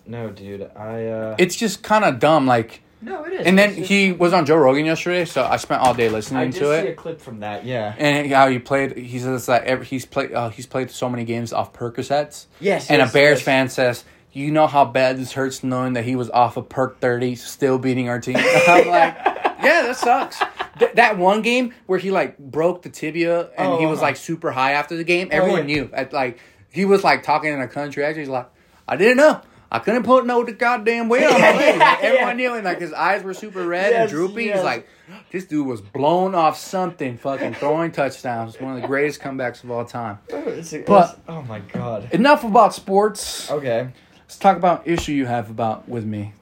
no, 0.06 0.30
dude, 0.30 0.70
I 0.76 1.06
uh. 1.06 1.36
It's 1.38 1.56
just 1.56 1.82
kind 1.82 2.04
of 2.04 2.18
dumb, 2.18 2.46
like. 2.46 2.82
no, 3.00 3.24
it 3.24 3.32
is. 3.32 3.46
And 3.46 3.58
then 3.58 3.74
just- 3.76 3.88
he 3.88 4.12
was 4.12 4.32
on 4.34 4.44
Joe 4.46 4.56
Rogan 4.56 4.84
yesterday, 4.84 5.24
so 5.24 5.44
I 5.44 5.56
spent 5.56 5.80
all 5.80 5.94
day 5.94 6.08
listening 6.10 6.40
I 6.42 6.46
listening 6.46 6.52
did 6.52 6.58
to 6.76 6.82
see 6.82 6.88
it. 6.88 6.92
a 6.92 6.94
clip 6.94 7.20
from 7.20 7.40
that. 7.40 7.64
Yeah. 7.64 7.94
And 7.98 8.30
how 8.30 8.48
he 8.48 8.58
played, 8.58 8.96
he 8.98 9.18
says 9.18 9.46
that 9.46 9.64
every, 9.64 9.86
he's 9.86 10.04
played, 10.04 10.32
uh, 10.32 10.50
he's 10.50 10.66
played 10.66 10.90
so 10.90 11.08
many 11.08 11.24
games 11.24 11.52
off 11.52 11.72
Percocets. 11.72 12.46
Yes. 12.60 12.90
And 12.90 12.98
yes, 12.98 13.10
a 13.10 13.12
Bears 13.12 13.38
yes. 13.38 13.44
fan 13.44 13.68
says, 13.70 14.04
"You 14.32 14.50
know 14.50 14.66
how 14.66 14.84
bad 14.84 15.18
this 15.18 15.32
hurts 15.32 15.62
knowing 15.62 15.92
that 15.94 16.04
he 16.04 16.16
was 16.16 16.30
off 16.30 16.56
of 16.56 16.68
perk 16.68 17.00
thirty, 17.00 17.34
still 17.34 17.78
beating 17.78 18.08
our 18.08 18.20
team." 18.20 18.36
I'm 18.38 18.88
like, 18.88 19.14
"Yeah, 19.62 19.82
that 19.82 19.96
sucks." 19.96 20.40
Th- 20.78 20.92
that 20.94 21.18
one 21.18 21.42
game 21.42 21.74
where 21.86 21.98
he 21.98 22.10
like 22.10 22.38
broke 22.38 22.82
the 22.82 22.88
tibia 22.88 23.50
and 23.58 23.68
Oh, 23.74 23.78
he 23.78 23.86
was 23.86 23.98
uh-huh. 23.98 24.06
like 24.06 24.16
super 24.16 24.50
high 24.50 24.72
after 24.72 24.96
the 24.96 25.04
game, 25.04 25.28
Oh, 25.30 25.36
everyone 25.36 25.68
yeah. 25.68 25.74
knew. 25.82 25.90
At 25.92 26.12
like 26.12 26.38
he 26.70 26.84
was 26.84 27.04
like 27.04 27.22
talking 27.22 27.52
in 27.52 27.60
a 27.60 27.68
country 27.68 28.04
accent. 28.04 28.20
He's 28.20 28.28
like, 28.28 28.48
"I 28.88 28.96
didn't 28.96 29.18
know." 29.18 29.40
I 29.74 29.78
couldn't 29.78 30.02
put 30.02 30.26
no 30.26 30.44
goddamn 30.44 31.08
weight 31.08 31.24
on 31.24 31.40
my 31.40 31.52
leg. 31.56 31.78
Like, 31.78 32.02
everyone 32.04 32.38
yeah. 32.38 32.48
knew, 32.48 32.54
and 32.56 32.64
like 32.66 32.78
his 32.78 32.92
eyes 32.92 33.22
were 33.22 33.32
super 33.32 33.66
red 33.66 33.92
Yes, 33.92 34.00
and 34.02 34.10
droopy. 34.10 34.44
yes. 34.44 34.56
He's 34.56 34.64
like, 34.64 34.86
this 35.30 35.46
dude 35.46 35.66
was 35.66 35.80
blown 35.80 36.34
off 36.34 36.58
something, 36.58 37.16
fucking 37.16 37.54
throwing 37.54 37.90
touchdowns. 37.90 38.52
It's 38.54 38.62
one 38.62 38.76
of 38.76 38.82
the 38.82 38.86
greatest 38.86 39.22
comebacks 39.22 39.64
of 39.64 39.70
all 39.70 39.86
time. 39.86 40.18
It's, 40.28 40.74
it's, 40.74 40.86
But- 40.86 41.18
oh 41.26 41.40
my 41.40 41.60
god. 41.60 42.12
Enough 42.12 42.44
about 42.44 42.74
sports. 42.74 43.50
Okay. 43.50 43.88
Let's 44.32 44.40
talk 44.40 44.56
about 44.56 44.88
issue 44.88 45.12
you 45.12 45.26
have 45.26 45.50
about 45.50 45.86
with 45.90 46.06
me. 46.06 46.32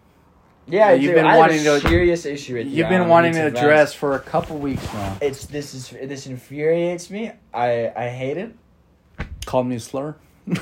Yeah, 0.68 0.92
you've 0.92 1.06
dude, 1.10 1.14
been 1.16 1.26
I 1.26 1.38
wanting 1.38 1.64
have 1.64 1.78
a 1.78 1.80
to- 1.80 1.88
serious 1.88 2.24
issue 2.24 2.54
with 2.54 2.68
you. 2.68 2.76
You've 2.76 2.88
been 2.88 3.08
wanting 3.08 3.32
to 3.32 3.46
address 3.46 3.92
for 3.92 4.14
a 4.14 4.20
couple 4.20 4.58
weeks 4.58 4.84
now. 4.94 5.16
It's 5.20 5.46
this 5.46 5.74
is 5.74 5.90
this 5.90 6.28
infuriates 6.28 7.10
me. 7.10 7.32
I 7.52 7.90
I 7.96 8.08
hate 8.10 8.36
it. 8.36 8.54
Call 9.44 9.64
me 9.64 9.74
a 9.74 9.80
slur. 9.80 10.14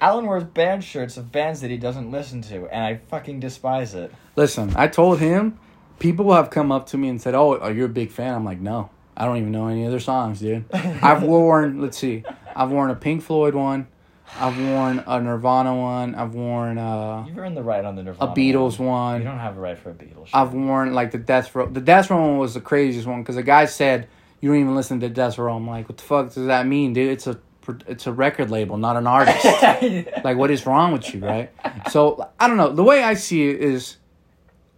Alan 0.00 0.24
wears 0.26 0.44
band 0.44 0.84
shirts 0.84 1.18
of 1.18 1.30
bands 1.30 1.60
that 1.60 1.70
he 1.70 1.76
doesn't 1.76 2.10
listen 2.10 2.40
to, 2.42 2.66
and 2.68 2.82
I 2.82 2.96
fucking 3.10 3.38
despise 3.40 3.92
it. 3.92 4.10
Listen, 4.36 4.72
I 4.74 4.86
told 4.88 5.18
him 5.18 5.58
people 5.98 6.32
have 6.32 6.48
come 6.48 6.72
up 6.72 6.86
to 6.86 6.96
me 6.96 7.10
and 7.10 7.20
said, 7.20 7.34
"Oh, 7.34 7.58
are 7.58 7.72
you 7.72 7.84
a 7.84 7.88
big 7.88 8.10
fan?" 8.10 8.34
I'm 8.34 8.44
like, 8.46 8.58
"No, 8.60 8.88
I 9.14 9.26
don't 9.26 9.36
even 9.36 9.52
know 9.52 9.68
any 9.68 9.86
other 9.86 10.00
songs, 10.00 10.40
dude." 10.40 10.64
I've 10.72 11.22
worn, 11.22 11.82
let's 11.82 11.98
see, 11.98 12.24
I've 12.56 12.70
worn 12.70 12.88
a 12.88 12.94
Pink 12.94 13.22
Floyd 13.22 13.54
one, 13.54 13.86
I've 14.36 14.58
worn 14.58 15.02
a 15.06 15.20
Nirvana 15.20 15.74
one, 15.74 16.14
I've 16.14 16.34
worn 16.34 16.78
uh, 16.78 17.24
You've 17.26 17.38
earned 17.38 17.56
the 17.56 17.62
right 17.62 17.84
on 17.84 17.96
the 17.96 18.02
Nirvana. 18.02 18.32
a 18.32 18.34
Beatles 18.34 18.78
You 18.78 18.84
one. 18.86 19.18
You 19.20 19.24
don't 19.26 19.38
have 19.38 19.56
a 19.56 19.60
right 19.60 19.78
for 19.78 19.90
a 19.90 19.94
Beatles. 19.94 20.26
shirt. 20.26 20.34
I've 20.34 20.52
worn 20.54 20.92
like 20.94 21.10
the 21.10 21.18
Death 21.18 21.54
Row. 21.54 21.66
The 21.66 21.80
Death 21.80 22.10
Row 22.10 22.20
one 22.20 22.38
was 22.38 22.54
the 22.54 22.60
craziest 22.60 23.06
one 23.06 23.22
because 23.22 23.36
the 23.36 23.42
guy 23.42 23.64
said 23.64 24.08
you 24.40 24.50
don't 24.50 24.60
even 24.60 24.74
listen 24.76 25.00
to 25.00 25.08
Death 25.08 25.38
Row. 25.38 25.56
I'm 25.56 25.66
like, 25.66 25.88
what 25.88 25.98
the 25.98 26.04
fuck 26.04 26.32
does 26.32 26.46
that 26.46 26.66
mean, 26.66 26.92
dude? 26.92 27.10
It's 27.10 27.26
a 27.26 27.38
it's 27.86 28.06
a 28.06 28.12
record 28.12 28.50
label, 28.50 28.76
not 28.78 28.96
an 28.96 29.06
artist. 29.06 29.44
like, 30.24 30.36
what 30.38 30.50
is 30.50 30.64
wrong 30.64 30.92
with 30.92 31.12
you, 31.12 31.20
right? 31.20 31.50
So 31.90 32.30
I 32.40 32.48
don't 32.48 32.56
know. 32.56 32.72
The 32.72 32.82
way 32.84 33.02
I 33.02 33.14
see 33.14 33.48
it 33.50 33.60
is, 33.60 33.96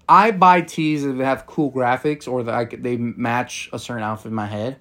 I 0.08 0.30
buy 0.32 0.62
tees 0.62 1.04
that 1.04 1.16
have 1.18 1.46
cool 1.46 1.70
graphics 1.70 2.26
or 2.26 2.42
that 2.44 2.54
I 2.54 2.64
they 2.64 2.96
match 2.96 3.68
a 3.72 3.78
certain 3.78 4.02
outfit 4.02 4.26
in 4.30 4.34
my 4.34 4.46
head. 4.46 4.78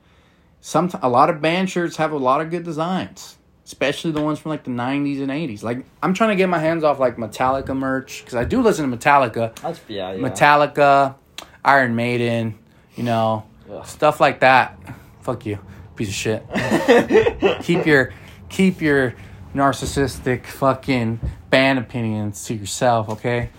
Some 0.61 0.89
a 1.01 1.09
lot 1.09 1.29
of 1.29 1.39
band 1.41 1.69
shirts 1.69 1.97
have 1.97 2.11
a 2.11 2.17
lot 2.17 2.41
of 2.41 2.49
good 2.49 2.63
designs, 2.63 3.37
especially 3.69 4.09
the 4.09 4.21
ones 4.21 4.39
from 4.39 4.49
like 4.49 4.63
the 4.63 4.71
'90s 4.71 5.21
and 5.21 5.29
'80s. 5.29 5.61
Like 5.61 5.85
I'm 6.01 6.15
trying 6.15 6.31
to 6.31 6.35
get 6.35 6.49
my 6.49 6.57
hands 6.57 6.83
off 6.83 6.97
like 6.97 7.17
Metallica 7.17 7.77
merch 7.77 8.21
because 8.21 8.33
I 8.33 8.43
do 8.43 8.63
listen 8.63 8.89
to 8.89 8.97
Metallica. 8.97 9.55
That's 9.59 9.79
yeah, 9.87 10.11
yeah. 10.11 10.27
Metallica, 10.27 11.15
Iron 11.63 11.95
Maiden, 11.95 12.57
you 12.95 13.03
know, 13.03 13.45
Ugh. 13.71 13.85
stuff 13.85 14.19
like 14.19 14.39
that. 14.39 14.75
Fuck 15.21 15.45
you, 15.45 15.59
piece 15.95 16.09
of 16.09 16.15
shit. 16.15 16.43
keep 17.61 17.85
your 17.85 18.11
keep 18.49 18.81
your 18.81 19.13
narcissistic 19.53 20.47
fucking 20.47 21.19
band 21.51 21.77
opinions 21.77 22.45
to 22.45 22.55
yourself, 22.55 23.07
okay? 23.09 23.51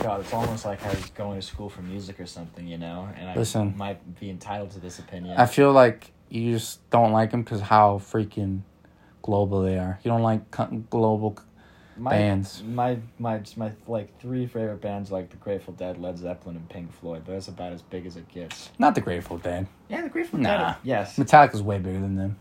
God, 0.00 0.20
it's 0.20 0.32
almost 0.32 0.64
like 0.64 0.84
I 0.84 0.90
was 0.90 1.06
going 1.10 1.40
to 1.40 1.46
school 1.46 1.68
for 1.68 1.82
music 1.82 2.20
or 2.20 2.26
something, 2.26 2.66
you 2.68 2.78
know, 2.78 3.08
and 3.16 3.30
I 3.30 3.34
Listen. 3.34 3.76
might 3.76 4.20
be 4.20 4.30
entitled 4.30 4.70
to 4.72 4.78
this 4.78 4.98
opinion. 4.98 5.36
I 5.36 5.46
feel 5.46 5.72
like 5.72 6.12
you 6.28 6.52
just 6.52 6.88
don't 6.90 7.12
like 7.12 7.30
them 7.30 7.42
because 7.42 7.60
how 7.60 7.98
freaking 7.98 8.62
global 9.26 9.62
they 9.62 9.76
are. 9.76 9.98
You 10.02 10.10
don't 10.10 10.22
like 10.22 10.50
co- 10.50 10.84
global. 10.88 11.38
my, 11.96 12.10
bands. 12.12 12.62
My 12.62 12.98
my 13.18 13.40
my 13.56 13.72
like 13.86 14.18
three 14.20 14.46
favorite 14.46 14.80
bands 14.80 15.10
like 15.10 15.30
the 15.30 15.36
Grateful 15.36 15.74
Dead, 15.74 16.00
Led 16.00 16.16
Zeppelin, 16.18 16.56
and 16.56 16.68
Pink 16.68 16.92
Floyd. 16.92 17.24
But 17.26 17.32
that's 17.32 17.48
about 17.48 17.72
as 17.72 17.82
big 17.82 18.06
as 18.06 18.16
it 18.16 18.28
gets. 18.28 18.70
Not 18.78 18.94
the 18.94 19.00
Grateful 19.00 19.38
Dead. 19.38 19.66
Yeah, 19.88 20.02
the 20.02 20.08
Grateful 20.08 20.38
Nah. 20.38 20.72
Dead. 20.72 20.76
Yes. 20.84 21.16
Metallica's 21.18 21.62
way 21.62 21.78
bigger 21.78 22.00
than 22.00 22.16
them. 22.16 22.38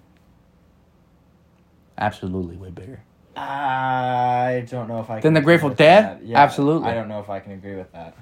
Absolutely 1.97 2.57
way 2.57 2.69
bigger. 2.69 3.01
I 3.35 4.65
don't 4.69 4.87
know 4.87 4.99
if 4.99 5.09
I. 5.09 5.15
Then 5.15 5.21
can 5.21 5.33
the 5.33 5.41
Grateful 5.41 5.69
Dead? 5.71 6.21
Yeah, 6.23 6.41
Absolutely. 6.41 6.89
I 6.89 6.93
don't 6.93 7.07
know 7.09 7.19
if 7.19 7.29
I 7.29 7.39
can 7.39 7.51
agree 7.51 7.75
with 7.75 7.91
that. 7.91 8.15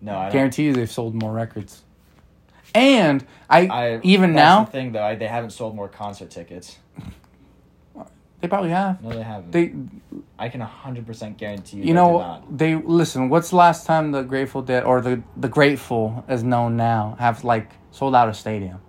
No, 0.00 0.16
I 0.16 0.24
don't. 0.24 0.32
Guarantee 0.32 0.64
you 0.64 0.72
they've 0.74 0.90
sold 0.90 1.14
more 1.14 1.32
records. 1.32 1.82
And 2.74 3.24
I, 3.48 3.66
I 3.66 4.00
even 4.02 4.34
that's 4.34 4.44
now 4.44 4.64
the 4.64 4.70
thing 4.70 4.92
though, 4.92 5.02
I, 5.02 5.14
they 5.14 5.26
haven't 5.26 5.50
sold 5.50 5.74
more 5.74 5.88
concert 5.88 6.30
tickets. 6.30 6.76
They 8.40 8.48
probably 8.48 8.70
have. 8.70 9.02
No, 9.02 9.10
they 9.10 9.22
haven't. 9.22 9.50
They 9.52 9.72
I 10.38 10.48
can 10.48 10.60
hundred 10.60 11.06
percent 11.06 11.38
guarantee 11.38 11.78
you. 11.78 11.84
you 11.84 11.94
know 11.94 12.18
not. 12.18 12.58
they 12.58 12.74
listen, 12.76 13.28
what's 13.28 13.50
the 13.50 13.56
last 13.56 13.86
time 13.86 14.12
the 14.12 14.22
Grateful 14.22 14.62
Dead 14.62 14.84
or 14.84 15.00
the 15.00 15.22
the 15.36 15.48
Grateful 15.48 16.24
as 16.28 16.42
known 16.44 16.76
now 16.76 17.16
have 17.18 17.44
like 17.44 17.72
sold 17.90 18.14
out 18.14 18.28
a 18.28 18.34
stadium? 18.34 18.80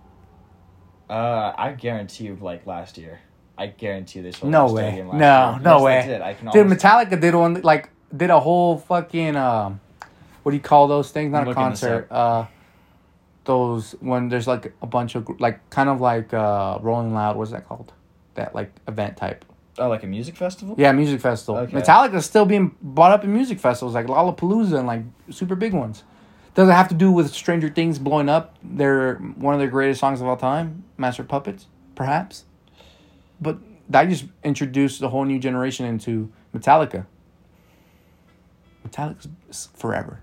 Uh, 1.10 1.54
I 1.58 1.72
guarantee 1.72 2.26
you, 2.26 2.38
like 2.40 2.68
last 2.68 2.98
year, 2.98 3.20
I 3.58 3.68
guarantee 3.68 4.22
they 4.22 4.32
sold 4.32 4.52
No 4.52 4.66
out 4.66 4.70
a 4.70 4.74
way. 4.74 4.84
stadium 4.90 5.08
last 5.10 5.20
No, 5.20 5.52
year. 5.54 5.62
no 5.62 5.88
Yes, 5.88 6.06
way. 6.06 6.14
Did. 6.14 6.22
I 6.22 6.34
can 6.36 6.52
Dude, 6.52 6.68
Metallica 6.68 7.20
did 7.20 7.34
one 7.34 7.62
like 7.64 7.90
did 8.16 8.30
a 8.30 8.40
whole 8.40 8.78
fucking 8.78 9.36
um 9.36 9.80
what 10.44 10.52
do 10.52 10.56
you 10.58 10.62
call 10.64 10.88
those 10.88 11.10
things? 11.12 11.32
Not 11.32 11.44
I'm 11.44 11.48
a 11.50 11.56
concert. 11.56 12.08
Uh 12.12 12.46
those 13.46 13.94
when 14.00 14.30
there's 14.30 14.46
like 14.48 14.74
a 14.84 14.86
bunch 14.88 15.16
of 15.16 15.28
like 15.40 15.68
kind 15.72 15.90
of 15.90 16.00
like 16.02 16.34
uh 16.34 16.78
Rolling 16.82 17.14
Loud, 17.16 17.36
what's 17.38 17.52
that 17.52 17.68
called? 17.68 17.92
That 18.40 18.56
like 18.56 18.72
event 18.88 19.18
type. 19.18 19.44
Oh, 19.78 19.90
like 19.90 20.04
a 20.04 20.08
music 20.08 20.38
festival? 20.38 20.76
Yeah, 20.78 20.94
music 20.94 21.20
festival. 21.20 21.58
Okay. 21.60 21.78
Metallica's 21.78 22.26
still 22.26 22.46
being 22.46 22.74
bought 22.82 23.12
up 23.12 23.26
in 23.26 23.34
music 23.34 23.60
festivals 23.60 23.94
like 23.94 24.08
Lollapalooza 24.08 24.78
and 24.78 24.88
like 24.88 25.02
super 25.30 25.56
big 25.56 25.74
ones. 25.74 26.04
Does 26.56 26.70
it 26.70 26.72
have 26.72 26.88
to 26.88 26.96
do 26.96 27.12
with 27.12 27.34
Stranger 27.34 27.68
Things 27.70 28.00
blowing 28.00 28.30
up? 28.30 28.58
They're 28.64 29.16
one 29.16 29.54
of 29.54 29.60
their 29.60 29.70
greatest 29.70 30.00
songs 30.00 30.22
of 30.22 30.28
all 30.28 30.38
time, 30.38 30.86
Master 30.98 31.24
Puppets, 31.24 31.68
perhaps. 31.96 32.46
But 33.42 33.58
that 33.90 34.08
just 34.08 34.26
introduced 34.42 35.02
a 35.02 35.10
whole 35.10 35.26
new 35.26 35.40
generation 35.40 35.86
into 35.86 36.32
Metallica. 36.56 37.06
Metallica's 38.88 39.68
forever. 39.76 40.22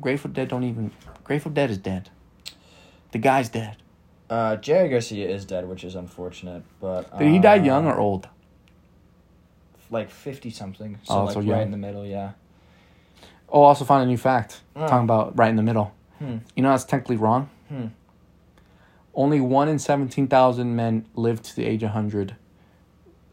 Grateful 0.00 0.30
Dead 0.30 0.46
don't 0.46 0.62
even. 0.62 0.92
Grateful 1.24 1.50
Dead 1.50 1.70
is 1.70 1.78
dead. 1.78 2.10
The 3.10 3.18
guy's 3.18 3.48
dead. 3.48 3.78
Uh, 4.30 4.56
Jerry 4.56 4.88
Garcia 4.88 5.28
is 5.28 5.44
dead, 5.44 5.68
which 5.68 5.84
is 5.84 5.94
unfortunate, 5.94 6.62
but 6.80 7.18
Did 7.18 7.28
he 7.30 7.38
die 7.38 7.58
uh, 7.58 7.62
young 7.62 7.86
or 7.86 7.98
old? 7.98 8.28
like 9.90 10.10
fifty 10.10 10.50
something? 10.50 10.98
So 11.04 11.14
Oh, 11.14 11.24
like 11.24 11.34
so 11.34 11.40
right 11.40 11.46
young. 11.48 11.62
in 11.62 11.70
the 11.70 11.76
middle, 11.76 12.04
yeah. 12.06 12.32
Oh, 13.48 13.62
also 13.62 13.84
found 13.84 14.02
a 14.02 14.06
new 14.06 14.16
fact 14.16 14.60
Oh. 14.74 14.86
talking 14.88 15.04
about 15.04 15.36
right 15.38 15.50
in 15.50 15.56
the 15.56 15.62
middle. 15.62 15.92
Hmm. 16.18 16.38
You 16.56 16.62
know 16.62 16.70
that's 16.70 16.84
technically 16.84 17.16
wrong. 17.16 17.48
Hmm. 17.68 17.86
Only 19.14 19.40
one 19.40 19.68
in 19.68 19.78
seventeen 19.78 20.26
thousand 20.26 20.74
men 20.74 21.06
live 21.14 21.42
to 21.42 21.54
the 21.54 21.64
age 21.66 21.82
of 21.82 21.90
hundred. 21.90 22.34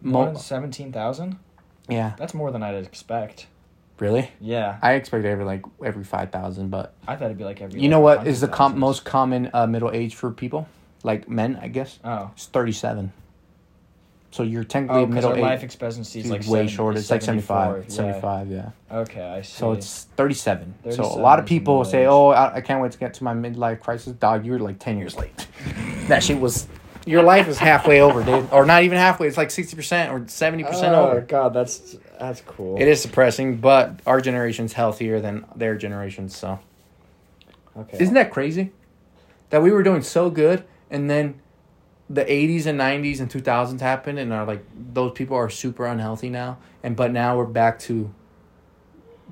More 0.02 0.34
Mo- 0.34 0.38
seventeen 0.38 0.92
thousand? 0.92 1.38
yeah, 1.90 2.14
That's 2.18 2.34
more 2.34 2.52
than 2.52 2.62
I'd 2.64 2.76
expect. 2.76 3.48
really. 4.00 4.32
Yeah, 4.40 4.78
I 4.82 4.94
expect 4.94 5.26
every 5.26 5.46
like 5.46 5.64
every 5.84 6.04
five 6.04 6.32
thousand, 6.32 6.70
but 6.70 6.94
I 7.08 7.16
thought 7.16 7.26
it'd 7.26 7.38
be 7.38 7.44
like 7.46 7.62
every. 7.62 7.80
you 7.80 7.90
know 7.90 8.00
what 8.02 8.28
is 8.28 8.42
the 8.42 8.48
com- 8.48 8.78
most 8.78 9.06
common 9.06 9.50
uh, 9.54 9.66
middle 9.68 9.90
age 9.92 10.14
for 10.16 10.30
people, 10.32 10.68
like 11.04 11.30
men? 11.30 11.58
I 11.62 11.68
guess 11.68 12.00
Oh, 12.04 12.32
it's 12.34 12.48
thirty-seven. 12.48 13.12
So 14.32 14.44
you're 14.44 14.64
technically 14.64 15.02
oh, 15.02 15.08
middle 15.08 15.32
our 15.32 15.36
age. 15.36 15.42
life 15.42 15.64
expectancy 15.64 16.22
is 16.22 16.30
like 16.30 16.42
way 16.44 16.60
70 16.66 16.68
shorter. 16.70 17.00
It's 17.00 17.12
like 17.12 17.22
75. 17.22 17.92
74, 17.92 17.92
75, 17.92 18.50
yeah. 18.50 18.70
Yeah. 18.90 18.98
Okay, 19.00 19.22
I 19.22 19.42
see. 19.42 19.58
So 19.58 19.74
it's 19.74 20.06
37. 20.16 20.74
So 20.92 21.04
a 21.04 21.20
lot 21.20 21.38
of 21.38 21.46
people 21.46 21.84
say. 21.84 22.06
"Oh, 22.06 22.30
I, 22.30 22.56
I 22.56 22.62
can't 22.62 22.82
wait 22.82 22.94
to 22.94 22.98
get 22.98 23.14
to 23.16 23.26
my 23.26 23.34
midlife 23.34 23.82
crisis." 23.82 24.14
Dog, 24.14 24.46
you're 24.46 24.60
like 24.60 24.80
10 24.80 24.98
years 24.98 25.18
late. 25.18 25.48
that 26.08 26.24
shit 26.24 26.40
was 26.40 26.68
your 27.06 27.24
life 27.24 27.48
is 27.48 27.58
halfway 27.58 28.00
over, 28.00 28.24
dude. 28.24 28.48
Or 28.52 28.66
not 28.66 28.84
even 28.84 28.98
halfway. 28.98 29.28
It's 29.28 29.38
like 29.38 29.50
60% 29.50 30.12
or 30.12 30.20
70% 30.22 30.70
Oh 30.84 31.10
over. 31.10 31.22
god, 31.22 31.54
that's 31.54 31.98
that's 32.20 32.42
cool. 32.42 32.80
It 32.80 32.88
is 32.88 33.02
depressing, 33.02 33.58
but 33.58 34.00
our 34.06 34.22
generation's 34.22 34.74
healthier 34.74 35.20
than 35.20 35.46
their 35.56 35.76
generation, 35.76 36.30
so. 36.30 36.60
Okay. 37.76 37.98
Isn't 38.00 38.14
that 38.16 38.32
crazy? 38.32 38.72
That 39.50 39.62
we 39.62 39.72
were 39.72 39.84
doing 39.84 40.02
so 40.02 40.30
good 40.30 40.64
and 40.92 41.10
then 41.10 41.42
the 42.10 42.26
80s 42.26 42.66
and 42.66 42.80
90s 42.80 43.20
and 43.22 43.32
2000s 43.32 43.80
happened 43.80 44.20
and 44.20 44.32
are 44.34 44.46
like 44.46 44.64
those 44.94 45.14
people 45.14 45.36
are 45.38 45.50
super 45.50 45.86
unhealthy 45.86 46.30
now 46.30 46.58
and 46.84 46.96
but 46.96 47.12
now 47.12 47.38
we're 47.38 47.46
back 47.46 47.80
to 47.80 48.14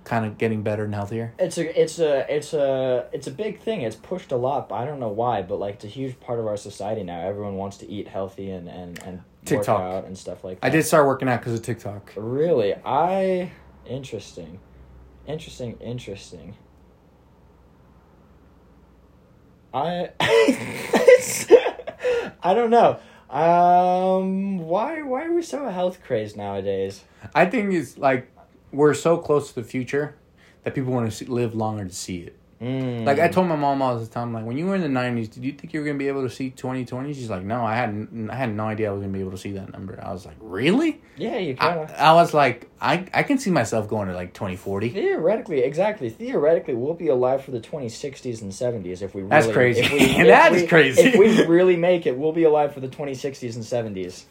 kind 0.04 0.26
of 0.26 0.38
getting 0.38 0.64
better 0.64 0.86
and 0.86 0.96
healthier. 0.96 1.34
It's 1.38 1.58
a 1.58 1.82
it's 1.82 2.00
a 2.00 2.26
it's 2.34 2.54
a 2.54 3.08
it's 3.12 3.28
a 3.28 3.32
big 3.32 3.60
thing. 3.60 3.82
It's 3.82 3.96
pushed 3.96 4.32
a 4.32 4.36
lot, 4.38 4.70
but 4.70 4.76
I 4.76 4.86
don't 4.86 5.00
know 5.00 5.10
why. 5.10 5.42
But 5.42 5.60
like 5.60 5.76
it's 5.76 5.86
a 5.86 5.88
huge 5.88 6.20
part 6.20 6.40
of 6.40 6.48
our 6.48 6.58
society 6.58 7.04
now. 7.04 7.22
Everyone 7.22 7.56
wants 7.56 7.78
to 7.78 7.90
eat 7.90 8.08
healthy 8.08 8.50
and 8.50 8.68
and 8.68 9.02
and 9.04 9.22
TikTok. 9.46 9.80
work 9.80 9.94
out 9.94 10.06
and 10.06 10.18
stuff 10.18 10.44
like 10.44 10.62
that. 10.62 10.68
I 10.68 10.70
did 10.70 10.84
start 10.84 11.06
working 11.06 11.30
out 11.30 11.42
because 11.42 11.54
of 11.54 11.62
TikTok. 11.62 12.14
really. 12.16 12.76
I 12.86 13.52
interesting, 13.86 14.60
interesting, 15.28 15.78
interesting. 15.80 16.56
I 19.74 20.10
I 22.42 22.54
don't 22.54 22.70
know. 22.70 23.00
Um, 23.30 24.60
why 24.60 25.04
why 25.04 25.26
are 25.26 25.34
we 25.34 25.44
so 25.44 25.68
health 25.68 26.04
crazed 26.04 26.36
nowadays? 26.36 27.04
I 27.36 27.46
think 27.46 27.74
it's 27.74 27.98
like 27.98 28.32
we're 28.72 28.94
so 28.94 29.18
close 29.18 29.50
to 29.50 29.56
the 29.56 29.64
future 29.64 30.16
that 30.64 30.74
people 30.74 30.94
want 30.94 31.12
to 31.12 31.32
live 31.32 31.54
longer 31.54 31.86
to 31.86 31.94
see 31.94 32.20
it. 32.20 32.36
Mm. 32.62 33.06
Like 33.06 33.20
I 33.20 33.30
told 33.30 33.48
my 33.48 33.56
mom 33.56 33.82
all 33.82 33.98
the 33.98 34.06
time, 34.06 34.34
like 34.34 34.44
when 34.44 34.58
you 34.58 34.66
were 34.66 34.76
in 34.76 34.82
the 34.82 34.90
nineties, 34.90 35.30
did 35.30 35.46
you 35.46 35.54
think 35.54 35.72
you 35.74 35.80
were 35.80 35.86
gonna 35.86 35.98
be 35.98 36.10
able 36.10 36.24
to 36.24 36.30
see 36.30 36.50
twenty 36.50 36.84
twenty? 36.84 37.14
She's 37.14 37.30
like, 37.30 37.44
no, 37.44 37.64
I 37.66 37.74
had 37.76 38.08
I 38.30 38.36
had 38.36 38.54
no 38.54 38.66
idea 38.66 38.90
I 38.90 38.92
was 38.94 39.00
gonna 39.02 39.14
be 39.14 39.22
able 39.22 39.32
to 39.32 39.38
see 39.38 39.54
that 39.54 39.72
number. 39.72 39.98
I 40.04 40.12
was 40.12 40.26
like, 40.26 40.36
really? 40.42 41.00
yeah, 41.16 41.38
you 41.38 41.56
kind 41.56 41.80
I, 41.80 41.84
of. 41.84 41.92
I 41.94 42.14
was 42.16 42.34
like, 42.34 42.70
I 42.82 43.08
I 43.14 43.24
can 43.24 43.38
see 43.38 43.50
myself 43.50 43.88
going 43.88 44.10
to 44.10 44.14
like 44.14 44.34
twenty 44.34 44.58
forty. 44.58 44.90
Theoretically, 44.90 45.60
exactly. 45.60 46.10
Theoretically, 46.10 46.74
we'll 46.76 46.96
be 46.96 47.08
alive 47.08 47.46
for 47.46 47.52
the 47.52 47.62
2060s 47.62 48.42
and 48.42 48.52
70s 48.52 49.02
if 49.02 49.16
we 49.16 49.22
really. 49.22 49.30
That's 49.30 49.48
crazy. 49.48 49.82
If 49.82 49.92
we, 49.94 50.00
That 50.28 50.52
if 50.52 50.58
is 50.58 50.62
we- 50.64 50.68
crazy. 50.68 51.02
If 51.04 51.16
we 51.18 51.46
really 51.46 51.78
make 51.78 52.06
it, 52.08 52.18
we'll 52.18 52.34
be 52.34 52.44
alive 52.44 52.74
for 52.74 52.82
the 52.82 52.90
2060s 52.90 53.56
and 53.56 53.96
70s. 53.96 54.24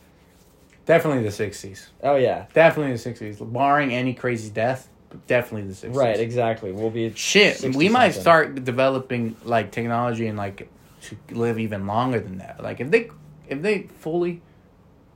Definitely 0.85 1.23
the 1.23 1.31
sixties. 1.31 1.89
Oh 2.03 2.17
yeah, 2.17 2.47
Definitely 2.55 2.93
the 2.93 2.99
sixties. 2.99 3.39
Barring 3.41 3.93
any 3.93 4.15
crazy 4.15 4.49
death, 4.51 4.89
definitely 5.27 5.69
the 5.69 5.75
sixties. 5.75 5.97
right. 5.97 6.19
Exactly. 6.19 6.73
We'll 6.73 6.91
be 6.91 7.13
Shit, 7.15 7.57
60 7.59 7.77
we 7.79 7.89
might 7.89 8.09
something. 8.11 8.23
start 8.23 8.65
developing 8.65 9.37
like 9.45 9.71
technology 9.71 10.27
and 10.27 10.37
like 10.39 10.69
to 11.03 11.17
live 11.35 11.59
even 11.59 11.87
longer 11.87 12.21
than 12.21 12.39
that. 12.39 12.63
Like 12.63 12.81
if 12.81 12.91
they 12.91 13.11
if 13.49 13.63
they 13.63 13.89
fully 14.01 14.43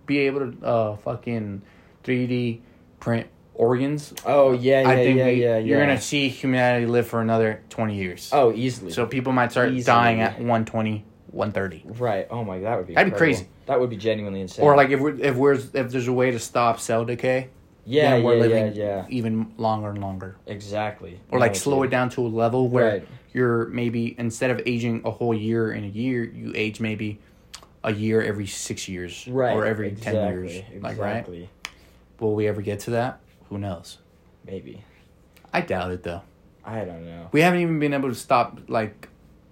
be 0.06 0.18
able 0.20 0.52
to 0.52 0.66
uh 0.66 0.96
fucking 0.96 1.62
three 2.04 2.26
D 2.26 2.62
print 3.00 3.26
organs, 3.54 4.14
Oh 4.24 4.52
yeah, 4.52 4.80
yeah, 4.82 4.88
I 4.88 4.96
think 4.96 5.18
yeah, 5.18 5.26
we, 5.26 5.32
yeah, 5.42 5.58
you're 5.58 5.80
gonna 5.80 6.00
see 6.00 6.28
humanity 6.28 6.86
live 6.86 7.06
for 7.06 7.20
another 7.20 7.62
twenty 7.68 7.96
years. 7.96 8.30
Oh, 8.32 8.52
easily. 8.52 8.92
So 8.92 9.06
people 9.06 9.32
might 9.32 9.50
start 9.52 9.68
Easily. 9.70 9.82
dying 9.84 10.20
at 10.20 10.32
120, 10.38 11.04
130. 11.32 11.98
right. 12.02 12.26
Oh 12.30 12.44
my, 12.44 12.60
that 12.60 12.78
would 12.78 12.86
be. 12.86 12.94
That'd 12.94 13.12
be 13.12 13.18
crazy. 13.18 13.46
That 13.66 13.78
would 13.78 13.90
be 13.90 13.96
genuinely 13.96 14.40
insane. 14.40 14.64
Or 14.64 14.74
like 14.76 14.90
if 14.90 15.00
we're 15.00 15.14
if 15.20 15.36
we're 15.36 15.54
if 15.54 15.90
there's 15.90 16.08
a 16.08 16.12
way 16.12 16.30
to 16.30 16.38
stop 16.38 16.80
cell 16.80 17.04
decay, 17.04 17.48
yeah, 17.84 18.18
we're 18.20 18.34
yeah, 18.36 18.40
living 18.40 18.72
yeah. 18.74 19.06
even 19.08 19.52
longer 19.56 19.90
and 19.90 20.00
longer. 20.00 20.36
Exactly. 20.46 21.20
Or 21.30 21.38
like 21.38 21.52
No, 21.52 21.58
slow 21.58 21.76
dude. 21.82 21.86
it 21.86 21.90
down 21.90 22.10
to 22.10 22.26
a 22.26 22.28
level 22.28 22.68
where 22.68 22.88
Right. 22.88 23.08
you're 23.32 23.66
maybe 23.68 24.14
instead 24.18 24.50
of 24.50 24.60
aging 24.66 25.02
a 25.04 25.10
whole 25.10 25.34
year 25.34 25.72
in 25.72 25.84
a 25.84 25.88
year, 25.88 26.24
you 26.24 26.52
age 26.54 26.80
maybe 26.80 27.18
a 27.84 27.92
year 27.92 28.22
every 28.22 28.46
six 28.46 28.88
years, 28.88 29.26
Right. 29.26 29.54
Or 29.56 29.66
every 29.66 29.88
exactly, 29.88 30.12
ten 30.12 30.32
years, 30.32 30.62
like 30.82 30.98
right? 30.98 31.10
Exactly. 31.18 31.48
Will 32.20 32.34
we 32.34 32.46
ever 32.46 32.62
get 32.62 32.80
to 32.80 32.90
that? 32.92 33.18
Who 33.48 33.58
knows? 33.58 33.98
Maybe. 34.46 34.84
I 35.52 35.60
doubt 35.62 35.90
it 35.90 36.02
though. 36.04 36.22
I 36.64 36.84
don't 36.84 37.04
know. 37.04 37.28
We 37.32 37.40
haven't 37.40 37.60
even 37.60 37.80
been 37.80 37.92
able 37.94 38.08
to 38.08 38.14
stop 38.14 38.60
like 38.68 39.08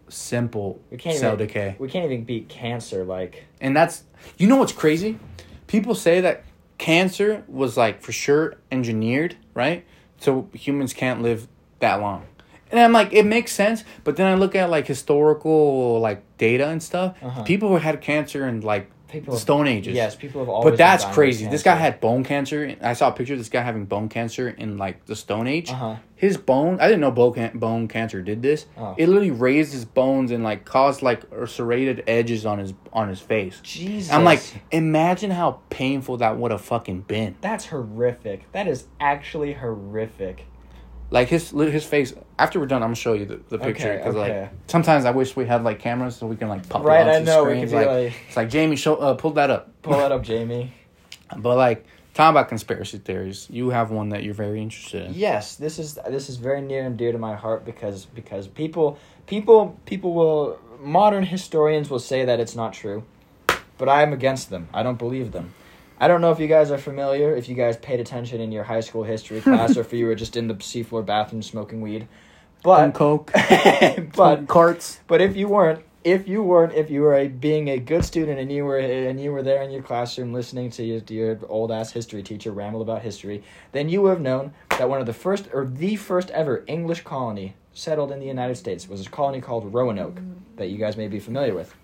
simple 0.09 0.81
We 0.91 0.97
can't 0.97 1.17
cell 1.17 1.35
even- 1.35 1.47
decay. 1.47 1.77
We 1.79 1.89
can't 1.89 2.05
even 2.05 2.25
beat 2.25 2.49
cancer. 2.49 3.05
Like. 3.05 3.45
And 3.61 3.75
that's 3.77 4.05
you 4.39 4.47
know 4.47 4.57
what's 4.57 4.73
crazy? 4.73 5.19
People 5.67 5.95
say 5.95 6.21
that 6.21 6.45
cancer 6.81 7.45
was 7.47 7.77
like 7.77 8.01
for 8.01 8.11
sure 8.11 8.57
engineered, 8.73 9.37
right? 9.53 9.85
So 10.19 10.49
humans 10.55 10.95
can't 10.95 11.21
live 11.21 11.47
that 11.81 12.01
long. 12.01 12.27
And 12.71 12.81
I'm 12.81 12.93
like, 12.93 13.13
it 13.13 13.27
makes 13.27 13.53
sense, 13.53 13.85
but 14.03 14.17
then 14.17 14.27
I 14.27 14.35
look 14.35 14.55
at 14.55 14.71
like 14.71 14.87
historical 14.87 16.01
like 16.01 16.23
data 16.39 16.69
and 16.69 16.83
stuff. 16.83 17.17
Uh-huh. 17.23 17.43
People 17.43 17.69
who 17.69 17.77
had 17.77 18.01
cancer 18.01 18.49
in 18.49 18.63
like 18.63 18.91
people 19.11 19.35
have- 19.35 19.41
Stone 19.43 19.67
Ages. 19.67 19.95
Yes, 19.95 20.15
people 20.17 20.41
have 20.41 20.49
always. 20.49 20.73
But 20.73 20.79
that's 20.79 21.05
crazy. 21.05 21.47
This 21.47 21.63
guy 21.63 21.75
had 21.75 22.01
bone 22.01 22.25
cancer. 22.25 22.77
I 22.81 22.93
saw 22.95 23.09
a 23.09 23.13
picture 23.13 23.35
of 23.35 23.39
this 23.39 23.49
guy 23.49 23.63
having 23.63 23.85
bone 23.87 24.09
cancer 24.09 24.49
in 24.49 24.79
like 24.79 25.05
the 25.07 25.17
Stone 25.17 25.47
Age. 25.47 25.71
Uh-huh. 25.71 25.97
His 26.17 26.37
bone, 26.37 26.79
I 26.81 26.87
didn't 26.87 27.01
know 27.01 27.11
bone, 27.11 27.33
can- 27.33 27.59
bone 27.59 27.89
cancer 27.89 28.21
did 28.21 28.43
this. 28.43 28.67
Oh. 28.77 28.95
It 28.99 29.09
literally 29.09 29.31
raised 29.31 29.73
his 29.73 29.87
bones 29.87 30.31
and 30.31 30.45
like 30.45 30.65
caused 30.67 31.01
like 31.01 31.23
serrated 31.47 32.05
edges 32.07 32.45
on 32.45 32.59
his 32.59 32.75
on 32.93 33.09
his 33.09 33.21
face. 33.21 33.59
Jesus. 33.63 34.13
I'm 34.13 34.25
like, 34.25 34.43
imagine 34.71 35.31
how 35.31 35.61
painful 35.71 36.19
that 36.19 36.37
would 36.39 36.51
have 36.51 36.61
fucking 36.61 37.03
been. 37.03 37.37
that's 37.41 37.67
horrific. 37.67 38.51
That 38.53 38.67
is 38.69 38.87
actually 39.01 39.55
horrific. 39.55 40.45
Like 41.11 41.29
his 41.29 41.51
his 41.51 41.85
face. 41.85 42.15
After 42.39 42.61
we're 42.61 42.67
done, 42.67 42.83
I'm 42.83 42.89
gonna 42.91 42.95
show 42.97 43.15
you 43.15 43.27
the, 43.27 43.41
the 43.49 43.59
picture 43.59 43.89
Okay, 43.89 43.97
because 43.97 44.15
okay. 44.15 44.43
like 44.43 44.51
sometimes 44.69 45.05
I 45.05 45.11
wish 45.11 45.35
we 45.37 45.45
had 45.45 45.65
like 45.65 45.79
cameras 45.81 46.17
so 46.17 46.27
we 46.27 46.37
can 46.37 46.49
like 46.49 46.69
pop 46.69 46.85
Right, 46.85 47.07
it 47.07 47.11
I 47.11 47.19
the 47.19 47.25
know, 47.25 47.45
we 47.45 47.51
screen. 47.51 47.57
could 47.57 47.63
It's 47.65 47.73
be 47.73 47.77
like, 47.79 47.87
like- 47.87 48.15
it's 48.29 48.37
like 48.37 48.49
Jamie, 48.51 48.77
show 48.77 48.97
uh, 48.97 49.15
pull 49.15 49.33
that 49.33 49.51
up. 49.51 49.71
Pull 49.83 49.99
that 49.99 50.13
up, 50.13 50.23
Jamie. 50.31 50.73
But 51.37 51.57
like 51.57 51.85
talking 52.15 52.31
about 52.31 52.49
conspiracy 52.49 52.99
theories, 52.99 53.49
you 53.51 53.71
have 53.71 53.91
one 53.91 54.11
that 54.11 54.23
you're 54.23 54.35
very 54.35 54.63
interested 54.63 55.07
in. 55.07 55.15
Yes, 55.15 55.57
this 55.57 55.79
is 55.81 55.99
this 56.09 56.29
is 56.29 56.37
very 56.37 56.61
near 56.61 56.85
and 56.85 56.97
dear 56.97 57.11
to 57.13 57.19
my 57.19 57.35
heart 57.35 57.65
because 57.65 58.07
because 58.07 58.47
people 58.47 58.97
people 59.27 59.77
people 59.87 60.15
will 60.15 60.59
modern 60.81 61.25
historians 61.25 61.91
will 61.91 61.99
say 61.99 62.25
that 62.25 62.39
it's 62.41 62.55
not 62.55 62.73
true, 62.73 63.03
but 63.79 63.89
I 63.89 64.03
am 64.03 64.13
against 64.13 64.49
them. 64.51 64.69
I 64.73 64.83
don't 64.85 64.99
believe 64.99 65.33
them. 65.33 65.55
I 66.01 66.09
don't 66.09 66.23
know 66.23 66.31
if 66.31 66.41
you 66.41 66.49
guys 66.49 66.71
are 66.71 66.79
familiar, 66.79 67.37
if 67.37 67.49
you 67.49 67.55
guys 67.55 67.77
paid 67.77 68.01
attention 68.01 68.41
in 68.41 68.51
your 68.51 68.65
high 68.65 68.81
school 68.81 69.03
history 69.05 69.41
class, 69.43 69.77
or 69.77 69.83
if 69.83 69.93
you 69.93 70.07
were 70.07 70.15
just 70.15 70.35
in 70.37 70.49
the 70.49 70.55
seafloor 70.55 71.05
bathroom 71.05 71.43
smoking 71.43 71.83
weed. 71.83 72.09
Doing 72.65 72.91
But 72.91 72.95
coke, 72.95 73.33
but 74.17 74.47
carts. 74.49 75.01
but 75.07 75.21
if 75.21 75.37
you 75.37 75.49
weren't, 75.49 75.85
if 76.03 76.27
you 76.27 76.43
weren't, 76.43 76.73
if 76.73 76.91
you 76.91 77.03
were 77.03 77.15
a, 77.15 77.29
being 77.29 77.69
a 77.69 77.79
good 77.79 78.05
student 78.05 78.39
and 78.39 78.51
you 78.51 78.65
were 78.65 78.79
and 78.79 79.21
you 79.21 79.33
were 79.33 79.43
there 79.43 79.63
in 79.63 79.71
your 79.71 79.83
classroom 79.83 80.33
listening 80.33 80.71
to 80.71 80.83
your, 80.83 81.01
to 81.01 81.15
your 81.15 81.39
old 81.49 81.71
ass 81.71 81.93
history 81.93 82.23
teacher 82.23 82.51
ramble 82.51 82.81
about 82.83 83.03
history, 83.03 83.43
then 83.73 83.89
you 83.89 84.03
would 84.03 84.11
have 84.11 84.21
known 84.21 84.53
that 84.79 84.89
one 84.89 85.01
of 85.01 85.07
the 85.07 85.13
first 85.13 85.49
or 85.53 85.67
the 85.67 85.97
first 85.97 86.31
ever 86.31 86.65
English 86.67 87.03
colony 87.03 87.55
settled 87.73 88.11
in 88.13 88.21
the 88.21 88.27
United 88.27 88.57
States 88.57 88.89
was 88.89 89.07
a 89.07 89.11
colony 89.11 89.41
called 89.41 89.73
Roanoke 89.73 90.21
that 90.57 90.69
you 90.69 90.79
guys 90.79 90.97
may 90.97 91.09
be 91.09 91.19
familiar 91.19 91.55
with. 91.55 91.75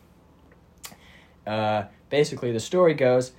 Uh, 1.46 1.84
basically, 2.10 2.52
the 2.52 2.60
story 2.60 2.94
goes: 2.94 3.32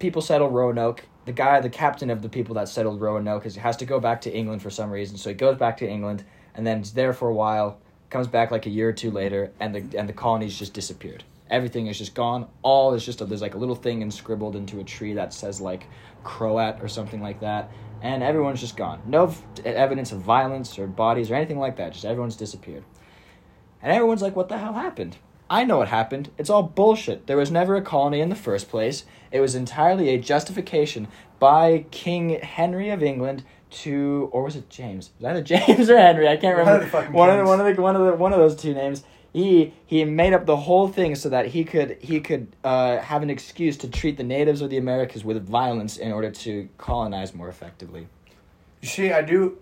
people 0.00 0.22
settle 0.22 0.50
Roanoke. 0.50 1.04
The 1.26 1.32
guy, 1.32 1.60
the 1.60 1.70
captain 1.70 2.10
of 2.10 2.22
the 2.22 2.28
people 2.28 2.56
that 2.56 2.68
settled 2.68 3.00
Roanoke, 3.00 3.46
is, 3.46 3.54
has 3.56 3.76
to 3.76 3.84
go 3.84 4.00
back 4.00 4.22
to 4.22 4.34
England 4.34 4.62
for 4.62 4.70
some 4.70 4.90
reason. 4.90 5.16
So 5.16 5.30
he 5.30 5.34
goes 5.34 5.56
back 5.56 5.76
to 5.76 5.88
England 5.88 6.24
and 6.54 6.66
then 6.66 6.80
is 6.80 6.92
there 6.92 7.12
for 7.12 7.28
a 7.28 7.34
while. 7.34 7.78
Comes 8.08 8.26
back 8.26 8.50
like 8.50 8.66
a 8.66 8.70
year 8.70 8.88
or 8.88 8.92
two 8.92 9.12
later, 9.12 9.52
and 9.60 9.72
the 9.72 9.96
and 9.96 10.08
the 10.08 10.12
colony's 10.12 10.58
just 10.58 10.74
disappeared. 10.74 11.22
Everything 11.48 11.86
is 11.86 11.96
just 11.96 12.12
gone. 12.12 12.48
All 12.62 12.92
is 12.94 13.06
just 13.06 13.20
a, 13.20 13.24
there's 13.24 13.40
like 13.40 13.54
a 13.54 13.58
little 13.58 13.76
thing 13.76 14.02
inscribbled 14.02 14.56
into 14.56 14.80
a 14.80 14.84
tree 14.84 15.14
that 15.14 15.32
says 15.32 15.60
like 15.60 15.86
Croat 16.24 16.82
or 16.82 16.88
something 16.88 17.22
like 17.22 17.38
that, 17.38 17.70
and 18.02 18.24
everyone's 18.24 18.60
just 18.60 18.76
gone. 18.76 19.00
No 19.06 19.32
evidence 19.64 20.10
of 20.10 20.22
violence 20.22 20.76
or 20.76 20.88
bodies 20.88 21.30
or 21.30 21.36
anything 21.36 21.60
like 21.60 21.76
that. 21.76 21.92
Just 21.92 22.04
everyone's 22.04 22.34
disappeared. 22.34 22.82
And 23.80 23.92
everyone's 23.92 24.22
like, 24.22 24.34
what 24.34 24.48
the 24.48 24.58
hell 24.58 24.72
happened? 24.72 25.16
I 25.50 25.64
know 25.64 25.78
what 25.78 25.88
happened. 25.88 26.30
It's 26.38 26.48
all 26.48 26.62
bullshit. 26.62 27.26
There 27.26 27.36
was 27.36 27.50
never 27.50 27.74
a 27.74 27.82
colony 27.82 28.20
in 28.20 28.28
the 28.28 28.36
first 28.36 28.68
place. 28.68 29.04
It 29.32 29.40
was 29.40 29.56
entirely 29.56 30.10
a 30.10 30.18
justification 30.18 31.08
by 31.40 31.86
King 31.90 32.38
Henry 32.40 32.88
of 32.90 33.02
England 33.02 33.42
to, 33.70 34.28
or 34.32 34.44
was 34.44 34.54
it 34.54 34.70
James? 34.70 35.10
Was 35.18 35.26
either 35.26 35.42
James 35.66 35.90
or 35.90 35.98
Henry? 35.98 36.28
I 36.28 36.36
can't 36.36 36.56
remember. 36.56 36.86
one 37.10 37.30
of 37.30 37.38
the, 37.38 37.44
one 37.44 37.60
of 37.60 37.76
the 37.76 37.82
one 37.82 37.96
of 37.96 38.06
the 38.06 38.14
one 38.14 38.32
of 38.32 38.38
those 38.38 38.54
two 38.54 38.74
names. 38.74 39.02
He 39.32 39.74
he 39.86 40.04
made 40.04 40.32
up 40.32 40.46
the 40.46 40.56
whole 40.56 40.86
thing 40.86 41.16
so 41.16 41.28
that 41.28 41.46
he 41.46 41.64
could 41.64 41.98
he 42.00 42.20
could 42.20 42.54
uh, 42.62 42.98
have 42.98 43.22
an 43.22 43.30
excuse 43.30 43.76
to 43.78 43.88
treat 43.88 44.16
the 44.16 44.24
natives 44.24 44.60
of 44.60 44.70
the 44.70 44.76
Americas 44.76 45.24
with 45.24 45.44
violence 45.44 45.96
in 45.96 46.12
order 46.12 46.30
to 46.30 46.68
colonize 46.78 47.34
more 47.34 47.48
effectively. 47.48 48.06
You 48.82 48.88
see, 48.88 49.10
I 49.10 49.22
do. 49.22 49.58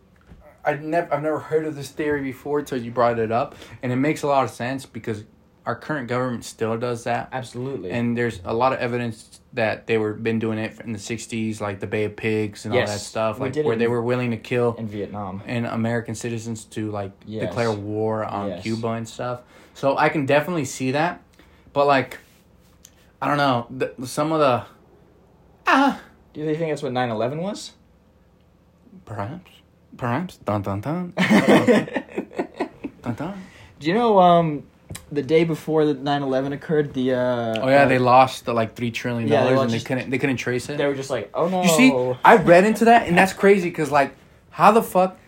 I 0.65 0.75
never, 0.75 1.15
I've 1.15 1.23
never 1.23 1.39
heard 1.39 1.65
of 1.65 1.77
this 1.77 1.89
theory 1.89 2.21
before 2.21 2.59
until 2.59 2.83
you 2.83 2.91
brought 2.91 3.19
it 3.19 3.33
up, 3.33 3.57
and 3.83 3.91
it 3.91 3.97
makes 3.97 4.23
a 4.23 4.27
lot 4.27 4.45
of 4.45 4.51
sense 4.51 4.85
because 4.85 5.25
our 5.69 5.77
current 5.77 6.09
government 6.09 6.45
still 6.45 6.79
does 6.79 7.05
that, 7.05 7.29
Absolutely. 7.31 7.91
and 7.91 8.17
there's 8.17 8.41
a 8.45 8.55
lot 8.55 8.73
of 8.73 8.79
evidence 8.81 9.41
that 9.53 9.87
they 9.87 9.99
were 9.99 10.15
been 10.15 10.39
doing 10.39 10.59
it 10.59 10.81
in 10.81 10.93
the 10.95 10.99
'60s, 10.99 11.61
like 11.61 11.79
the 11.81 11.87
Bay 11.87 12.05
of 12.05 12.17
Pigs 12.17 12.65
and 12.65 12.73
all 12.75 12.81
that 12.87 13.01
stuff, 13.01 13.39
like 13.39 13.55
where 13.57 13.75
in- 13.75 13.79
they 13.79 13.87
were 13.87 14.01
willing 14.03 14.31
to 14.31 14.39
kill 14.39 14.75
in 14.79 14.87
Vietnam. 14.89 15.43
and 15.47 15.67
American 15.67 16.15
citizens 16.15 16.65
to 16.77 16.91
like 16.91 17.13
Yes. 17.27 17.43
declare 17.47 17.71
war 17.73 18.25
on 18.25 18.49
Yes. 18.49 18.63
Cuba 18.63 18.89
and 18.99 19.07
stuff. 19.07 19.43
So 19.75 19.97
I 19.97 20.09
can 20.09 20.25
definitely 20.27 20.65
see 20.65 20.91
that, 20.93 21.21
but 21.75 21.87
like, 21.87 22.17
I 23.21 23.29
don't 23.29 23.37
know, 23.37 23.67
the, 23.71 24.07
some 24.07 24.33
of 24.33 24.41
the 24.41 24.65
ah 25.67 26.01
Do 26.33 26.41
you 26.41 26.47
think 26.57 26.71
that's 26.73 26.83
what 26.83 26.93
9-11 26.93 27.43
was? 27.43 27.73
perhaps 29.05 29.51
perhaps 29.97 30.37
dun 30.39 30.63
dun 30.67 30.81
dun 30.81 31.13
dun 33.03 33.15
dun. 33.15 33.35
Do 33.81 33.87
you 33.89 33.95
know 33.95 34.19
um 34.19 34.63
the 35.13 35.23
day 35.23 35.45
before 35.45 35.85
the 35.85 35.95
9-11 35.95 36.53
occurred, 36.53 36.95
the 36.95 37.13
uh 37.15 37.61
Oh 37.63 37.69
yeah, 37.69 37.83
uh, 37.83 37.87
they 37.89 37.99
lost 37.99 38.45
the 38.45 38.53
like 38.53 38.75
three 38.75 38.91
trillion 38.91 39.29
dollars 39.29 39.57
lost 39.57 39.73
and 39.73 39.81
they 39.81 39.85
couldn't 39.85 40.11
they 40.11 40.19
couldn't 40.19 40.37
trace 40.37 40.69
it. 40.69 40.79
they 40.79 40.87
were 40.87 40.95
just 40.95 41.11
like, 41.11 41.31
"Oh 41.35 41.49
no." 41.49 41.63
You 41.63 41.69
see, 41.69 42.17
I 42.25 42.37
read 42.37 42.65
into 42.65 42.87
that, 42.87 43.07
and 43.07 43.17
that's 43.17 43.33
crazy 43.33 43.69
because, 43.69 43.91
like, 43.91 44.15
how 44.51 44.73
the 44.73 44.83
fuck? 44.83 45.19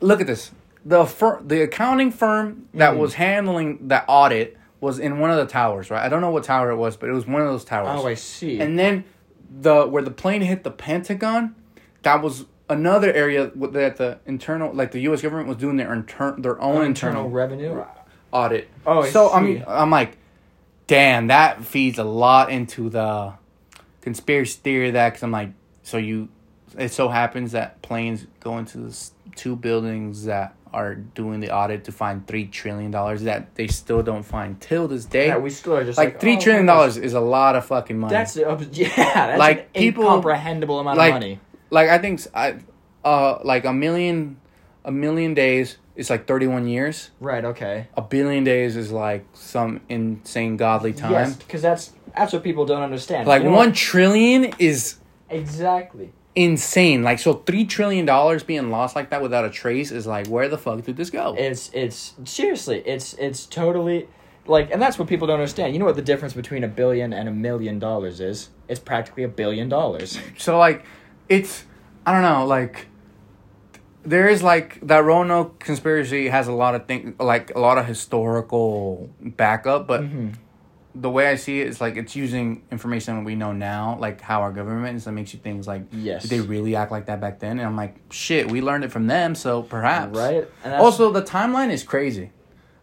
Look 0.00 0.20
at 0.20 0.26
this. 0.26 0.50
The 0.84 1.04
fir- 1.04 1.40
the 1.44 1.62
accounting 1.62 2.10
firm 2.10 2.68
that 2.74 2.94
Mm. 2.94 2.98
was 2.98 3.14
handling 3.14 3.88
that 3.88 4.04
audit 4.08 4.56
was 4.80 4.98
in 4.98 5.18
one 5.18 5.30
of 5.30 5.36
the 5.36 5.44
towers, 5.46 5.90
right? 5.90 6.02
I 6.04 6.08
don't 6.08 6.22
know 6.22 6.30
what 6.30 6.44
tower 6.44 6.70
it 6.70 6.76
was, 6.76 6.96
but 6.96 7.08
it 7.10 7.12
was 7.12 7.26
one 7.26 7.42
of 7.42 7.48
those 7.48 7.64
towers. 7.64 8.00
Oh, 8.02 8.06
I 8.06 8.14
see. 8.14 8.58
And 8.60 8.78
then 8.78 9.04
the 9.60 9.84
where 9.86 10.02
the 10.02 10.10
plane 10.10 10.40
hit 10.40 10.64
the 10.64 10.70
Pentagon, 10.70 11.54
that 12.02 12.22
was 12.22 12.46
another 12.68 13.12
area 13.12 13.50
that 13.54 13.96
the 13.96 14.20
internal, 14.24 14.72
like 14.72 14.92
the 14.92 15.00
U.S. 15.00 15.20
government 15.20 15.48
was 15.48 15.58
doing 15.58 15.76
their 15.76 15.92
intern 15.92 16.40
their 16.42 16.60
own 16.62 16.84
internal 16.86 17.24
internal 17.26 17.28
revenue. 17.30 17.84
Audit. 18.32 18.68
Oh, 18.86 19.02
I 19.02 19.10
so 19.10 19.28
see. 19.28 19.34
I 19.34 19.40
mean, 19.40 19.64
I'm 19.66 19.90
like, 19.90 20.16
damn, 20.86 21.28
that 21.28 21.64
feeds 21.64 21.98
a 21.98 22.04
lot 22.04 22.50
into 22.50 22.88
the 22.90 23.32
conspiracy 24.00 24.58
theory 24.62 24.88
of 24.88 24.94
that 24.94 25.10
because 25.10 25.22
I'm 25.22 25.30
like, 25.32 25.50
so 25.82 25.96
you, 25.98 26.28
it 26.78 26.90
so 26.90 27.08
happens 27.08 27.52
that 27.52 27.82
planes 27.82 28.26
go 28.40 28.58
into 28.58 28.78
this 28.78 29.12
two 29.36 29.56
buildings 29.56 30.24
that 30.24 30.54
are 30.72 30.94
doing 30.94 31.40
the 31.40 31.50
audit 31.50 31.84
to 31.84 31.92
find 31.92 32.24
three 32.28 32.46
trillion 32.46 32.92
dollars 32.92 33.22
that 33.22 33.52
they 33.56 33.66
still 33.66 34.02
don't 34.04 34.22
find 34.22 34.60
till 34.60 34.86
this 34.86 35.04
day. 35.04 35.26
Yeah, 35.26 35.38
we 35.38 35.50
still 35.50 35.76
are 35.76 35.84
just 35.84 35.98
like 35.98 36.12
like 36.14 36.20
three 36.20 36.36
oh, 36.36 36.40
trillion 36.40 36.66
dollars 36.66 36.96
is 36.96 37.12
a 37.14 37.20
lot 37.20 37.56
of 37.56 37.64
fucking 37.66 37.98
money. 37.98 38.12
That's 38.12 38.36
uh, 38.36 38.56
yeah, 38.72 38.86
that's 38.94 39.38
Like, 39.38 39.58
an 39.74 39.80
people- 39.82 40.04
incomprehensible 40.04 40.78
amount 40.78 40.98
like- 40.98 41.08
of 41.10 41.14
money. 41.14 41.40
like 41.70 41.88
I 41.90 41.98
think 41.98 42.20
s- 42.20 42.28
I, 42.32 42.56
uh, 43.04 43.38
like 43.42 43.64
a 43.64 43.72
million, 43.72 44.36
a 44.84 44.90
million 44.90 45.34
days 45.34 45.78
is 45.96 46.10
like 46.10 46.26
thirty 46.26 46.46
one 46.46 46.66
years. 46.68 47.10
Right. 47.20 47.44
Okay. 47.44 47.88
A 47.96 48.02
billion 48.02 48.44
days 48.44 48.76
is 48.76 48.90
like 48.90 49.26
some 49.34 49.80
insane 49.88 50.56
godly 50.56 50.92
time. 50.92 51.12
Yes, 51.12 51.36
because 51.36 51.62
that's 51.62 51.92
that's 52.16 52.32
what 52.32 52.42
people 52.42 52.66
don't 52.66 52.82
understand. 52.82 53.26
Like 53.28 53.42
You 53.42 53.50
know 53.50 53.56
one 53.56 53.68
what? 53.68 53.76
trillion 53.76 54.52
is 54.58 54.96
exactly. 55.28 56.12
insane. 56.34 57.02
Like 57.02 57.18
so, 57.18 57.34
three 57.34 57.64
trillion 57.64 58.06
dollars 58.06 58.42
being 58.42 58.70
lost 58.70 58.96
like 58.96 59.10
that 59.10 59.22
without 59.22 59.44
a 59.44 59.50
trace 59.50 59.90
is 59.90 60.06
like, 60.06 60.26
where 60.28 60.48
the 60.48 60.58
fuck 60.58 60.82
did 60.82 60.96
this 60.96 61.10
go? 61.10 61.34
It's 61.38 61.70
it's 61.72 62.14
seriously, 62.24 62.82
it's 62.86 63.14
it's 63.14 63.46
totally 63.46 64.08
like, 64.46 64.70
and 64.72 64.80
that's 64.80 64.98
what 64.98 65.08
people 65.08 65.26
don't 65.26 65.38
understand. 65.38 65.72
You 65.72 65.78
know 65.78 65.84
what 65.84 65.96
the 65.96 66.02
difference 66.02 66.34
between 66.34 66.64
a 66.64 66.68
billion 66.68 67.12
and 67.12 67.28
a 67.28 67.32
million 67.32 67.78
dollars 67.78 68.20
is? 68.20 68.48
It's 68.68 68.80
practically 68.80 69.22
a 69.24 69.28
billion 69.28 69.68
dollars. 69.68 70.18
so 70.38 70.58
like, 70.58 70.84
it's 71.28 71.64
I 72.06 72.12
don't 72.12 72.22
know. 72.22 72.46
Like, 72.46 72.86
there 74.04 74.28
is 74.28 74.42
like 74.42 74.80
that 74.86 75.04
Roanoke 75.04 75.58
conspiracy 75.60 76.28
has 76.28 76.48
a 76.48 76.52
lot 76.52 76.74
of 76.74 76.86
thing, 76.86 77.14
like 77.18 77.54
a 77.54 77.58
lot 77.60 77.78
of 77.78 77.86
historical 77.86 79.10
backup, 79.20 79.86
but. 79.86 80.02
Mhm. 80.02 80.34
The 80.92 81.08
way 81.08 81.28
I 81.28 81.36
see 81.36 81.60
it 81.60 81.68
is 81.68 81.80
like 81.80 81.96
it's 81.96 82.16
using 82.16 82.62
information 82.72 83.22
we 83.22 83.36
know 83.36 83.52
now, 83.52 83.96
like 84.00 84.20
how 84.20 84.40
our 84.40 84.50
government 84.50 84.96
is. 84.96 85.04
That 85.04 85.12
makes 85.12 85.32
you 85.32 85.38
think 85.38 85.64
like, 85.64 85.82
Yes. 85.92 86.22
did 86.22 86.30
they 86.32 86.40
really 86.40 86.74
act 86.74 86.90
like 86.90 87.06
that 87.06 87.20
back 87.20 87.38
then? 87.38 87.60
And 87.60 87.62
I'm 87.68 87.76
like, 87.76 87.94
shit, 88.10 88.50
we 88.50 88.60
learned 88.60 88.82
it 88.82 88.90
from 88.90 89.06
them, 89.06 89.36
so 89.36 89.62
perhaps. 89.62 90.18
Right. 90.18 90.48
And 90.64 90.74
Also, 90.74 91.12
the 91.12 91.22
timeline 91.22 91.70
is 91.70 91.84
crazy. 91.84 92.32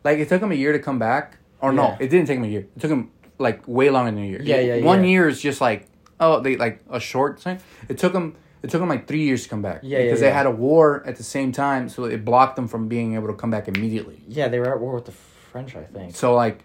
Like 0.06 0.20
it 0.20 0.30
took 0.30 0.40
them 0.40 0.54
a 0.54 0.56
year 0.56 0.72
to 0.72 0.80
come 0.80 0.98
back, 1.00 1.38
or 1.60 1.74
no, 1.74 1.98
it 2.00 2.08
didn't 2.08 2.28
take 2.28 2.38
them 2.38 2.46
a 2.46 2.48
year. 2.48 2.66
It 2.78 2.80
took 2.80 2.90
them 2.90 3.12
like 3.40 3.62
way 3.68 3.90
longer 3.90 4.12
than 4.12 4.24
a 4.24 4.26
year. 4.26 4.42
Yeah, 4.42 4.62
yeah, 4.62 4.86
One 4.86 5.04
yeah. 5.04 5.10
year 5.10 5.28
is 5.28 5.42
just 5.42 5.60
like 5.60 5.88
oh, 6.22 6.40
they 6.40 6.56
like 6.56 6.80
a 6.90 7.02
short 7.02 7.42
thing. 7.42 7.60
It 7.90 7.98
took 7.98 8.14
him. 8.14 8.36
It 8.64 8.70
took 8.70 8.80
them 8.82 8.90
like 8.90 9.08
three 9.08 9.24
years 9.24 9.44
to 9.44 9.50
come 9.50 9.62
back. 9.62 9.82
Yeah, 9.84 10.00
yeah, 10.00 10.06
because 10.06 10.22
yeah. 10.22 10.30
they 10.30 10.34
had 10.34 10.46
a 10.46 10.52
war 10.52 11.04
at 11.06 11.16
the 11.18 11.24
same 11.24 11.52
time, 11.52 11.90
so 11.90 12.06
it 12.06 12.26
blocked 12.26 12.56
them 12.56 12.68
from 12.68 12.88
being 12.88 13.14
able 13.16 13.28
to 13.28 13.34
come 13.34 13.52
back 13.52 13.68
immediately. 13.68 14.22
yeah, 14.28 14.48
they 14.48 14.60
were 14.60 14.74
at 14.74 14.80
war 14.80 14.96
with 14.96 15.06
the 15.06 15.12
French, 15.12 15.76
I 15.76 15.84
think. 15.84 16.16
So 16.16 16.34
like, 16.34 16.64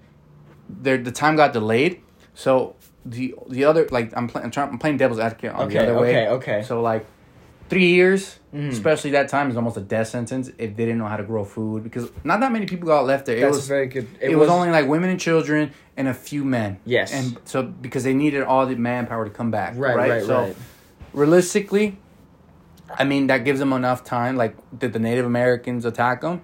their 0.68 0.97
the 0.99 1.12
time 1.12 1.36
got 1.36 1.53
delayed. 1.53 2.01
So 2.34 2.76
the 3.05 3.34
the 3.49 3.64
other 3.64 3.86
like 3.90 4.16
I'm 4.16 4.26
playing 4.28 4.47
I'm, 4.47 4.51
trying, 4.51 4.68
I'm 4.70 4.78
playing 4.78 4.97
devil's 4.97 5.18
advocate 5.18 5.53
on 5.53 5.66
Okay, 5.66 5.74
the 5.78 5.82
other 5.82 6.01
way. 6.01 6.26
okay, 6.26 6.28
okay. 6.28 6.62
So 6.62 6.80
like, 6.80 7.05
three 7.68 7.86
years, 7.88 8.38
Mhm. 8.55 8.70
especially 8.70 9.11
that 9.12 9.28
time, 9.28 9.51
is 9.51 9.57
almost 9.57 9.76
a 9.76 9.80
death 9.80 10.09
sentence 10.09 10.49
if 10.59 10.76
they 10.76 10.84
didn't 10.86 10.99
know 10.99 11.07
how 11.07 11.16
to 11.16 11.22
grow 11.24 11.45
food 11.45 11.82
because 11.82 12.11
not 12.24 12.40
that 12.40 12.53
many 12.53 12.64
people 12.66 12.86
got 12.86 13.05
left 13.07 13.26
there. 13.26 13.36
It 13.36 13.40
That's 13.40 13.57
was 13.57 13.68
very 13.68 13.86
good. 13.86 14.09
it, 14.20 14.36
was, 14.36 14.49
only 14.49 14.70
like 14.70 14.86
women 14.88 15.11
and 15.11 15.20
children 15.20 15.72
and 15.97 16.09
a 16.09 16.14
few 16.14 16.45
men. 16.45 16.78
Yes. 16.84 17.12
and 17.12 17.38
so 17.45 17.62
because 17.62 18.05
they 18.05 18.14
needed 18.14 18.43
all 18.43 18.66
the 18.66 18.76
manpower 18.76 19.24
to 19.24 19.30
come 19.30 19.51
back. 19.51 19.74
right, 19.76 19.97
right, 19.97 20.11
right. 20.11 20.22
so 20.22 20.55
realistically, 21.13 21.99
I 22.95 23.05
mean 23.05 23.27
that 23.29 23.45
gives 23.45 23.59
them 23.59 23.73
enough 23.73 24.05
time. 24.05 24.37
Like, 24.37 24.57
did 24.77 24.93
the 24.93 24.99
Native 24.99 25.27
Americans 25.27 25.85
attack 25.85 26.21
them? 26.21 26.43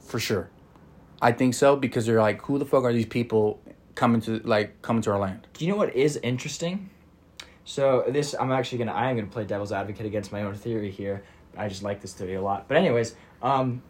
For 0.00 0.18
sure, 0.18 0.50
I 1.20 1.32
think 1.32 1.54
so 1.54 1.76
because 1.76 2.06
they're 2.06 2.20
like, 2.20 2.42
who 2.42 2.58
the 2.58 2.66
fuck 2.66 2.84
are 2.84 2.92
these 2.92 3.06
people 3.06 3.60
coming 3.94 4.20
to 4.22 4.40
like 4.44 4.82
coming 4.82 5.02
to 5.02 5.12
our 5.12 5.18
land? 5.18 5.46
Do 5.54 5.64
you 5.64 5.72
know 5.72 5.78
what 5.78 5.94
is 5.94 6.18
interesting? 6.22 6.90
So 7.64 8.04
this, 8.08 8.34
I'm 8.38 8.52
actually 8.52 8.78
gonna, 8.78 8.92
I 8.92 9.10
am 9.10 9.16
gonna 9.16 9.28
play 9.28 9.44
devil's 9.44 9.72
advocate 9.72 10.06
against 10.06 10.32
my 10.32 10.42
own 10.42 10.54
theory 10.54 10.90
here. 10.90 11.24
I 11.56 11.68
just 11.68 11.82
like 11.82 12.00
this 12.00 12.12
theory 12.12 12.34
a 12.34 12.42
lot. 12.42 12.68
But 12.68 12.76
anyways, 12.76 13.14
um, 13.42 13.82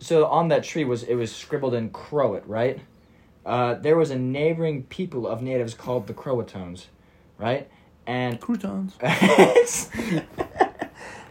so 0.00 0.26
on 0.26 0.48
that 0.48 0.64
tree 0.64 0.84
was 0.84 1.04
it 1.04 1.14
was 1.14 1.34
scribbled 1.34 1.74
in 1.74 1.90
Croat, 1.90 2.42
right? 2.46 2.80
Uh, 3.44 3.74
there 3.74 3.96
was 3.96 4.10
a 4.10 4.18
neighboring 4.18 4.82
people 4.84 5.26
of 5.26 5.40
natives 5.40 5.72
called 5.72 6.08
the 6.08 6.14
Croatones, 6.14 6.86
right? 7.38 7.70
And 8.06 8.40
Croutons. 8.40 8.94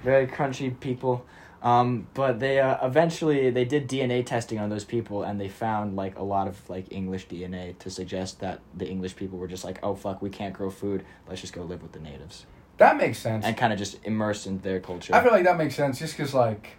very 0.03 0.27
crunchy 0.27 0.77
people. 0.79 1.25
Um, 1.63 2.07
but 2.13 2.39
they 2.39 2.59
uh, 2.59 2.85
eventually 2.85 3.49
they 3.49 3.65
did 3.65 3.89
DNA 3.89 4.23
testing 4.23 4.59
on 4.59 4.69
those 4.69 4.83
people 4.83 5.23
and 5.23 5.41
they 5.41 5.49
found 5.49 5.95
like 5.95 6.15
a 6.19 6.23
lot 6.23 6.47
of 6.47 6.69
like 6.69 6.91
English 6.91 7.27
DNA 7.27 7.75
to 7.79 7.89
suggest 7.89 8.39
that 8.41 8.59
the 8.75 8.87
English 8.87 9.15
people 9.15 9.39
were 9.39 9.47
just 9.47 9.63
like, 9.63 9.79
oh 9.81 9.95
fuck, 9.95 10.21
we 10.21 10.29
can't 10.29 10.53
grow 10.53 10.69
food. 10.69 11.03
Let's 11.27 11.41
just 11.41 11.53
go 11.53 11.63
live 11.63 11.81
with 11.81 11.91
the 11.93 11.99
natives 11.99 12.45
That 12.77 12.97
makes 12.97 13.17
sense. 13.17 13.43
and 13.45 13.57
kind 13.57 13.73
of 13.73 13.79
just 13.79 13.97
immerse 14.03 14.45
in 14.45 14.59
their 14.59 14.79
culture. 14.79 15.15
I 15.15 15.23
feel 15.23 15.31
like 15.31 15.45
that 15.45 15.57
makes 15.57 15.73
sense 15.75 15.97
just 15.97 16.15
because 16.15 16.35
like 16.35 16.77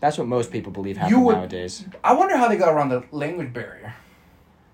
That's 0.00 0.18
what 0.18 0.26
most 0.26 0.50
people 0.52 0.70
believe 0.70 0.98
You 1.08 1.20
would- 1.20 1.36
nowadays. 1.36 1.86
I 2.04 2.12
wonder 2.12 2.36
how 2.36 2.48
they 2.48 2.56
got 2.58 2.74
around 2.74 2.90
the 2.90 3.04
language 3.12 3.54
barrier. 3.54 3.94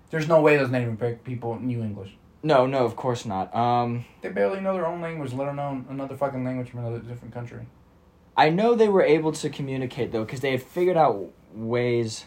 There's 0.09 0.27
no 0.27 0.41
way 0.41 0.57
those 0.57 0.69
Native 0.69 1.23
people 1.23 1.57
knew 1.61 1.81
English. 1.81 2.17
No, 2.45 2.67
no, 2.67 2.85
of 2.85 2.95
course 2.95 3.25
not. 3.25 3.53
Um, 3.55 4.05
They 4.21 4.29
barely 4.29 4.61
know 4.61 4.73
their 4.73 4.85
own 4.85 5.01
language, 5.01 5.33
let 5.33 5.47
alone 5.47 5.87
another 5.89 6.15
fucking 6.15 6.43
language 6.45 6.69
from 6.69 6.81
another 6.81 6.99
different 6.99 7.33
country. 7.33 7.65
I 8.37 8.51
know 8.51 8.75
they 8.75 8.87
were 8.87 9.01
able 9.01 9.31
to 9.31 9.49
communicate 9.49 10.11
though, 10.11 10.23
because 10.23 10.41
they 10.41 10.51
had 10.51 10.61
figured 10.61 10.95
out 10.95 11.31
ways. 11.55 12.25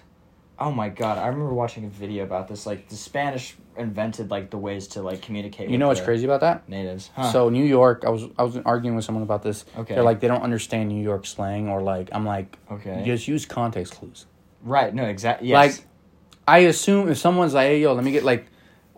Oh 0.59 0.73
my 0.73 0.89
god! 0.89 1.19
I 1.19 1.29
remember 1.29 1.55
watching 1.55 1.85
a 1.85 1.89
video 1.89 2.25
about 2.25 2.49
this. 2.49 2.66
Like 2.66 2.89
the 2.89 2.97
Spanish 2.97 3.55
invented 3.77 4.29
like 4.29 4.51
the 4.51 4.59
ways 4.59 4.89
to 4.89 5.03
like 5.03 5.23
communicate. 5.23 5.69
You 5.69 5.73
with 5.73 5.81
know 5.81 5.87
what's 5.87 6.01
crazy 6.01 6.25
about 6.25 6.41
that? 6.41 6.69
Natives. 6.69 7.11
Huh. 7.14 7.31
So 7.31 7.49
New 7.49 7.64
York, 7.64 8.03
I 8.05 8.11
was 8.11 8.25
I 8.37 8.43
was 8.43 8.57
arguing 8.64 8.97
with 8.97 9.05
someone 9.05 9.23
about 9.23 9.45
this. 9.45 9.64
Okay. 9.77 9.95
They're 9.95 10.03
like 10.03 10.19
they 10.19 10.27
don't 10.27 10.43
understand 10.43 10.89
New 10.89 11.01
York 11.01 11.27
slang 11.27 11.69
or 11.69 11.81
like 11.81 12.09
I'm 12.11 12.27
like 12.27 12.59
okay. 12.73 13.05
just 13.07 13.29
use 13.29 13.47
context 13.47 13.95
clues. 13.95 14.27
Right. 14.64 14.93
No. 14.93 15.05
Exactly. 15.05 15.47
Yes. 15.47 15.79
Like 15.79 15.87
I 16.49 16.59
assume 16.66 17.09
if 17.09 17.19
someone's 17.19 17.55
like, 17.55 17.69
hey 17.69 17.81
yo, 17.83 17.93
let 17.93 18.03
me 18.03 18.11
get 18.11 18.25
like, 18.25 18.47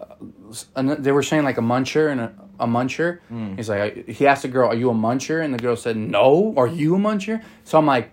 uh, 0.01 0.15
an- 0.21 0.33
they 0.77 1.13
were 1.13 1.23
saying 1.23 1.45
like 1.45 1.59
a 1.59 1.63
muncher 1.63 2.11
and 2.11 2.21
a, 2.21 2.33
a 2.61 2.67
muncher. 2.67 3.21
Mm. 3.31 3.57
He's 3.57 3.69
like, 3.69 4.09
he 4.09 4.27
asked 4.27 4.43
the 4.43 4.49
girl, 4.49 4.69
"Are 4.69 4.75
you 4.75 4.91
a 4.91 4.95
muncher?" 4.95 5.43
And 5.45 5.53
the 5.55 5.59
girl 5.59 5.77
said, 5.77 5.97
"No." 5.97 6.55
Are 6.57 6.67
you 6.67 6.95
a 6.97 6.99
muncher? 6.99 7.43
So 7.65 7.79
I'm 7.79 7.87
like, 7.87 8.11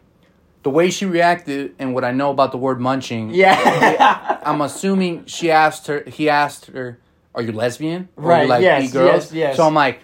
the 0.64 0.70
way 0.70 0.90
she 0.90 1.06
reacted 1.06 1.76
and 1.80 1.94
what 1.94 2.04
I 2.04 2.12
know 2.12 2.30
about 2.32 2.52
the 2.52 2.58
word 2.58 2.80
munching, 2.80 3.30
yeah. 3.32 4.40
I'm 4.44 4.62
assuming 4.62 5.26
she 5.26 5.52
asked 5.52 5.88
her. 5.88 6.04
He 6.08 6.30
asked 6.30 6.68
her, 6.68 7.00
"Are 7.36 7.42
you 7.42 7.52
lesbian?" 7.52 8.10
Or 8.18 8.24
Right, 8.26 8.44
You 8.44 8.50
like 8.50 8.62
yes, 8.62 8.92
girls? 8.92 9.26
yes, 9.26 9.34
yes. 9.34 9.56
So 9.58 9.64
I'm 9.66 9.74
like, 9.74 10.00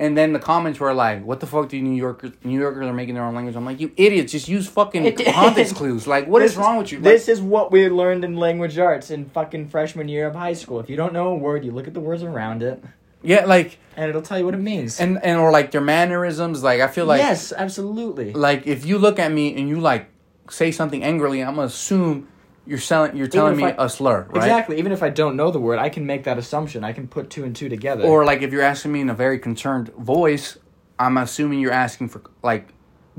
and 0.00 0.16
then 0.16 0.32
the 0.32 0.38
comments 0.38 0.80
were 0.80 0.94
like, 0.94 1.24
"What 1.24 1.40
the 1.40 1.46
fuck 1.46 1.68
do 1.68 1.80
New 1.80 1.94
Yorkers? 1.94 2.32
New 2.42 2.58
Yorkers 2.58 2.86
are 2.86 2.92
making 2.92 3.14
their 3.14 3.24
own 3.24 3.34
language." 3.34 3.54
I'm 3.54 3.66
like, 3.66 3.78
"You 3.78 3.92
idiots! 3.96 4.32
Just 4.32 4.48
use 4.48 4.66
fucking 4.66 5.14
context 5.32 5.76
clues. 5.76 6.06
Like, 6.06 6.26
what 6.26 6.42
is 6.42 6.52
This 6.52 6.58
wrong 6.58 6.78
with 6.78 6.90
you?" 6.90 6.98
Like, 6.98 7.04
This 7.04 7.28
is 7.28 7.40
what 7.40 7.70
we 7.70 7.88
learned 7.88 8.24
in 8.24 8.36
language 8.36 8.78
arts 8.78 9.10
in 9.10 9.26
fucking 9.26 9.68
freshman 9.68 10.08
year 10.08 10.26
of 10.26 10.34
high 10.34 10.54
school. 10.54 10.80
If 10.80 10.88
you 10.88 10.96
don't 10.96 11.12
know 11.12 11.28
a 11.28 11.36
word, 11.36 11.64
you 11.64 11.70
look 11.70 11.86
at 11.86 11.94
the 11.94 12.00
words 12.00 12.22
around 12.22 12.62
it, 12.62 12.82
yeah, 13.22 13.44
like, 13.44 13.78
and 13.96 14.08
it'll 14.08 14.22
tell 14.22 14.38
you 14.38 14.46
what 14.46 14.54
it 14.54 14.58
means. 14.60 14.98
and 14.98 15.22
and 15.22 15.38
or 15.38 15.50
like 15.50 15.70
their 15.70 15.82
mannerisms. 15.82 16.62
Like, 16.62 16.80
I 16.80 16.88
feel 16.88 17.04
like, 17.04 17.20
yes, 17.20 17.52
absolutely. 17.52 18.32
like 18.32 18.66
if 18.66 18.86
you 18.86 18.98
look 18.98 19.18
at 19.18 19.30
me 19.30 19.54
and 19.54 19.68
you 19.68 19.80
like 19.80 20.08
say 20.48 20.72
something 20.72 21.04
angrily, 21.04 21.42
I'm 21.42 21.56
gonna 21.56 21.66
assume 21.66 22.28
you're 22.66 22.78
selling, 22.78 23.16
you're 23.16 23.26
telling 23.26 23.56
me 23.56 23.64
I- 23.64 23.74
a 23.84 23.88
slur, 23.88 24.26
right? 24.30 24.36
Exactly. 24.36 24.78
Even 24.78 24.92
if 24.92 25.02
I 25.02 25.08
don't 25.08 25.36
know 25.36 25.50
the 25.50 25.58
word, 25.60 25.78
I 25.78 25.88
can 25.88 26.06
make 26.06 26.24
that 26.24 26.38
assumption. 26.38 26.84
I 26.84 26.92
can 26.92 27.08
put 27.08 27.30
two 27.30 27.44
and 27.44 27.54
two 27.56 27.68
together. 27.68 28.04
Or 28.04 28.24
like 28.24 28.42
if 28.42 28.52
you're 28.52 28.62
asking 28.62 28.92
me 28.92 29.00
in 29.00 29.10
a 29.10 29.14
very 29.14 29.38
concerned 29.38 29.88
voice, 29.98 30.58
I'm 30.98 31.16
assuming 31.16 31.60
you're 31.60 31.72
asking 31.72 32.10
for 32.10 32.22
like, 32.42 32.68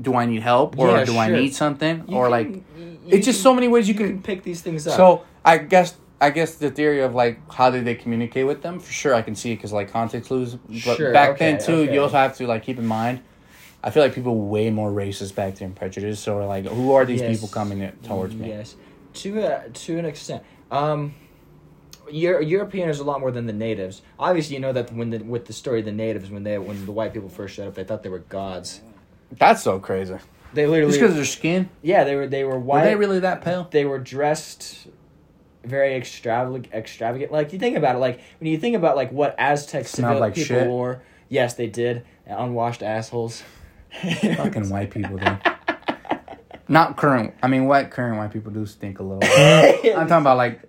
do 0.00 0.14
I 0.14 0.24
need 0.26 0.42
help 0.42 0.78
or 0.78 0.88
Yeah, 0.88 1.04
do 1.04 1.18
I 1.18 1.28
need 1.30 1.54
something 1.54 2.04
You 2.08 2.16
or 2.16 2.24
can- 2.24 2.30
like 2.30 2.48
you- 2.48 2.98
it's 3.08 3.26
just 3.26 3.38
you 3.40 3.42
so 3.42 3.54
many 3.54 3.68
ways 3.68 3.88
you 3.88 3.94
can, 3.94 4.08
can. 4.08 4.22
pick 4.22 4.42
these 4.42 4.60
things 4.62 4.86
up. 4.86 4.96
So 4.96 5.22
I 5.44 5.58
guess 5.58 5.96
I 6.20 6.30
guess 6.30 6.54
the 6.54 6.70
theory 6.70 7.00
of 7.00 7.14
like 7.16 7.38
how 7.52 7.68
did 7.70 7.84
they 7.84 7.96
communicate 7.96 8.46
with 8.46 8.62
them 8.62 8.78
for 8.78 8.92
sure 8.92 9.12
I 9.12 9.22
can 9.22 9.34
see 9.34 9.52
it 9.52 9.56
because 9.56 9.72
like 9.72 9.90
context 9.92 10.28
clues. 10.28 10.54
But 10.84 10.96
Sure, 10.96 11.12
back 11.12 11.30
okay, 11.30 11.52
then 11.52 11.60
too, 11.60 11.72
okay. 11.82 11.92
you 11.94 12.00
also 12.00 12.16
have 12.16 12.36
to 12.36 12.46
like 12.46 12.62
keep 12.64 12.78
in 12.78 12.86
mind. 12.86 13.20
I 13.84 13.90
feel 13.90 14.04
like 14.04 14.14
people 14.14 14.36
were 14.36 14.46
way 14.46 14.70
more 14.70 14.90
racist 14.92 15.34
back 15.34 15.56
then, 15.56 15.72
prejudiced. 15.72 16.22
So 16.22 16.38
like, 16.46 16.64
who 16.66 16.92
are 16.92 17.04
these 17.04 17.20
Yes. 17.20 17.34
people 17.34 17.48
coming 17.48 17.90
towards 18.04 18.36
me? 18.36 18.50
Yes, 18.50 18.76
to 19.14 19.40
a, 19.40 19.68
to 19.70 19.98
an 19.98 20.04
extent. 20.04 20.42
Um, 20.70 21.14
Euro- 22.10 22.42
European 22.42 22.88
is 22.88 22.98
a 22.98 23.04
lot 23.04 23.20
more 23.20 23.30
than 23.30 23.46
the 23.46 23.52
natives. 23.52 24.02
Obviously, 24.18 24.54
you 24.56 24.60
know 24.60 24.72
that 24.72 24.92
when 24.92 25.10
the 25.10 25.18
with 25.18 25.46
the 25.46 25.52
story 25.52 25.78
of 25.80 25.84
the 25.86 25.92
natives, 25.92 26.30
when 26.30 26.42
they 26.42 26.58
when 26.58 26.84
the 26.84 26.92
white 26.92 27.12
people 27.12 27.28
first 27.28 27.54
showed 27.54 27.68
up, 27.68 27.74
they 27.74 27.84
thought 27.84 28.02
they 28.02 28.08
were 28.08 28.18
gods. 28.18 28.80
That's 29.30 29.62
so 29.62 29.78
crazy. 29.78 30.16
They 30.52 30.66
literally 30.66 30.92
Just 30.92 31.00
literally, 31.00 31.00
because 31.00 31.10
of 31.10 31.16
their 31.16 31.24
skin, 31.24 31.70
yeah, 31.80 32.04
they 32.04 32.16
were 32.16 32.26
they 32.26 32.44
were 32.44 32.50
were 32.54 32.58
white. 32.58 32.84
they 32.84 32.96
really 32.96 33.20
that 33.20 33.42
pale? 33.42 33.68
they 33.70 33.84
were 33.84 33.98
dressed 33.98 34.88
very 35.64 35.94
extravagant 35.94 36.66
extravagant 36.74 37.30
like 37.30 37.52
you 37.52 37.58
think 37.60 37.76
about 37.76 37.94
it 37.94 37.98
like 38.00 38.20
when 38.40 38.50
you 38.50 38.58
think 38.58 38.74
about 38.74 38.96
like 38.96 39.12
what 39.12 39.32
aztec 39.38 39.86
Smelled 39.86 40.08
civil 40.14 40.20
like 40.20 40.34
people 40.34 40.56
shit. 40.56 40.66
wore 40.66 41.02
yes 41.28 41.54
they 41.54 41.68
did 41.68 42.04
unwashed 42.26 42.82
assholes 42.82 43.44
Fucking 44.02 44.68
white 44.70 44.90
people 44.90 45.18
do. 45.18 45.24
Not 46.72 46.96
current. 46.96 47.34
I 47.42 47.48
mean, 47.48 47.66
what 47.66 47.90
current 47.90 48.16
white 48.16 48.32
people 48.32 48.50
do 48.50 48.64
stink 48.66 48.98
a 48.98 49.02
little. 49.02 49.22
I'm 49.22 50.08
talking 50.08 50.22
about 50.22 50.36
like, 50.38 50.60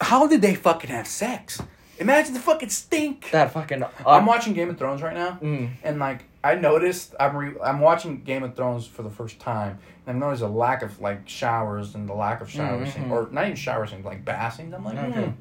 how 0.00 0.26
did 0.26 0.42
they 0.42 0.54
fucking 0.54 0.90
have 0.90 1.06
sex? 1.06 1.60
Imagine 1.98 2.34
the 2.34 2.40
fucking 2.40 2.68
stink. 2.68 3.30
that 3.30 3.52
fucking 3.52 3.82
I'm 4.06 4.26
watching 4.26 4.52
Game 4.52 4.68
of 4.68 4.76
Thrones 4.78 5.00
right 5.00 5.14
now, 5.14 5.38
Mm. 5.40 5.70
and 5.82 5.98
like 5.98 6.24
I 6.44 6.54
noticed, 6.54 7.14
I'm 7.18 7.34
re- 7.34 7.54
I'm 7.64 7.80
watching 7.80 8.22
Game 8.22 8.42
of 8.42 8.54
Thrones 8.54 8.86
for 8.86 9.02
the 9.02 9.08
first 9.10 9.40
time, 9.40 9.78
and 10.06 10.14
I've 10.16 10.20
noticed 10.20 10.42
a 10.42 10.46
lack 10.46 10.82
of 10.82 11.00
like 11.00 11.26
showers 11.26 11.94
and 11.94 12.06
the 12.06 12.12
lack 12.12 12.42
of 12.42 12.50
shower 12.50 12.78
Mhm. 12.84 12.92
scenes, 12.92 13.10
or 13.10 13.28
not 13.32 13.44
even 13.44 13.56
showers, 13.56 13.92
and 13.92 14.04
like 14.04 14.26
bath 14.26 14.56
scenes. 14.56 14.74
I'm 14.74 14.84
like, 14.84 14.98
Okay. 14.98 15.32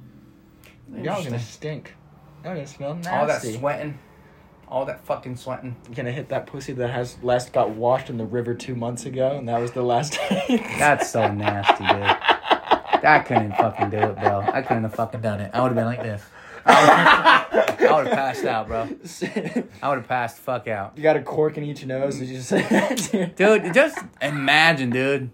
hmm. 0.89 1.03
y'all 1.03 1.21
gonna 1.21 1.39
stink 1.39 1.93
y'all 2.43 2.53
gonna 2.53 2.65
smell 2.67 2.93
nasty 2.95 3.09
all 3.09 3.25
that 3.27 3.41
sweating, 3.41 3.99
all 4.67 4.85
that 4.85 5.03
fucking 5.05 5.35
sweating. 5.37 5.75
Gonna 5.95 6.11
hit 6.11 6.29
that 6.29 6.47
pussy 6.47 6.73
that 6.73 6.89
has 6.89 7.17
last 7.23 7.53
got 7.53 7.69
washed 7.71 8.09
in 8.09 8.17
the 8.17 8.25
river 8.25 8.53
two 8.53 8.75
months 8.75 9.05
ago, 9.05 9.37
and 9.37 9.47
that 9.47 9.59
was 9.59 9.71
the 9.71 9.81
last 9.83 10.13
time. 10.29 10.39
That's 10.79 11.09
so 11.09 11.31
nasty, 11.31 11.85
dude. 11.85 12.03
I 13.03 13.23
couldn't 13.25 13.51
fucking 13.53 13.89
do 13.91 13.97
it, 13.97 14.15
bro. 14.19 14.41
I 14.41 14.61
couldn't 14.61 14.83
have 14.83 14.95
fucking 14.95 15.21
done 15.21 15.39
it. 15.41 15.51
I 15.53 15.61
would 15.61 15.67
have 15.67 15.75
been 15.75 15.85
like 15.85 16.01
this. 16.01 16.23
I 16.67 17.91
would 17.95 18.07
have 18.07 18.15
passed 18.15 18.45
out, 18.45 18.67
bro. 18.67 18.81
I 19.83 19.89
would 19.89 19.99
have 19.99 20.07
passed 20.07 20.37
the 20.37 20.41
fuck 20.41 20.67
out. 20.67 20.93
you 20.95 21.03
got 21.03 21.15
a 21.15 21.21
cork 21.21 21.57
in 21.57 21.63
each 21.63 21.85
nose. 21.85 22.17
Did 22.17 22.29
you 22.29 22.41
say 22.41 22.61
that? 22.63 23.35
Dude, 23.35 23.73
just 23.73 23.99
imagine, 24.21 24.89
dude. 24.89 25.29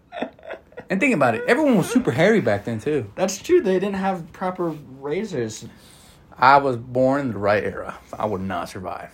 And 0.90 1.00
think 1.00 1.16
about 1.16 1.36
it. 1.36 1.44
Everyone 1.48 1.78
was 1.78 1.90
super 1.90 2.12
hairy 2.12 2.42
back 2.42 2.66
then, 2.66 2.82
too. 2.82 3.10
That's 3.16 3.38
true. 3.42 3.62
They 3.62 3.76
didn't 3.76 3.96
have 3.96 4.34
proper 4.34 4.72
razors. 5.00 5.66
I 6.42 6.58
was 6.58 6.76
born 6.76 7.22
in 7.22 7.32
the 7.32 7.38
right 7.38 7.64
era. 7.64 7.98
I 8.18 8.26
would 8.26 8.42
not 8.42 8.68
survive. 8.70 9.12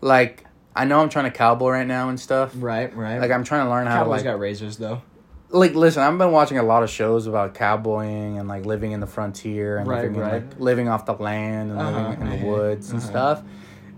Like, 0.00 0.44
I 0.74 0.84
know 0.84 1.00
I'm 1.00 1.08
trying 1.08 1.24
to 1.24 1.30
cowboy 1.30 1.70
right 1.70 1.86
now 1.86 2.10
and 2.10 2.20
stuff. 2.20 2.52
Right, 2.54 2.94
right. 2.94 3.18
Like, 3.18 3.30
I'm 3.30 3.42
trying 3.44 3.64
to 3.64 3.70
learn 3.70 3.86
how 3.86 4.00
Cowboys 4.04 4.22
to, 4.22 4.28
like, 4.28 4.34
got 4.34 4.38
razors 4.40 4.76
though. 4.76 5.00
like 5.48 5.74
listen 5.74 6.02
i've 6.02 6.18
been 6.18 6.32
watching 6.32 6.58
a 6.58 6.62
lot 6.62 6.82
of 6.82 6.90
shows 6.90 7.26
about 7.28 7.54
cowboying 7.54 8.36
and 8.38 8.48
like 8.48 8.66
living 8.66 8.90
in 8.92 8.98
the 9.00 9.06
frontier 9.06 9.78
and 9.78 9.86
Right, 9.88 10.02
living 10.02 10.18
right. 10.20 10.32
like 10.50 10.58
living 10.60 10.88
off 10.88 11.06
the 11.06 11.14
land 11.14 11.70
and 11.70 11.80
Uh-huh, 11.80 12.08
living 12.10 12.26
in 12.32 12.40
the 12.40 12.46
woods 12.46 12.90
and 12.90 12.98
uh-huh. 13.00 13.08
stuff 13.10 13.42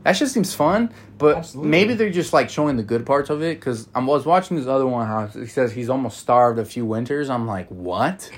that 0.04 0.12
just 0.12 0.34
seems 0.34 0.54
fun 0.54 0.92
but 1.16 1.38
Absolutely. 1.38 1.70
maybe 1.70 1.94
they're 1.94 2.10
just 2.10 2.34
like 2.34 2.50
showing 2.50 2.76
the 2.76 2.82
good 2.82 3.06
parts 3.06 3.30
of 3.30 3.42
it 3.42 3.58
because 3.58 3.88
i 3.94 3.98
was 3.98 4.26
watching 4.26 4.58
this 4.58 4.66
other 4.66 4.86
one 4.86 5.06
how 5.06 5.26
he 5.26 5.46
says 5.46 5.72
he's 5.72 5.88
almost 5.88 6.18
starved 6.18 6.58
a 6.58 6.64
few 6.66 6.84
winters 6.84 7.30
i'm 7.30 7.46
like 7.46 7.66
what 7.68 8.30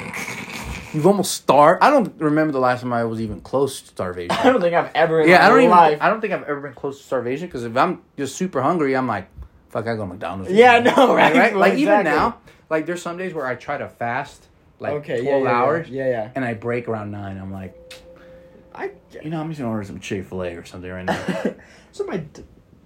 you've 0.94 1.06
almost 1.06 1.32
starved 1.32 1.82
i 1.82 1.90
don't 1.90 2.20
remember 2.20 2.52
the 2.52 2.58
last 2.60 2.80
time 2.82 2.92
i 2.92 3.04
was 3.04 3.20
even 3.20 3.40
close 3.40 3.80
to 3.80 3.88
starvation 3.88 4.30
I 4.40 4.44
don't 4.44 4.60
think 4.60 4.74
I've 4.74 4.90
ever. 4.94 5.20
In 5.20 5.28
yeah 5.28 5.38
my 5.38 5.44
i 5.44 5.48
don't 5.48 5.58
even 5.60 5.70
life. 5.70 5.98
i 6.00 6.08
don't 6.08 6.20
think 6.20 6.32
i've 6.32 6.42
ever 6.44 6.60
been 6.60 6.74
close 6.74 6.98
to 6.98 7.04
starvation 7.04 7.46
because 7.48 7.64
if 7.64 7.76
i'm 7.76 8.02
just 8.16 8.36
super 8.36 8.60
hungry 8.62 8.96
i'm 8.96 9.06
like 9.06 9.28
fuck 9.68 9.86
i 9.86 9.94
go 9.94 10.02
to 10.02 10.06
mcdonald's 10.06 10.50
Yeah, 10.52 10.72
I 10.72 10.80
know, 10.80 11.14
right? 11.14 11.34
right? 11.34 11.56
Like 11.56 11.74
even 11.74 12.04
now, 12.04 12.38
like 12.68 12.86
there's 12.86 13.02
some 13.02 13.16
days 13.16 13.32
where 13.34 13.46
I 13.46 13.54
try 13.54 13.78
to 13.78 13.88
fast 13.88 14.46
like 14.80 14.92
okay, 14.94 15.20
twelve 15.22 15.42
yeah, 15.44 15.48
yeah, 15.50 15.56
hours, 15.56 15.88
Yeah, 15.88 16.08
yeah. 16.08 16.30
and 16.34 16.44
I 16.44 16.54
break 16.54 16.88
around 16.88 17.10
nine. 17.10 17.36
I'm 17.38 17.52
like, 17.52 17.74
I 18.74 18.92
you 19.22 19.28
know, 19.30 19.40
I'm 19.40 19.48
just 19.48 19.60
gonna 19.60 19.70
order 19.70 19.84
some 19.84 20.00
Chick 20.00 20.24
Fil 20.24 20.42
A 20.42 20.54
or 20.56 20.64
something 20.64 20.90
right 20.90 21.04
now. 21.04 21.24
so 21.92 22.04
my 22.04 22.22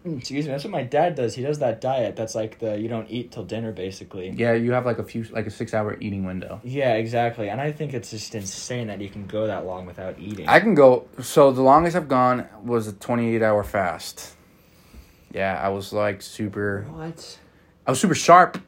Excuse 0.05 0.45
me. 0.45 0.53
That's 0.53 0.65
what 0.65 0.71
my 0.71 0.83
dad 0.83 1.15
does. 1.15 1.35
He 1.35 1.43
does 1.43 1.61
that 1.61 1.81
diet. 1.81 2.15
That's 2.15 2.35
like 2.35 2.59
the 2.59 2.79
you 2.79 2.89
don't 2.89 3.09
eat 3.11 3.33
till 3.33 3.45
dinner, 3.45 3.73
basically. 3.73 4.29
Yeah, 4.31 4.53
you 4.53 4.73
have 4.73 4.85
like 4.85 4.99
a 4.99 5.05
few 5.05 5.25
like 5.25 5.47
a 5.47 5.51
six 5.51 5.73
hour 5.73 5.97
eating 5.99 6.25
window. 6.25 6.61
Yeah, 6.63 6.95
exactly. 6.95 7.49
And 7.49 7.59
I 7.61 7.73
think 7.73 7.95
it's 7.95 8.11
just 8.11 8.35
insane 8.35 8.89
that 8.89 9.01
you 9.01 9.09
can 9.09 9.27
go 9.27 9.47
that 9.47 9.65
long 9.65 9.87
without 9.87 10.19
eating. 10.19 10.47
I 10.47 10.61
can 10.61 10.75
go. 10.75 11.07
So 11.23 11.53
the 11.53 11.63
longest 11.63 11.97
I've 11.97 12.09
gone 12.09 12.47
was 12.63 12.87
a 12.87 12.93
twenty 12.93 13.35
eight 13.35 13.43
hour 13.43 13.65
fast. 13.65 14.35
Yeah, 15.33 15.59
I 15.61 15.71
was 15.71 15.93
like 15.93 16.21
super. 16.21 16.87
what? 16.91 17.39
I 17.87 17.91
was 17.91 18.01
super 18.01 18.15
sharp, 18.15 18.59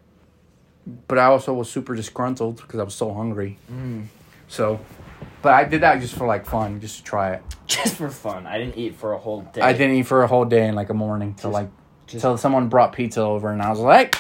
but 1.07 1.18
I 1.18 1.26
also 1.26 1.53
was 1.53 1.70
super 1.70 1.95
disgruntled 1.95 2.57
because 2.57 2.80
I 2.80 2.82
was 2.82 2.95
so 2.95 3.12
hungry. 3.12 3.59
Mm. 3.70 4.07
So, 4.49 4.80
but 5.47 5.55
I 5.55 5.62
did 5.62 5.82
that 5.82 6.01
just 6.01 6.16
for 6.16 6.26
like 6.26 6.44
fun, 6.44 6.80
just 6.80 6.97
to 6.99 7.05
try 7.05 7.34
it. 7.34 7.42
Just 7.68 7.94
for 7.94 8.11
fun. 8.11 8.49
I 8.49 8.59
didn't 8.59 8.76
eat 8.76 8.97
for 8.97 9.12
a 9.12 9.18
whole 9.18 9.42
day. 9.42 9.61
I 9.61 9.72
didn't 9.72 9.94
eat 9.94 10.07
for 10.09 10.24
a 10.24 10.26
whole 10.26 10.44
day 10.44 10.66
in 10.66 10.74
like 10.74 10.90
a 10.90 10.94
morning 10.94 11.34
till 11.34 11.51
Just- 11.51 11.55
like 11.62 11.70
just- 12.09 12.22
till 12.22 12.36
someone 12.36 12.68
brought 12.68 12.92
pizza 12.92 13.20
over 13.20 13.53
and 13.53 13.62
I 13.62 13.70
was 13.70 13.78
like, 13.78 14.16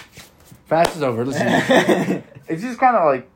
fast 0.66 0.94
is 0.94 1.02
over. 1.02 1.24
Listen, 1.24 1.46
it's 2.48 2.62
just 2.62 2.78
kind 2.78 2.94
of 2.96 3.04
like. 3.06 3.28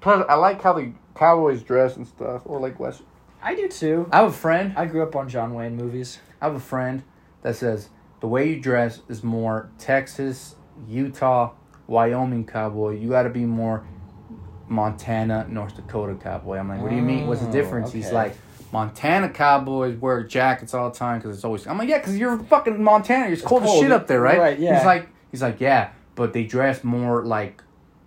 Plus, 0.00 0.24
I 0.28 0.34
like 0.34 0.62
how 0.62 0.72
the 0.74 0.92
Cowboys 1.16 1.62
dress 1.64 1.96
and 1.96 2.06
stuff, 2.06 2.42
or 2.44 2.60
like 2.60 2.78
West. 2.78 3.02
I 3.42 3.56
do 3.56 3.66
too. 3.66 4.08
I 4.12 4.18
have 4.18 4.28
a 4.28 4.32
friend. 4.32 4.72
I 4.76 4.86
grew 4.86 5.02
up 5.02 5.16
on 5.16 5.28
John 5.28 5.52
Wayne 5.54 5.74
movies. 5.76 6.20
I 6.40 6.44
have 6.46 6.54
a 6.54 6.60
friend 6.60 7.02
that 7.42 7.56
says 7.56 7.88
the 8.20 8.28
way 8.28 8.50
you 8.50 8.60
dress 8.60 9.00
is 9.08 9.24
more 9.24 9.68
Texas, 9.78 10.54
Utah, 10.88 11.54
Wyoming 11.88 12.46
cowboy. 12.46 12.98
You 13.00 13.08
got 13.08 13.24
to 13.24 13.30
be 13.30 13.44
more 13.46 13.84
Montana, 14.68 15.46
North 15.48 15.76
Dakota 15.76 16.14
cowboy. 16.14 16.56
I'm 16.58 16.68
like, 16.68 16.80
what 16.80 16.90
do 16.90 16.96
you 16.96 17.02
mean? 17.02 17.26
What's 17.26 17.40
the 17.40 17.48
Oh, 17.48 17.52
difference? 17.52 17.92
He's 17.92 18.12
like, 18.12 18.36
Montana 18.72 19.30
cowboys 19.30 19.96
wear 19.96 20.22
jackets 20.24 20.74
all 20.74 20.90
the 20.90 20.96
time 20.96 21.18
because 21.20 21.36
it's 21.36 21.44
always. 21.44 21.66
I'm 21.66 21.78
like, 21.78 21.88
yeah, 21.88 21.98
because 21.98 22.18
you're 22.18 22.38
fucking 22.38 22.82
Montana. 22.82 23.30
It's 23.32 23.42
cold 23.42 23.62
as 23.62 23.72
shit 23.78 23.90
up 23.92 24.06
there, 24.06 24.20
right? 24.20 24.38
Right, 24.38 24.58
yeah. 24.58 24.76
He's 24.76 24.84
like, 24.86 25.08
he's 25.30 25.42
like, 25.42 25.60
yeah, 25.60 25.90
but 26.14 26.32
they 26.32 26.44
dress 26.44 26.84
more 26.84 27.24
like 27.24 27.62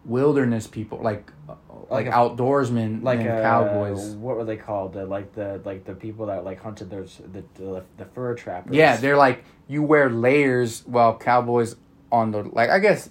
wilderness 0.05 0.67
people, 0.67 0.99
like 1.01 1.31
uh, 1.49 1.53
like, 1.89 2.05
Like 2.05 2.07
a- 2.07 2.17
outdoorsmen, 2.17 3.03
Like 3.03 3.19
uh, 3.21 3.41
cowboys. 3.41 4.11
What 4.15 4.37
were 4.37 4.45
they 4.45 4.57
called? 4.57 4.93
The, 4.93 5.05
like 5.05 5.33
the 5.33 5.61
like 5.65 5.83
the 5.85 5.93
people 5.95 6.27
that 6.27 6.43
like 6.45 6.61
hunted 6.61 6.89
those 6.89 7.19
the 7.33 7.43
the, 7.55 7.83
the 7.97 8.05
fur 8.05 8.35
trappers. 8.35 8.75
Yeah, 8.75 8.97
they're 8.97 9.17
like 9.17 9.43
you 9.67 9.83
wear 9.83 10.09
layers 10.09 10.85
while 10.85 11.17
cowboys 11.17 11.75
on 12.11 12.31
the 12.31 12.43
like 12.43 12.69
I 12.69 12.79
guess. 12.79 13.09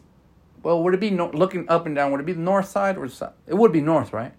Well, 0.63 0.83
would 0.83 0.95
it 0.95 1.01
be 1.01 1.11
no, 1.11 1.31
looking 1.31 1.69
up 1.69 1.87
and 1.87 1.95
down? 1.95 2.11
Would 2.13 2.21
it 2.21 2.27
be 2.27 2.33
the 2.35 2.41
north 2.41 2.69
side 2.69 2.97
or 2.99 3.09
south? 3.09 3.33
It 3.47 3.55
would 3.55 3.73
be 3.73 3.81
north, 3.81 4.13
right? 4.13 4.33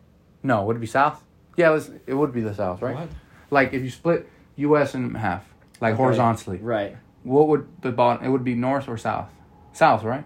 No, 0.43 0.63
would 0.65 0.75
it 0.75 0.79
be 0.79 0.85
south? 0.87 1.23
Yeah, 1.57 1.75
it, 1.75 1.89
it 2.07 2.13
would 2.13 2.31
be 2.33 2.41
the 2.41 2.53
south, 2.53 2.81
right? 2.81 2.95
What? 2.95 3.09
Like 3.49 3.73
if 3.73 3.81
you 3.83 3.89
split 3.89 4.27
U.S. 4.57 4.95
in 4.95 5.15
half, 5.15 5.43
like 5.81 5.93
Okay. 5.93 5.97
horizontally, 5.97 6.57
Right. 6.57 6.95
what 7.23 7.47
would 7.47 7.67
the 7.81 7.91
bottom? 7.91 8.25
It 8.25 8.29
would 8.29 8.43
be 8.43 8.55
north 8.55 8.87
or 8.87 8.97
south? 8.97 9.29
South, 9.73 10.03
right? 10.03 10.25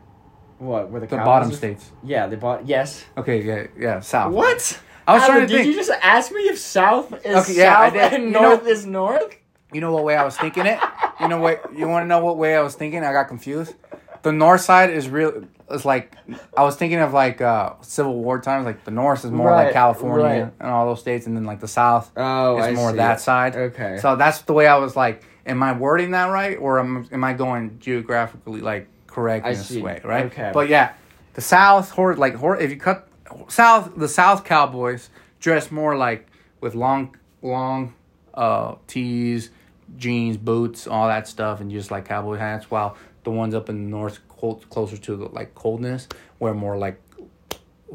What 0.57 0.89
were 0.89 0.99
the 1.01 1.07
The 1.07 1.17
bottom 1.17 1.51
states. 1.51 1.91
Yeah, 2.03 2.27
they 2.27 2.35
bought. 2.37 2.65
Yes. 2.67 3.03
Okay, 3.17 3.41
yeah, 3.43 3.67
yeah, 3.77 3.99
south. 3.99 4.31
What? 4.33 4.79
I 5.07 5.13
was 5.15 5.23
Adam, 5.23 5.35
trying 5.35 5.47
to 5.47 5.53
did 5.53 5.63
think. 5.63 5.67
you 5.67 5.75
just 5.75 5.91
ask 6.01 6.31
me 6.31 6.41
if 6.43 6.57
south 6.57 7.13
is 7.25 7.35
Okay, 7.49 7.59
yeah, 7.59 7.89
south 7.89 8.13
and 8.13 8.23
You 8.25 8.29
north 8.31 8.63
know- 8.63 8.69
is 8.69 8.85
north? 8.85 9.35
You 9.73 9.81
know 9.81 9.91
what 9.91 10.03
way 10.05 10.15
I 10.15 10.23
was 10.23 10.37
thinking 10.37 10.65
it? 10.65 10.79
You 11.19 11.27
know 11.27 11.39
what? 11.39 11.75
You 11.77 11.87
want 11.87 12.03
to 12.03 12.07
know 12.07 12.19
what 12.19 12.37
way 12.37 12.55
I 12.55 12.61
was 12.61 12.75
thinking? 12.75 13.03
I 13.03 13.11
got 13.11 13.27
confused. 13.27 13.73
The 14.21 14.31
north 14.31 14.61
side 14.61 14.89
is 14.91 15.09
real. 15.09 15.43
It's 15.69 15.85
like 15.85 16.15
I 16.55 16.63
was 16.63 16.75
thinking 16.75 16.99
of 16.99 17.11
like 17.13 17.41
uh, 17.41 17.73
Civil 17.81 18.15
War 18.15 18.39
times. 18.39 18.65
Like 18.65 18.83
the 18.85 18.91
north 18.91 19.25
is 19.25 19.31
more 19.31 19.49
Right, 19.49 19.65
like 19.65 19.73
California 19.73 20.23
right. 20.25 20.53
and 20.59 20.69
all 20.69 20.85
those 20.85 20.99
states, 20.99 21.25
and 21.25 21.35
then 21.35 21.43
like 21.45 21.59
the 21.59 21.67
south 21.67 22.11
Oh, 22.15 22.57
is 22.63 22.75
more 22.75 22.93
that 22.93 23.19
side. 23.19 23.55
Okay. 23.55 23.97
So 23.99 24.15
that's 24.15 24.41
the 24.41 24.53
way 24.53 24.67
I 24.67 24.77
was 24.77 24.95
like. 24.95 25.23
Am 25.47 25.61
I 25.61 25.73
wording 25.77 26.09
that 26.11 26.25
right, 26.31 26.57
or 26.57 26.79
am, 26.79 27.07
am 27.11 27.23
I 27.23 27.33
going 27.33 27.77
geographically 27.79 28.61
like 28.61 28.87
correct 29.05 29.45
I 29.45 29.49
in 29.51 29.57
this 29.57 29.67
see. 29.67 29.79
way? 29.81 30.01
Right. 30.03 30.25
Okay. 30.25 30.49
But 30.51 30.69
yeah, 30.69 30.93
the 31.35 31.41
south 31.41 31.91
hor 31.91 32.15
like 32.15 32.33
hor- 32.33 32.57
if 32.57 32.71
you 32.71 32.77
cut 32.77 33.07
south, 33.47 33.91
the 33.95 34.07
south 34.07 34.43
cowboys 34.43 35.09
dress 35.39 35.69
more 35.69 35.95
like 35.95 36.25
with 36.61 36.73
long 36.73 37.15
long 37.43 37.93
uh 38.33 38.73
tees, 38.87 39.51
jeans, 39.97 40.35
boots, 40.37 40.87
all 40.87 41.07
that 41.07 41.27
stuff, 41.27 41.61
and 41.61 41.69
just 41.69 41.91
like 41.91 42.05
cowboy 42.05 42.37
hats. 42.37 42.71
While 42.71 42.97
the 43.23 43.29
ones 43.29 43.53
up 43.53 43.69
in 43.69 43.83
the 43.83 43.89
north, 43.91 44.24
cold, 44.39 44.69
closer 44.69 44.97
to 44.97 45.15
the 45.15 45.25
like 45.29 45.55
coldness, 45.55 46.07
wear 46.39 46.53
more 46.53 46.77
like 46.77 47.01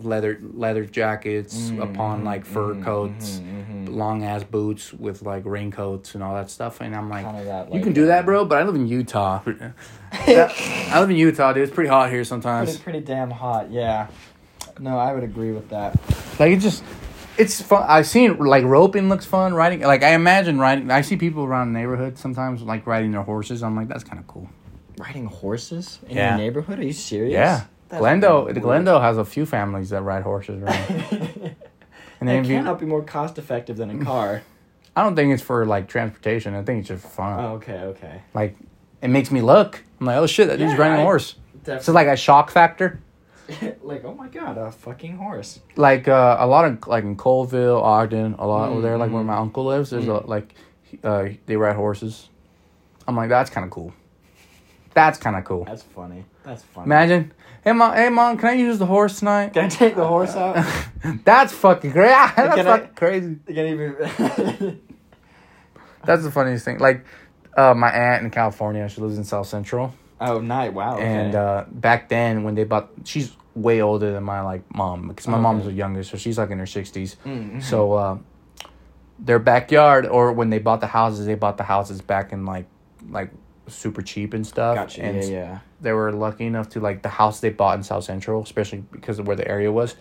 leather 0.05 0.39
leather 0.55 0.85
jackets 0.85 1.57
mm-hmm. 1.57 1.83
upon 1.83 2.25
like 2.25 2.45
fur 2.45 2.75
mm-hmm. 2.75 2.85
coats, 2.85 3.39
mm-hmm. 3.39 3.87
long 3.87 4.25
ass 4.25 4.45
boots 4.45 4.93
with 4.93 5.23
like 5.23 5.45
raincoats 5.45 6.15
and 6.15 6.23
all 6.23 6.35
that 6.35 6.51
stuff. 6.51 6.81
And 6.81 6.95
I'm 6.95 7.09
like, 7.09 7.25
that, 7.45 7.73
you 7.73 7.81
can 7.81 7.93
do 7.93 8.05
uh, 8.05 8.09
that, 8.09 8.25
bro. 8.25 8.45
But 8.45 8.59
I 8.59 8.65
live 8.65 8.75
in 8.75 8.87
Utah. 8.87 9.43
I 10.13 11.01
live 11.01 11.11
in 11.11 11.17
Utah, 11.17 11.53
dude. 11.53 11.65
It's 11.65 11.75
pretty 11.75 11.91
hot 11.91 12.09
here 12.09 12.19
Pretty, 12.19 12.29
sometimes. 12.29 12.77
pretty 12.79 13.01
damn 13.01 13.31
hot. 13.31 13.71
Yeah. 13.71 14.09
No, 14.79 14.99
I 14.99 15.13
would 15.13 15.25
agree 15.25 15.53
with 15.53 15.69
that. 15.71 15.99
Like 16.39 16.53
it 16.53 16.61
just. 16.61 16.83
It's 17.39 17.63
fun. 17.63 17.85
I've 17.89 18.07
seen 18.07 18.37
like 18.39 18.65
roping 18.65 19.09
looks 19.09 19.25
fun. 19.25 19.55
Riding, 19.55 19.81
like 19.81 20.03
I 20.03 20.11
imagine 20.11 20.59
riding. 20.59 20.91
I 20.91 21.01
see 21.01 21.17
people 21.17 21.45
around 21.45 21.73
the 21.73 21.79
neighborhood 21.79 22.19
sometimes 22.19 22.61
like 22.63 22.87
riding 22.87 23.13
their 23.13 23.23
horses. 23.23 23.63
I'm 23.63 23.77
like, 23.77 23.89
that's 23.89 24.05
kind 24.05 24.19
of 24.19 24.27
cool. 24.27 24.51
Riding 24.99 25.27
horses 25.27 25.99
in 26.09 26.17
Yeah. 26.17 26.31
your 26.31 26.39
neighborhood? 26.39 26.79
Are 26.79 26.85
you 26.85 26.93
serious? 26.93 27.33
Yeah, 27.33 27.65
That's 27.89 28.01
Glendale. 28.01 28.45
weird. 28.47 28.61
Glendale 28.63 29.01
has 29.01 29.19
a 29.19 29.25
few 29.25 29.47
families 29.47 29.91
that 29.91 30.03
ride 30.03 30.23
horses 30.23 30.63
around. 30.63 30.77
and 32.21 32.29
then 32.29 32.37
it 32.45 32.51
if 32.51 32.67
you, 32.67 32.75
be 32.75 32.87
more 32.87 33.03
cost 33.03 33.39
effective 33.39 33.77
than 33.77 34.01
a 34.01 34.05
car. 34.05 34.43
I 34.97 35.03
don't 35.03 35.15
think 35.17 35.33
it's 35.33 35.43
for 35.43 35.65
like 35.67 35.89
transportation. 35.89 36.55
I 36.55 36.63
think 36.63 36.81
it's 36.81 36.89
just 36.89 37.07
fun. 37.07 37.39
oh, 37.45 37.49
okay, 37.55 37.79
okay. 37.93 38.23
Like 38.35 38.57
it 39.03 39.09
makes 39.09 39.31
me 39.31 39.41
look. 39.41 39.83
I'm 40.01 40.07
like, 40.07 40.17
oh 40.17 40.27
shit, 40.27 40.49
that 40.49 40.59
dude's 40.59 40.77
riding 40.79 40.99
a 40.99 41.01
I- 41.01 41.05
horse. 41.05 41.37
Def- 41.65 41.83
So 41.85 41.93
like 41.93 42.07
a 42.09 42.17
shock 42.17 42.51
factor. 42.51 43.01
like, 43.83 44.05
oh 44.05 44.15
my 44.15 44.29
god, 44.29 44.57
a 44.59 44.71
fucking 44.71 45.17
horse. 45.17 45.61
Like 45.77 46.09
uh, 46.09 46.37
a 46.41 46.47
lot 46.47 46.65
of 46.65 46.87
like 46.87 47.05
in 47.05 47.17
Coalville, 47.17 47.83
Ogden, 47.83 48.35
a 48.39 48.47
lot 48.47 48.71
over 48.71 48.81
there, 48.81 48.97
like 48.99 49.11
where 49.11 49.23
Mhm. 49.23 49.27
my 49.27 49.37
uncle 49.37 49.65
lives. 49.65 49.91
There's 49.91 50.07
a 50.07 50.15
like 50.27 50.55
uh, 51.05 51.29
they 51.47 51.57
ride 51.57 51.77
horses. 51.77 52.29
I'm 53.09 53.17
like, 53.17 53.29
that's 53.29 53.51
kind 53.51 53.65
of 53.65 53.71
cool. 53.71 53.93
That's 54.95 55.19
kind 55.19 55.37
of 55.37 55.45
cool. 55.45 55.65
That's 55.65 55.83
funny. 55.83 56.25
That's 56.45 56.63
funny. 56.63 56.87
Imagine, 56.87 57.33
hey 57.63 57.73
mom, 57.73 57.95
hey 57.95 58.09
mom, 58.09 58.37
can 58.39 58.49
I 58.51 58.53
use 58.55 58.79
the 58.79 58.87
horse 58.87 59.19
tonight? 59.21 59.53
Can 59.53 59.67
I 59.67 59.69
take 59.69 59.95
the 59.95 60.07
horse 60.07 60.35
out? 60.35 60.67
that's 61.25 61.53
fucking 61.53 61.93
great. 61.93 62.09
That's 62.37 62.57
Can 62.57 62.67
I- 62.67 62.79
fucking 62.79 62.95
crazy. 62.95 63.37
Can 63.47 63.67
even. 63.67 64.81
That's 66.05 66.23
the 66.23 66.31
funniest 66.31 66.65
thing. 66.65 66.79
Like, 66.79 67.05
uh, 67.57 67.75
my 67.75 67.91
aunt 67.91 68.25
in 68.25 68.31
California, 68.31 68.89
she 68.89 69.01
lives 69.01 69.19
in 69.19 69.25
South 69.25 69.47
Central, 69.47 69.95
oh, 70.21 70.41
night. 70.41 70.73
Wow. 70.73 70.95
Okay. 70.97 71.05
and 71.05 71.35
uh, 71.35 71.65
back 71.71 72.09
then 72.09 72.43
when 72.43 72.55
they 72.55 72.65
bought, 72.65 72.91
she's 73.05 73.37
way 73.55 73.83
older 73.83 74.13
than 74.13 74.23
my 74.23 74.41
like 74.41 74.63
mom 74.75 75.09
because 75.09 75.27
my 75.27 75.35
Okay. 75.35 75.43
mom's 75.43 75.65
the 75.67 75.73
youngest, 75.73 76.11
so 76.11 76.17
she's 76.17 76.39
like 76.39 76.51
in 76.51 76.59
her 76.59 76.65
60s 76.65 77.17
Mhm. 77.25 77.63
So, 77.63 77.93
uh, 77.93 78.19
their 79.19 79.39
backyard, 79.39 80.07
or 80.07 80.33
when 80.33 80.49
they 80.51 80.59
bought 80.59 80.81
the 80.81 80.87
houses, 80.87 81.27
they 81.27 81.35
bought 81.35 81.59
the 81.59 81.65
houses 81.65 82.01
back 82.01 82.33
in 82.33 82.47
like, 82.47 82.67
like 83.11 83.31
super 83.71 84.03
cheap 84.03 84.35
and 84.35 84.47
stuff. 84.47 84.75
Gotcha. 84.77 85.03
And 85.03 85.23
yeah, 85.25 85.31
yeah. 85.31 85.59
they 85.81 85.93
were 85.93 86.13
lucky 86.13 86.47
enough 86.47 86.69
to 86.71 86.81
like 86.81 87.03
the 87.03 87.09
house 87.09 87.41
they 87.41 87.51
bought 87.51 87.77
in 87.77 87.83
South 87.83 88.05
Central, 88.05 88.43
especially 88.43 88.85
because 88.91 89.19
of 89.19 89.27
where 89.27 89.37
the 89.37 89.49
area 89.49 89.71
was. 89.73 89.97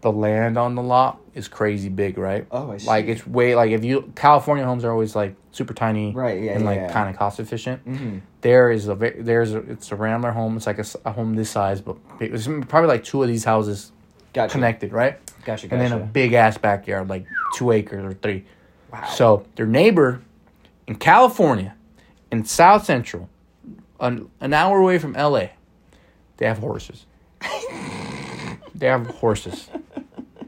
The 0.00 0.10
land 0.10 0.58
on 0.58 0.74
the 0.74 0.82
lot 0.82 1.20
is 1.32 1.46
crazy 1.46 1.88
big, 1.88 2.18
right? 2.18 2.44
Oh, 2.50 2.72
I 2.72 2.78
see. 2.78 2.86
Like 2.88 3.06
it's 3.06 3.24
way 3.24 3.54
like 3.54 3.70
if 3.70 3.84
you 3.84 4.12
California 4.16 4.64
homes 4.64 4.84
are 4.84 4.90
always 4.90 5.14
like 5.14 5.36
super 5.52 5.74
tiny, 5.74 6.12
Right, 6.12 6.42
yeah, 6.42 6.52
and 6.52 6.64
like 6.64 6.78
yeah. 6.78 6.92
kind 6.92 7.08
of 7.08 7.16
cost 7.16 7.38
efficient. 7.38 7.86
Mm-hmm. 7.86 8.18
There 8.40 8.72
is 8.72 8.88
a 8.88 8.96
there's 8.96 9.54
a, 9.54 9.58
it's 9.58 9.92
a 9.92 9.96
Rambler 9.96 10.32
home. 10.32 10.56
It's 10.56 10.66
like 10.66 10.80
a 11.04 11.12
home 11.12 11.36
this 11.36 11.50
size, 11.50 11.80
but. 11.80 11.96
It's 12.18 12.46
probably 12.46 12.88
like 12.88 13.04
two 13.04 13.22
of 13.22 13.28
these 13.28 13.44
houses 13.44 13.92
Gotcha. 14.32 14.52
connected, 14.52 14.92
right? 14.92 15.24
Gotcha. 15.44 15.68
Gotcha. 15.68 15.74
And 15.74 15.80
then 15.80 15.92
a 15.92 16.04
big 16.04 16.32
ass 16.32 16.58
backyard, 16.58 17.08
like 17.08 17.26
two 17.54 17.70
acres 17.70 18.04
or 18.04 18.14
three. 18.14 18.44
wow. 18.92 19.06
So 19.06 19.46
their 19.54 19.66
neighbor 19.66 20.20
in 20.88 20.96
California, 20.96 21.76
in 22.32 22.44
South 22.44 22.84
Central, 22.84 23.28
an, 24.00 24.28
an 24.40 24.52
hour 24.52 24.78
away 24.78 24.98
from 24.98 25.12
LA, 25.12 25.48
they 26.38 26.46
have 26.46 26.58
horses. 26.58 27.06
they 28.74 28.86
have 28.86 29.06
horses. 29.06 29.68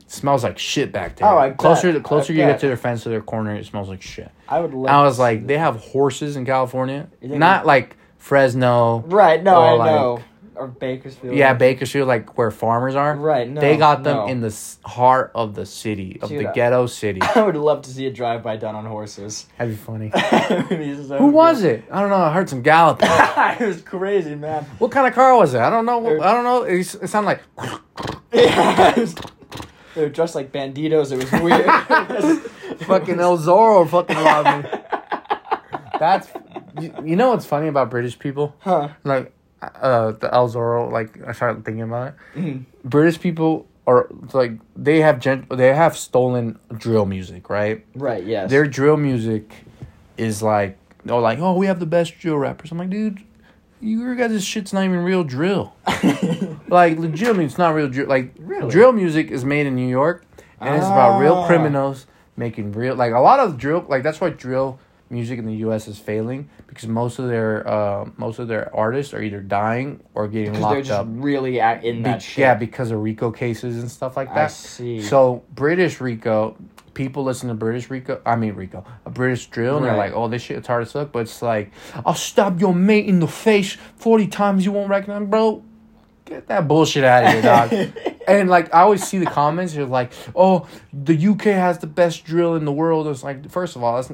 smells 0.09 0.43
like 0.43 0.59
shit 0.59 0.91
back 0.91 1.17
there. 1.17 1.29
Oh, 1.29 1.39
I 1.39 1.51
bet. 1.51 1.59
closer 1.59 1.93
the 1.93 2.01
closer 2.01 2.33
I 2.33 2.37
you 2.37 2.43
bet. 2.43 2.55
get 2.55 2.61
to 2.61 2.67
their 2.67 2.77
fence 2.77 3.03
to 3.05 3.11
their 3.11 3.21
corner, 3.21 3.55
it 3.55 3.67
smells 3.67 3.89
like 3.89 4.03
shit. 4.03 4.31
I 4.49 4.61
would. 4.61 4.75
Love 4.75 4.91
I 4.91 5.03
was 5.03 5.19
like, 5.19 5.47
they 5.47 5.59
have 5.59 5.77
horses 5.77 6.35
in 6.37 6.45
California, 6.45 7.09
not 7.23 7.67
like 7.67 7.97
Fresno. 8.19 9.01
Right. 9.07 9.43
No, 9.43 9.61
I 9.61 9.73
like- 9.73 9.91
know. 9.93 10.21
Or 10.57 10.69
Bakersfield. 10.69 11.35
Yeah, 11.35 11.55
Bakersfield, 11.55 12.07
like 12.07 12.39
where 12.39 12.51
farmers 12.51 12.95
are. 12.95 13.17
Right. 13.17 13.49
No. 13.49 13.61
they 13.61 13.77
got 13.77 14.05
them 14.05 14.17
no. 14.19 14.27
in 14.27 14.41
the 14.41 14.57
heart 14.85 15.33
of 15.35 15.55
the 15.55 15.67
city, 15.67 16.19
of 16.23 16.29
Dude, 16.29 16.47
the 16.47 16.53
ghetto 16.55 16.87
city. 16.87 17.21
I 17.35 17.43
would 17.43 17.57
love 17.57 17.83
to 17.83 17.91
see 17.91 18.07
a 18.07 18.13
drive-by 18.13 18.57
done 18.57 18.75
on 18.75 18.87
horses. 18.87 19.47
That'd 19.59 19.75
be 19.75 19.77
funny. 19.77 20.13
Who 20.69 21.17
Who 21.17 21.27
was 21.29 21.65
it? 21.65 21.85
I 21.91 22.01
don't 22.01 22.11
know. 22.11 22.17
I 22.17 22.33
heard 22.33 22.49
some 22.49 22.63
galloping. 22.63 23.09
it 23.11 23.67
was 23.67 23.83
crazy, 23.83 24.35
man. 24.35 24.65
what 24.79 24.93
kind 24.93 25.07
of 25.07 25.15
car 25.15 25.37
was 25.37 25.55
it? 25.55 25.61
I 25.61 25.71
don't 25.71 25.87
know. 25.87 26.07
I 26.21 26.33
don't 26.33 26.45
know. 26.45 26.63
It, 26.63 26.81
it 26.81 27.09
sounded 27.09 27.27
like. 27.27 27.41
Yeah. 28.33 28.91
it 28.91 28.97
was- 28.99 29.15
they 29.95 30.03
were 30.03 30.09
dressed 30.09 30.35
like 30.35 30.51
banditos. 30.51 31.13
It 31.13 31.19
was 31.19 31.31
weird. 31.41 32.81
fucking 32.81 33.21
El 33.21 33.39
Zorro 33.39 33.89
fucking 33.89 34.17
robbed 34.17 34.65
me. 34.65 34.71
That's 36.01 36.29
you, 36.81 36.95
you 37.05 37.17
know 37.17 37.31
what's 37.31 37.47
funny 37.47 37.69
about 37.69 37.91
British 37.91 38.19
people? 38.19 38.55
Huh. 38.59 38.89
Like, 39.05 39.34
uh, 39.81 40.13
the 40.13 40.33
El 40.35 40.49
Zorro. 40.51 40.91
Like, 40.91 41.19
I 41.27 41.33
started 41.33 41.65
thinking 41.65 41.83
about 41.83 42.09
it. 42.09 42.15
Mhm. 42.37 42.65
British 42.85 43.21
people 43.21 43.67
are 43.87 44.09
like 44.33 44.53
they 44.77 45.01
have 45.01 45.19
gen- 45.21 45.47
they 45.51 45.75
have 45.75 45.97
stolen 45.97 46.59
drill 46.77 47.05
music, 47.07 47.51
right? 47.51 47.85
Right. 47.95 48.25
Yes. 48.25 48.51
Their 48.51 48.67
drill 48.67 48.97
music 48.97 49.53
is 50.17 50.43
like, 50.43 50.79
oh, 51.09 51.19
like 51.19 51.39
oh, 51.41 51.55
we 51.55 51.67
have 51.67 51.81
the 51.81 51.87
best 51.87 52.19
drill 52.19 52.37
rappers. 52.39 52.73
I'm 52.73 52.79
like, 52.79 52.91
dude, 52.91 53.21
you 53.81 54.15
guys, 54.15 54.31
this 54.31 54.45
shit's 54.45 54.73
not 54.73 54.85
even 54.85 55.01
real 55.05 55.25
drill. 55.25 55.75
like, 56.69 56.99
legitimately, 56.99 57.45
it's 57.45 57.59
not 57.59 57.75
real 57.75 57.89
drill. 57.89 58.09
Like, 58.09 58.33
Really? 58.39 58.71
drill 58.71 58.93
music 58.93 59.31
is 59.31 59.45
made 59.45 59.67
in 59.67 59.75
New 59.77 59.89
York, 59.89 60.25
and 60.61 60.75
it's 60.75 60.87
about 60.87 61.19
real 61.21 61.35
Ah. 61.35 61.47
criminals 61.47 62.07
making 62.37 62.73
real. 62.73 62.95
Like 62.95 63.13
a 63.13 63.21
lot 63.21 63.39
of 63.41 63.59
drill, 63.59 63.85
like 63.89 64.03
that's 64.03 64.21
why 64.21 64.31
drill 64.31 64.79
music 65.11 65.39
in 65.39 65.47
the 65.47 65.55
U.S. 65.57 65.87
is 65.87 65.99
failing 65.99 66.49
because 66.67 66.89
most 66.89 67.19
of 67.19 67.29
their 67.29 67.67
uh, 67.69 68.09
most 68.17 68.39
of 68.39 68.49
their 68.49 68.75
artists 68.75 69.13
are 69.15 69.23
either 69.23 69.41
dying 69.41 70.03
or 70.15 70.27
getting 70.29 70.53
Because 70.53 70.61
they're 70.61 70.71
locked 70.77 70.87
just 70.87 71.01
up. 71.01 71.07
really 71.11 71.61
at, 71.61 71.85
in 71.85 71.99
Be- 71.99 72.03
that 72.05 72.23
shit. 72.23 72.39
yeah, 72.39 72.55
because 72.55 72.91
of 72.91 73.01
RICO 73.03 73.31
cases 73.31 73.79
and 73.81 73.91
stuff 73.91 74.17
like 74.17 74.31
I 74.31 74.35
that. 74.35 74.51
see. 74.53 75.01
So 75.03 75.45
British 75.55 76.01
Rico, 76.01 76.57
people 76.95 77.23
listen 77.25 77.49
to 77.49 77.55
British 77.55 77.91
Rico. 77.91 78.21
I 78.27 78.37
mean 78.37 78.55
Rico, 78.55 78.85
a 79.05 79.11
British 79.11 79.47
drill, 79.47 79.77
and 79.77 79.85
they're 79.87 79.97
like, 79.97 80.13
"Oh, 80.15 80.29
this 80.29 80.43
shit 80.43 80.57
it's 80.57 80.67
hard 80.67 80.83
as 80.83 80.93
fuck." 80.93 81.13
But 81.13 81.21
it's 81.21 81.43
like, 81.43 81.73
"I'll 82.05 82.15
stab 82.15 82.61
your 82.61 82.75
mate 82.75 83.07
in 83.07 83.21
the 83.21 83.29
face 83.29 83.77
forty 83.97 84.27
times. 84.27 84.65
You 84.65 84.73
won't 84.73 84.89
recognize, 84.91 85.29
bro." 85.29 85.63
Get 86.27 86.47
that 86.47 86.67
bullshit 86.67 87.05
out 87.05 87.25
of 87.25 87.33
here, 87.33 87.43
dog. 87.43 88.17
and 88.27 88.49
like, 88.49 88.75
I 88.75 88.81
always 88.81 89.05
see 89.07 89.19
the 89.19 89.27
comments. 89.27 89.75
They're 89.75 89.85
like, 89.85 90.11
"Oh, 90.35 90.67
the 90.91 91.15
UK 91.29 91.43
has 91.43 91.79
the 91.81 91.87
best 91.87 92.25
drill 92.25 92.55
in 92.57 92.65
the 92.65 92.73
world." 92.73 93.07
It's 93.09 93.23
like, 93.23 93.51
first 93.51 93.77
of 93.77 93.83
all, 93.85 93.97
that's, 93.97 94.11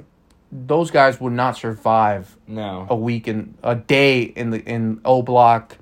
those 0.53 0.91
guys 0.91 1.21
would 1.21 1.33
not 1.33 1.57
survive 1.57 2.37
no. 2.47 2.87
a 2.91 2.97
week 2.97 3.29
in 3.29 3.55
a 3.63 3.75
day 3.77 4.23
in 4.23 4.51
the 4.51 4.59
in 4.61 5.01
O 5.05 5.23
Block, 5.23 5.77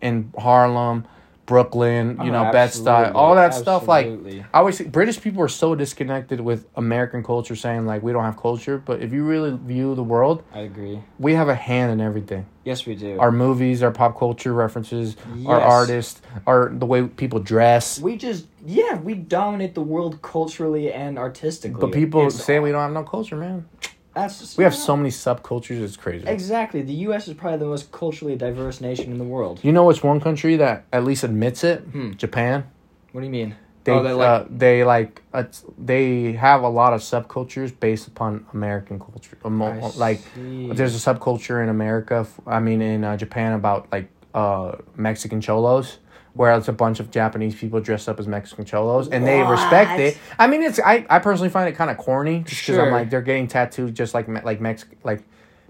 in 0.00 0.32
Harlem, 0.38 1.06
Brooklyn, 1.46 2.16
you 2.22 2.30
Oh, 2.30 2.44
know, 2.44 2.52
Bed 2.52 2.70
Stuy, 2.70 3.12
all 3.14 3.34
that 3.34 3.52
stuff. 3.54 3.86
Like. 3.86 4.06
I 4.06 4.58
always 4.58 4.78
say, 4.78 4.84
British 4.84 5.20
people 5.20 5.42
are 5.42 5.48
so 5.48 5.74
disconnected 5.74 6.40
with 6.40 6.66
American 6.74 7.22
culture, 7.22 7.54
saying 7.54 7.84
like 7.86 8.02
we 8.02 8.12
don't 8.12 8.24
have 8.24 8.36
culture. 8.38 8.78
But 8.78 9.02
if 9.02 9.12
you 9.12 9.24
really 9.24 9.54
view 9.56 9.94
the 9.94 10.02
world, 10.02 10.42
I 10.54 10.60
agree. 10.60 11.00
we 11.18 11.34
have 11.34 11.48
a 11.50 11.54
hand 11.54 11.92
in 11.92 12.00
everything. 12.00 12.46
Yes, 12.64 12.86
we 12.86 12.94
do. 12.94 13.18
Our 13.18 13.30
movies, 13.30 13.82
our 13.82 13.90
pop 13.90 14.18
culture 14.18 14.54
references, 14.54 15.16
our 15.46 15.60
artists, 15.60 16.22
our 16.46 16.70
the 16.72 16.86
way 16.86 17.02
people 17.08 17.40
dress. 17.40 17.98
we 18.00 18.16
just 18.16 18.46
yeah, 18.64 18.96
we 18.98 19.12
dominate 19.14 19.74
the 19.74 19.82
world 19.82 20.22
culturally 20.22 20.90
and 20.90 21.18
artistically. 21.18 21.78
But 21.80 21.92
people 21.92 22.20
It's- 22.28 22.42
say 22.42 22.58
we 22.60 22.70
don't 22.72 22.80
have 22.80 22.92
no 22.92 23.02
culture, 23.02 23.36
man. 23.36 23.66
That's 24.14 24.38
just, 24.40 24.58
We 24.58 24.64
have 24.64 24.74
so 24.74 24.96
many 24.96 25.10
subcultures. 25.10 25.82
It's 25.82 25.96
crazy. 25.96 26.26
exactly. 26.26 26.82
The 26.82 26.92
U.S. 27.08 27.28
is 27.28 27.34
probably 27.34 27.58
the 27.58 27.66
most 27.66 27.90
culturally 27.92 28.36
diverse 28.36 28.80
nation 28.80 29.10
in 29.12 29.18
the 29.18 29.24
world. 29.24 29.60
You 29.62 29.72
know, 29.72 29.88
it's 29.90 30.02
one 30.02 30.20
country 30.20 30.56
that 30.56 30.84
at 30.92 31.04
least 31.04 31.24
admits 31.24 31.64
it? 31.64 31.80
Hmm. 31.80 32.12
Japan. 32.12 32.64
What 33.12 33.20
do 33.20 33.26
you 33.26 33.32
mean? 33.32 33.56
They 33.84 33.92
oh, 33.92 34.00
like 34.00 34.26
uh, 34.26 34.44
they 34.48 34.82
like 34.82 35.22
uh, 35.34 35.44
they 35.76 36.32
have 36.32 36.62
a 36.62 36.68
lot 36.68 36.94
of 36.94 37.02
subcultures 37.02 37.78
based 37.78 38.08
upon 38.08 38.46
American 38.54 38.98
culture. 38.98 39.36
Um, 39.44 39.60
I 39.60 39.78
like 39.96 40.20
see. 40.34 40.72
there's 40.72 40.94
a 40.94 41.14
subculture 41.14 41.62
in 41.62 41.68
America. 41.68 42.20
f- 42.26 42.40
I 42.46 42.60
mean, 42.60 42.80
in 42.80 43.04
uh, 43.04 43.18
Japan 43.18 43.52
about 43.52 43.92
like 43.92 44.08
uh, 44.32 44.76
Mexican 44.96 45.42
cholos, 45.42 45.98
where 46.34 46.56
it's 46.56 46.68
a 46.68 46.72
bunch 46.72 47.00
of 47.00 47.10
Japanese 47.10 47.54
people 47.54 47.80
dressed 47.80 48.08
up 48.08 48.18
as 48.18 48.26
Mexican 48.26 48.64
cholos, 48.64 49.08
and 49.08 49.26
they 49.26 49.42
respect 49.42 50.00
it. 50.00 50.18
I 50.38 50.46
mean, 50.46 50.62
it's 50.62 50.80
I, 50.80 51.06
I 51.08 51.20
personally 51.20 51.48
find 51.48 51.68
it 51.68 51.76
kind 51.76 51.90
of 51.90 51.96
corny, 51.96 52.40
just 52.40 52.62
because 52.62 52.78
I'm 52.78 52.90
like 52.90 53.10
they're 53.10 53.22
getting 53.22 53.48
tattooed 53.48 53.94
just 53.94 54.14
like 54.14 54.28
like 54.44 54.60
Mex 54.60 54.84
like 55.04 55.22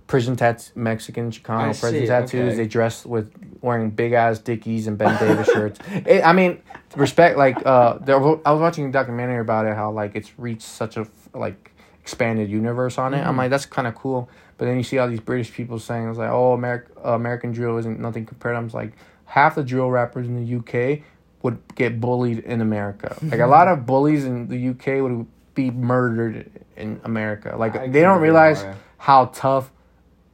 prison 0.06 0.36
tats 0.36 0.72
Mexican 0.74 1.30
Chicano 1.30 1.58
I 1.58 1.66
prison 1.68 2.00
see, 2.00 2.06
tattoos. 2.06 2.52
okay. 2.52 2.56
They 2.56 2.66
dress 2.66 3.06
with 3.06 3.32
wearing 3.60 3.90
big 3.90 4.12
ass 4.12 4.38
Dickies 4.38 4.86
and 4.86 4.98
Ben 4.98 5.18
Davis 5.18 5.46
shirts. 5.48 5.78
It, 6.06 6.22
I 6.24 6.32
mean, 6.32 6.60
respect. 6.96 7.36
Like 7.38 7.64
uh, 7.64 7.98
there, 7.98 8.16
I 8.16 8.52
was 8.52 8.60
watching 8.60 8.86
a 8.86 8.92
documentary 8.92 9.40
about 9.40 9.66
it, 9.66 9.74
how 9.74 9.90
like 9.90 10.14
it's 10.14 10.38
reached 10.38 10.62
such 10.62 10.96
a 10.96 11.06
like 11.32 11.72
expanded 12.00 12.50
universe 12.50 12.98
on 12.98 13.14
it. 13.14 13.18
Mm-hmm. 13.18 13.28
I'm 13.28 13.36
like, 13.36 13.50
that's 13.50 13.66
kind 13.66 13.86
of 13.86 13.94
cool. 13.94 14.28
But 14.56 14.66
then 14.66 14.76
you 14.76 14.84
see 14.84 14.98
all 14.98 15.08
these 15.08 15.20
British 15.20 15.52
people 15.52 15.78
saying 15.78 16.08
it's 16.08 16.18
like, 16.18 16.30
oh, 16.30 16.52
American 16.52 16.92
uh, 17.04 17.12
American 17.12 17.52
drill 17.52 17.76
isn't 17.78 17.98
nothing 17.98 18.26
compared. 18.26 18.56
I'm 18.56 18.66
just 18.66 18.74
like, 18.74 18.92
half 19.26 19.54
the 19.54 19.64
drill 19.64 19.90
rappers 19.90 20.26
in 20.28 20.36
the 20.44 20.56
UK 20.56 21.00
would 21.42 21.58
get 21.74 22.00
bullied 22.00 22.38
in 22.40 22.60
America. 22.60 23.16
Like 23.22 23.40
a 23.40 23.46
lot 23.46 23.68
of 23.68 23.84
bullies 23.86 24.24
in 24.24 24.48
the 24.48 24.68
UK 24.70 25.02
would 25.02 25.26
be 25.54 25.70
murdered 25.70 26.50
in 26.76 27.00
America. 27.04 27.54
Like 27.58 27.76
I 27.76 27.88
they 27.88 28.00
don't 28.00 28.20
realize 28.20 28.64
how 28.98 29.26
tough 29.26 29.70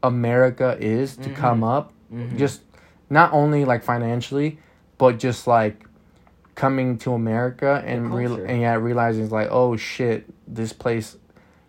America 0.03 0.76
is 0.80 1.16
to 1.16 1.22
Mm-hmm. 1.24 1.34
come 1.34 1.64
up. 1.64 1.93
Just 2.36 2.62
not 3.09 3.32
only 3.32 3.64
like 3.64 3.84
financially, 3.84 4.59
but 4.99 5.18
just 5.18 5.47
like 5.47 5.84
coming 6.57 6.99
to 6.99 7.12
America 7.12 7.82
and 7.86 8.12
real 8.14 8.34
and 8.34 8.61
yeah, 8.61 8.74
realizing 8.74 9.22
it's 9.24 9.32
like, 9.32 9.49
oh 9.51 9.76
shit, 9.76 10.24
this 10.49 10.72
place 10.72 11.16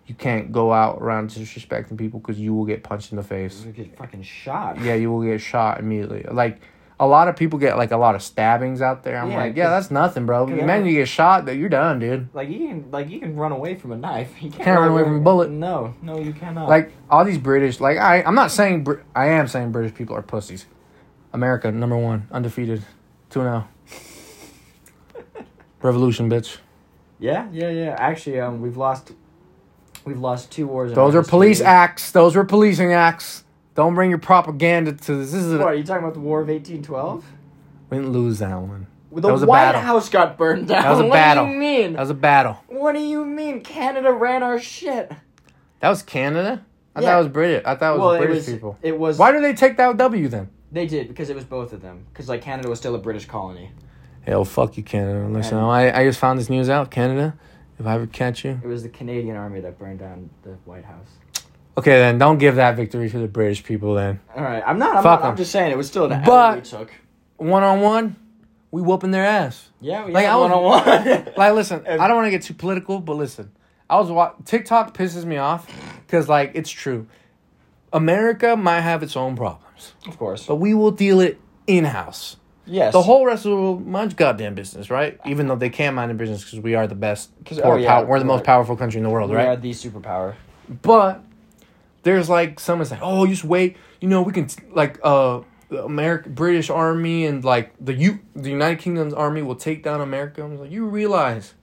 you 0.07 0.15
can't 0.15 0.51
go 0.51 0.74
out 0.74 0.97
around 0.99 1.30
disrespecting 1.30 1.97
people 1.97 2.19
because 2.19 2.39
you 2.39 2.53
will 2.53 2.65
get 2.65 2.84
punched 2.84 3.11
in 3.11 3.17
the 3.17 3.24
face. 3.24 3.63
You 3.65 3.72
get 3.72 3.95
fucking 3.97 4.24
shot. 4.24 4.82
Yeah, 4.82 4.95
you 4.95 5.11
will 5.11 5.24
get 5.24 5.39
shot 5.39 5.80
immediately. 5.80 6.24
Like 6.24 6.59
a 7.01 7.07
lot 7.07 7.27
of 7.27 7.35
people 7.35 7.57
get 7.57 7.77
like 7.77 7.89
a 7.91 7.97
lot 7.97 8.13
of 8.13 8.21
stabbings 8.21 8.79
out 8.79 9.03
there. 9.03 9.17
I'm 9.17 9.31
Yeah, 9.31 9.37
like, 9.37 9.55
yeah, 9.57 9.69
that's 9.71 9.89
nothing, 9.89 10.27
bro. 10.27 10.45
'cause 10.45 10.55
Man, 10.55 10.83
I- 10.83 10.85
you 10.87 10.93
get 10.99 11.07
shot, 11.07 11.45
that 11.45 11.55
you're 11.57 11.67
done, 11.67 11.97
dude. 11.99 12.29
Like 12.33 12.47
you 12.47 12.59
can, 12.67 12.85
like 12.91 13.09
you 13.09 13.19
can 13.19 13.35
run 13.35 13.51
away 13.51 13.73
from 13.75 13.91
a 13.91 13.97
knife. 13.97 14.31
You 14.41 14.51
can't, 14.51 14.63
Can't 14.63 14.79
run 14.79 14.89
away 14.91 15.03
from 15.03 15.17
a 15.17 15.19
bullet. 15.21 15.49
No, 15.49 15.95
no, 16.03 16.19
you 16.19 16.31
cannot. 16.31 16.69
Like 16.69 16.91
all 17.09 17.25
these 17.25 17.39
British, 17.39 17.79
like 17.81 17.97
I, 17.97 18.21
I'm 18.21 18.35
not 18.35 18.51
saying 18.51 18.83
Br- 18.83 19.01
I 19.15 19.25
am 19.29 19.47
saying 19.47 19.71
British 19.71 19.93
people 19.95 20.15
are 20.15 20.21
pussies. 20.21 20.67
America 21.33 21.71
number 21.71 21.97
one, 21.97 22.27
undefeated, 22.31 22.83
two 23.31 23.43
now. 23.43 23.67
Revolution, 25.81 26.29
bitch. 26.29 26.57
yeah, 27.19 27.47
yeah, 27.51 27.69
yeah. 27.69 27.95
Actually, 27.97 28.39
um, 28.39 28.61
we've 28.61 28.77
lost, 28.77 29.13
we've 30.05 30.19
lost 30.19 30.51
two 30.51 30.67
wars. 30.67 30.93
Those 30.93 31.15
our 31.15 31.21
are 31.21 31.23
police 31.23 31.61
acts. 31.61 32.11
Those 32.11 32.35
were 32.35 32.45
policing 32.45 32.93
acts. 32.93 33.43
Don't 33.76 33.95
bring 33.95 34.09
your 34.09 34.19
propaganda 34.19 34.93
to 34.93 35.15
this. 35.15 35.32
This 35.32 35.43
is 35.43 35.53
What 35.53 35.61
a, 35.61 35.65
are 35.67 35.76
you 35.76 35.84
talking 35.84 36.03
about? 36.03 36.13
The 36.13 36.19
War 36.19 36.41
of 36.41 36.49
eighteen 36.49 36.84
twelve. 36.84 37.26
we 37.89 37.97
didn't 37.97 38.11
lose 38.11 38.39
that 38.39 38.55
one. 38.59 38.88
The 39.13 39.22
That 39.22 39.32
was 39.34 39.43
a 39.43 39.45
White 39.45 39.65
battle. 39.65 39.82
House 39.82 40.09
got 40.09 40.38
burned 40.38 40.67
down. 40.67 40.84
That 40.84 40.89
was 40.91 40.99
a 40.99 41.03
what 41.07 41.13
battle. 41.13 41.45
do 41.45 41.51
you 41.51 41.57
mean? 41.57 41.93
That 41.93 41.99
was 42.01 42.09
a 42.09 42.13
battle. 42.15 42.59
What 42.67 42.93
do 42.93 42.99
you 43.01 43.26
mean? 43.26 43.61
Canada 43.61 44.11
ran 44.11 44.43
our 44.43 44.59
shit. 44.59 45.11
That 45.80 45.89
was 45.89 46.01
Canada. 46.03 46.63
I 46.95 47.01
thought 47.01 47.15
it 47.15 47.24
was 47.24 47.28
British. 47.30 47.63
I 47.65 47.76
thought 47.76 47.95
it 47.95 47.99
was 47.99 48.05
well, 48.05 48.17
British 48.17 48.36
it 48.36 48.38
was. 48.38 48.49
people. 48.53 48.78
It 48.82 48.99
was. 48.99 49.17
Why 49.17 49.32
did 49.32 49.43
they 49.43 49.53
take 49.53 49.78
that 49.78 49.95
W 49.97 50.28
then? 50.28 50.49
They 50.74 50.86
did 50.88 51.07
because 51.07 51.30
it 51.30 51.36
was 51.36 51.45
both 51.45 51.72
of 51.74 51.82
them. 51.82 52.05
Because 52.11 52.28
like 52.30 52.41
Canada 52.41 52.69
was 52.69 52.80
still 52.80 52.95
a 52.95 52.99
British 52.99 53.26
colony. 53.26 53.72
Hell, 54.22 54.45
fuck 54.45 54.78
you, 54.78 54.84
Canada. 54.84 55.28
Listen, 55.28 55.57
And- 55.57 55.67
I, 55.67 56.01
I 56.01 56.03
just 56.05 56.19
found 56.19 56.38
this 56.39 56.49
news 56.49 56.69
out. 56.69 56.91
Canada, 56.91 57.36
if 57.80 57.86
I 57.88 57.95
ever 57.95 58.05
catch 58.07 58.45
you. 58.45 58.59
It 58.63 58.67
was 58.67 58.84
the 58.84 58.89
Canadian 58.89 59.36
army 59.36 59.59
that 59.61 59.80
burned 59.80 59.99
down 59.99 60.30
the 60.43 60.51
White 60.65 60.86
House. 60.86 61.07
Okay, 61.78 61.97
then 61.99 62.17
don't 62.17 62.38
give 62.38 62.55
that 62.55 62.76
victory 62.76 63.09
to 63.09 63.19
the 63.19 63.28
British 63.28 63.63
people 63.63 63.93
then. 63.95 64.19
All 64.36 64.43
right, 64.43 64.61
I'm 64.65 64.78
not. 64.78 64.97
I'm 64.97 65.03
Fuck 65.03 65.22
not. 65.22 65.26
I'm 65.28 65.32
'em. 65.32 65.38
just 65.38 65.51
saying 65.51 65.72
it 65.72 65.78
was 65.78 65.88
still 65.88 66.11
an 66.11 66.22
But- 66.26 66.55
we 66.57 66.61
took. 66.61 66.91
One 67.38 67.63
on 67.63 67.82
one, 67.82 68.15
we 68.72 68.82
whooping 68.82 69.11
their 69.11 69.26
ass. 69.26 69.69
Yeah, 69.80 70.05
we 70.05 70.11
Like, 70.11 70.26
had 70.26 70.34
I 70.34 70.36
was- 70.36 70.51
one 70.51 70.51
on 70.51 70.63
one. 70.63 71.26
Like, 71.38 71.53
listen, 71.53 71.84
I 71.89 72.07
don't 72.07 72.15
want 72.17 72.28
to 72.28 72.32
get 72.32 72.43
too 72.43 72.53
political, 72.53 72.99
but 72.99 73.15
listen, 73.15 73.51
I 73.89 73.97
was 73.99 74.11
wa- 74.11 74.34
TikTok 74.45 74.95
pisses 74.95 75.26
me 75.26 75.38
off 75.38 75.67
because 76.05 76.28
like 76.30 76.51
it's 76.55 76.69
true. 76.69 77.07
America 77.93 78.55
might 78.55 78.82
have 78.82 79.03
its 79.03 79.17
own 79.17 79.36
problems, 79.36 79.93
Of 80.07 80.17
course. 80.17 80.45
but 80.45 80.55
we 80.55 80.74
will 80.74 80.91
deal 80.91 81.19
it 81.19 81.39
in 81.67 81.84
house. 81.86 82.38
Yes. 82.65 82.93
The 82.93 83.01
whole 83.01 83.26
rest 83.26 83.45
of 83.45 83.51
the 83.51 83.57
world 83.57 83.86
minds 83.88 84.13
goddamn 84.13 84.55
business, 84.55 84.89
right? 84.89 85.19
Even 85.26 85.47
though 85.47 85.55
they 85.55 85.69
can't 85.69 85.95
mind 85.95 86.09
their 86.09 86.15
business 86.17 86.43
because 86.43 86.59
we 86.59 86.76
are 86.76 86.88
the 86.88 86.95
best, 86.95 87.32
'Cause- 87.43 87.59
oh, 87.61 87.76
yeah, 87.76 88.03
we're 88.03 88.19
the 88.19 88.26
most 88.26 88.39
right. 88.39 88.45
powerful 88.45 88.76
country 88.78 88.99
in 88.99 89.03
the 89.03 89.09
world, 89.09 89.30
right? 89.32 89.43
we 89.43 89.47
right? 89.49 89.57
are 89.57 89.61
the 89.61 89.72
superpower. 89.72 90.36
But 90.82 91.22
there's 92.03 92.29
like 92.29 92.59
someone's 92.59 92.91
like, 92.91 93.01
oh, 93.03 93.25
just 93.27 93.43
wait. 93.43 93.77
You 93.99 94.07
know, 94.07 94.21
we 94.21 94.33
can 94.33 94.47
t- 94.47 94.63
like 94.71 94.99
uh, 95.03 95.41
the 95.69 95.83
American 95.83 96.33
British 96.33 96.69
Army 96.69 97.25
and 97.25 97.43
like 97.43 97.73
the 97.79 97.93
U 97.93 98.19
the 98.35 98.49
United 98.49 98.79
Kingdom's 98.79 99.13
army 99.13 99.41
will 99.41 99.55
take 99.55 99.83
down 99.83 100.01
America. 100.01 100.43
I'm 100.43 100.57
like, 100.57 100.71
you 100.71 100.85
realize? 100.85 101.53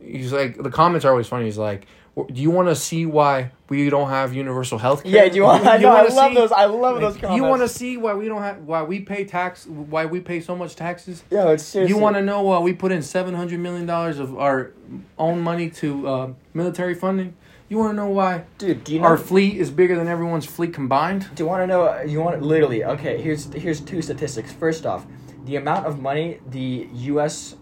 He's 0.00 0.32
like, 0.32 0.62
the 0.62 0.70
comments 0.70 1.04
are 1.04 1.10
always 1.10 1.26
funny. 1.26 1.46
He's 1.46 1.58
like, 1.58 1.86
do 2.14 2.40
you 2.40 2.50
want 2.50 2.68
to 2.68 2.76
see 2.76 3.06
why 3.06 3.50
we 3.68 3.90
don't 3.90 4.08
have 4.08 4.34
universal 4.34 4.78
health 4.78 5.02
care? 5.02 5.12
Yeah, 5.12 5.28
do 5.28 5.36
you 5.36 5.42
want? 5.42 5.66
I 5.66 5.78
know. 5.78 5.88
I 5.88 6.06
love 6.06 6.30
see- 6.30 6.34
those. 6.34 6.52
I 6.52 6.66
love 6.66 7.00
those 7.00 7.14
like, 7.14 7.22
comments. 7.22 7.36
you 7.36 7.42
want 7.42 7.62
to 7.62 7.68
see 7.68 7.96
why 7.96 8.14
we 8.14 8.28
don't 8.28 8.42
have 8.42 8.58
why 8.58 8.82
we 8.82 9.00
pay 9.00 9.24
tax 9.24 9.66
why 9.66 10.06
we 10.06 10.20
pay 10.20 10.40
so 10.40 10.54
much 10.54 10.76
taxes? 10.76 11.24
Yeah, 11.30 11.48
it's 11.50 11.64
seriously. 11.64 11.94
You 11.94 12.00
want 12.00 12.16
to 12.16 12.22
know 12.22 12.42
why 12.42 12.60
we 12.60 12.72
put 12.72 12.92
in 12.92 13.02
seven 13.02 13.34
hundred 13.34 13.60
million 13.60 13.86
dollars 13.86 14.18
of 14.18 14.38
our 14.38 14.72
own 15.18 15.40
money 15.40 15.70
to 15.70 16.08
uh, 16.08 16.32
military 16.52 16.94
funding? 16.94 17.34
You 17.74 17.80
want 17.80 17.90
to 17.90 17.96
know 17.96 18.06
why 18.06 18.44
dude? 18.58 18.84
Do 18.84 18.92
you 18.94 19.00
know? 19.00 19.06
our 19.08 19.16
fleet 19.16 19.56
is 19.56 19.68
bigger 19.68 19.96
than 19.96 20.06
everyone's 20.06 20.46
fleet 20.46 20.72
combined? 20.72 21.26
do 21.34 21.42
you 21.42 21.48
want 21.48 21.60
to 21.64 21.66
know? 21.66 22.00
You 22.02 22.20
want 22.20 22.40
literally? 22.40 22.84
Okay, 22.84 23.20
here's 23.20 23.52
here's 23.52 23.80
two 23.80 24.00
statistics. 24.00 24.52
First 24.52 24.86
off, 24.86 25.04
the 25.44 25.56
amount 25.56 25.84
of 25.84 26.00
money 26.00 26.38
the 26.48 26.86
U.S. 27.10 27.56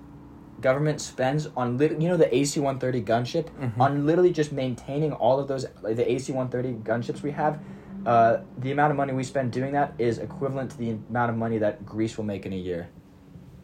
government 0.60 1.00
spends 1.00 1.48
on 1.56 1.78
lit- 1.78 1.98
you 1.98 2.08
know 2.10 2.18
the 2.18 2.28
AC-130 2.28 3.02
gunship 3.06 3.48
Mm-hmm. 3.58 3.80
on 3.80 4.04
literally 4.04 4.32
just 4.32 4.52
maintaining 4.52 5.12
all 5.14 5.40
of 5.40 5.48
those 5.48 5.64
like 5.80 5.96
the 5.96 6.04
AC-130 6.12 6.82
gunships 6.82 7.22
we 7.22 7.30
have 7.30 7.58
uh, 8.04 8.40
the 8.58 8.70
amount 8.70 8.90
of 8.90 8.98
money 8.98 9.14
we 9.14 9.24
spend 9.24 9.50
doing 9.50 9.72
that 9.72 9.94
is 9.98 10.18
equivalent 10.18 10.72
to 10.72 10.76
the 10.76 10.90
amount 11.08 11.30
of 11.30 11.36
money 11.38 11.56
that 11.56 11.86
Greece 11.86 12.18
will 12.18 12.24
make 12.26 12.44
in 12.44 12.52
a 12.52 12.56
year. 12.70 12.90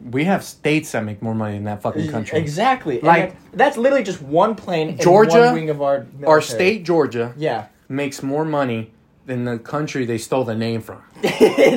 We 0.03 0.23
have 0.25 0.43
states 0.43 0.91
that 0.93 1.03
make 1.03 1.21
more 1.21 1.35
money 1.35 1.55
than 1.55 1.65
that 1.65 1.81
fucking 1.81 2.09
country. 2.09 2.39
Exactly. 2.39 3.01
Like- 3.01 3.31
that- 3.51 3.57
that's 3.57 3.77
literally 3.77 4.03
just 4.03 4.21
one 4.21 4.55
plane. 4.55 4.97
Georgia, 4.97 5.45
one 5.47 5.53
wing 5.53 5.69
of 5.69 5.81
our 5.81 5.99
military. 5.99 6.25
Our 6.27 6.41
state, 6.41 6.83
Georgia, 6.85 7.33
Yeah. 7.37 7.65
makes 7.89 8.23
more 8.23 8.45
money 8.45 8.91
than 9.25 9.45
the 9.45 9.59
country 9.59 10.05
they 10.05 10.17
stole 10.17 10.43
the 10.45 10.55
name 10.55 10.81
from. 10.81 11.01
no, 11.23 11.29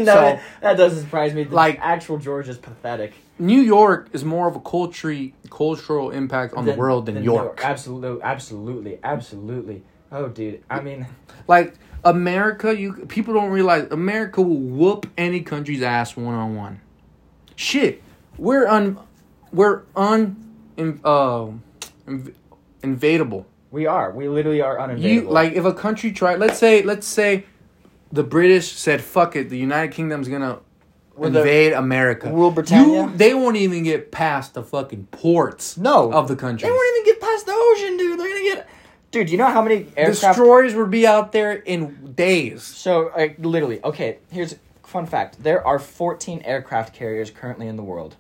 So- 0.05 0.39
that 0.63 0.77
doesn't 0.77 1.01
surprise 1.03 1.35
me. 1.35 1.45
The 1.45 1.55
Like- 1.55 1.79
actual 1.83 2.17
Georgia's 2.19 2.59
pathetic. 2.59 3.13
New 3.39 3.61
York 3.61 4.09
is 4.13 4.25
more 4.25 4.47
of 4.47 4.55
a 4.55 4.61
culture, 4.61 5.15
cultural 5.51 6.11
impact 6.11 6.55
on 6.55 6.65
the 6.65 6.73
world 6.75 7.07
than, 7.07 7.25
York. 7.25 7.61
Absolutely, 7.65 8.23
absolutely, 8.23 8.99
absolutely. 9.03 9.83
Oh, 10.13 10.29
dude. 10.29 10.63
I 10.71 10.81
mean, 10.81 11.07
Like 11.49 11.75
America, 12.05 12.77
you 12.79 12.93
people 13.09 13.35
don't 13.35 13.51
realize 13.51 13.89
America 13.91 14.41
will 14.43 14.57
whoop 14.59 15.07
any 15.19 15.41
country's 15.41 15.83
ass 15.83 16.17
one 16.17 16.35
on 16.35 16.55
one. 16.55 16.81
Shit, 17.57 18.03
we're 18.39 18.67
un, 18.67 18.99
we're 19.53 19.83
un, 19.97 20.37
in, 20.77 21.01
uh, 21.05 21.49
inv- 22.07 22.35
invadable. 22.83 23.45
we 23.71 23.87
are. 23.87 24.11
We 24.11 24.29
literally 24.29 24.61
are 24.61 24.77
uninvadable. 24.79 25.03
You 25.03 25.21
like 25.23 25.53
if 25.53 25.65
a 25.65 25.73
country 25.75 26.13
tried, 26.13 26.39
let's 26.39 26.59
say, 26.59 26.83
let's 26.83 27.07
say, 27.07 27.45
the 28.11 28.23
British 28.25 28.73
said, 28.73 29.01
"Fuck 29.01 29.37
it," 29.37 29.49
the 29.49 29.59
United 29.59 29.93
Kingdom's 29.93 30.29
gonna 30.29 30.59
With 31.17 31.37
invade 31.37 31.73
America. 31.73 32.31
Rule 32.31 32.51
Britannia? 32.51 33.05
You, 33.05 33.13
they 33.17 33.35
won't 33.35 33.57
even 33.57 33.83
get 33.85 34.11
past 34.11 34.55
the 34.55 34.63
fucking 34.63 35.07
ports. 35.11 35.77
No. 35.77 36.13
of 36.13 36.29
the 36.29 36.37
country. 36.37 36.67
They 36.67 36.73
won't 36.73 36.97
even 36.97 37.13
get 37.13 37.21
past 37.21 37.47
the 37.47 37.53
ocean, 37.55 37.97
dude. 37.97 38.19
They're 38.19 38.29
gonna 38.29 38.43
get. 38.43 38.69
Dude, 39.11 39.29
you 39.29 39.37
know 39.37 39.47
how 39.49 39.61
many 39.63 39.87
aircraft? 39.97 40.21
Destroyers 40.39 40.75
would 40.75 40.91
be 40.91 41.07
out 41.07 41.33
there 41.33 41.53
in 41.53 42.15
days. 42.15 42.63
So, 42.63 43.11
like, 43.15 43.37
literally, 43.39 43.79
okay. 43.85 44.19
Here's 44.31 44.55
a 44.55 44.57
fun 44.87 45.05
fact: 45.07 45.43
there 45.43 45.67
are 45.67 45.79
14 45.79 46.41
aircraft 46.47 46.95
carriers 46.95 47.31
currently 47.31 47.67
in 47.69 47.77
the 47.77 47.83
world. 47.83 48.17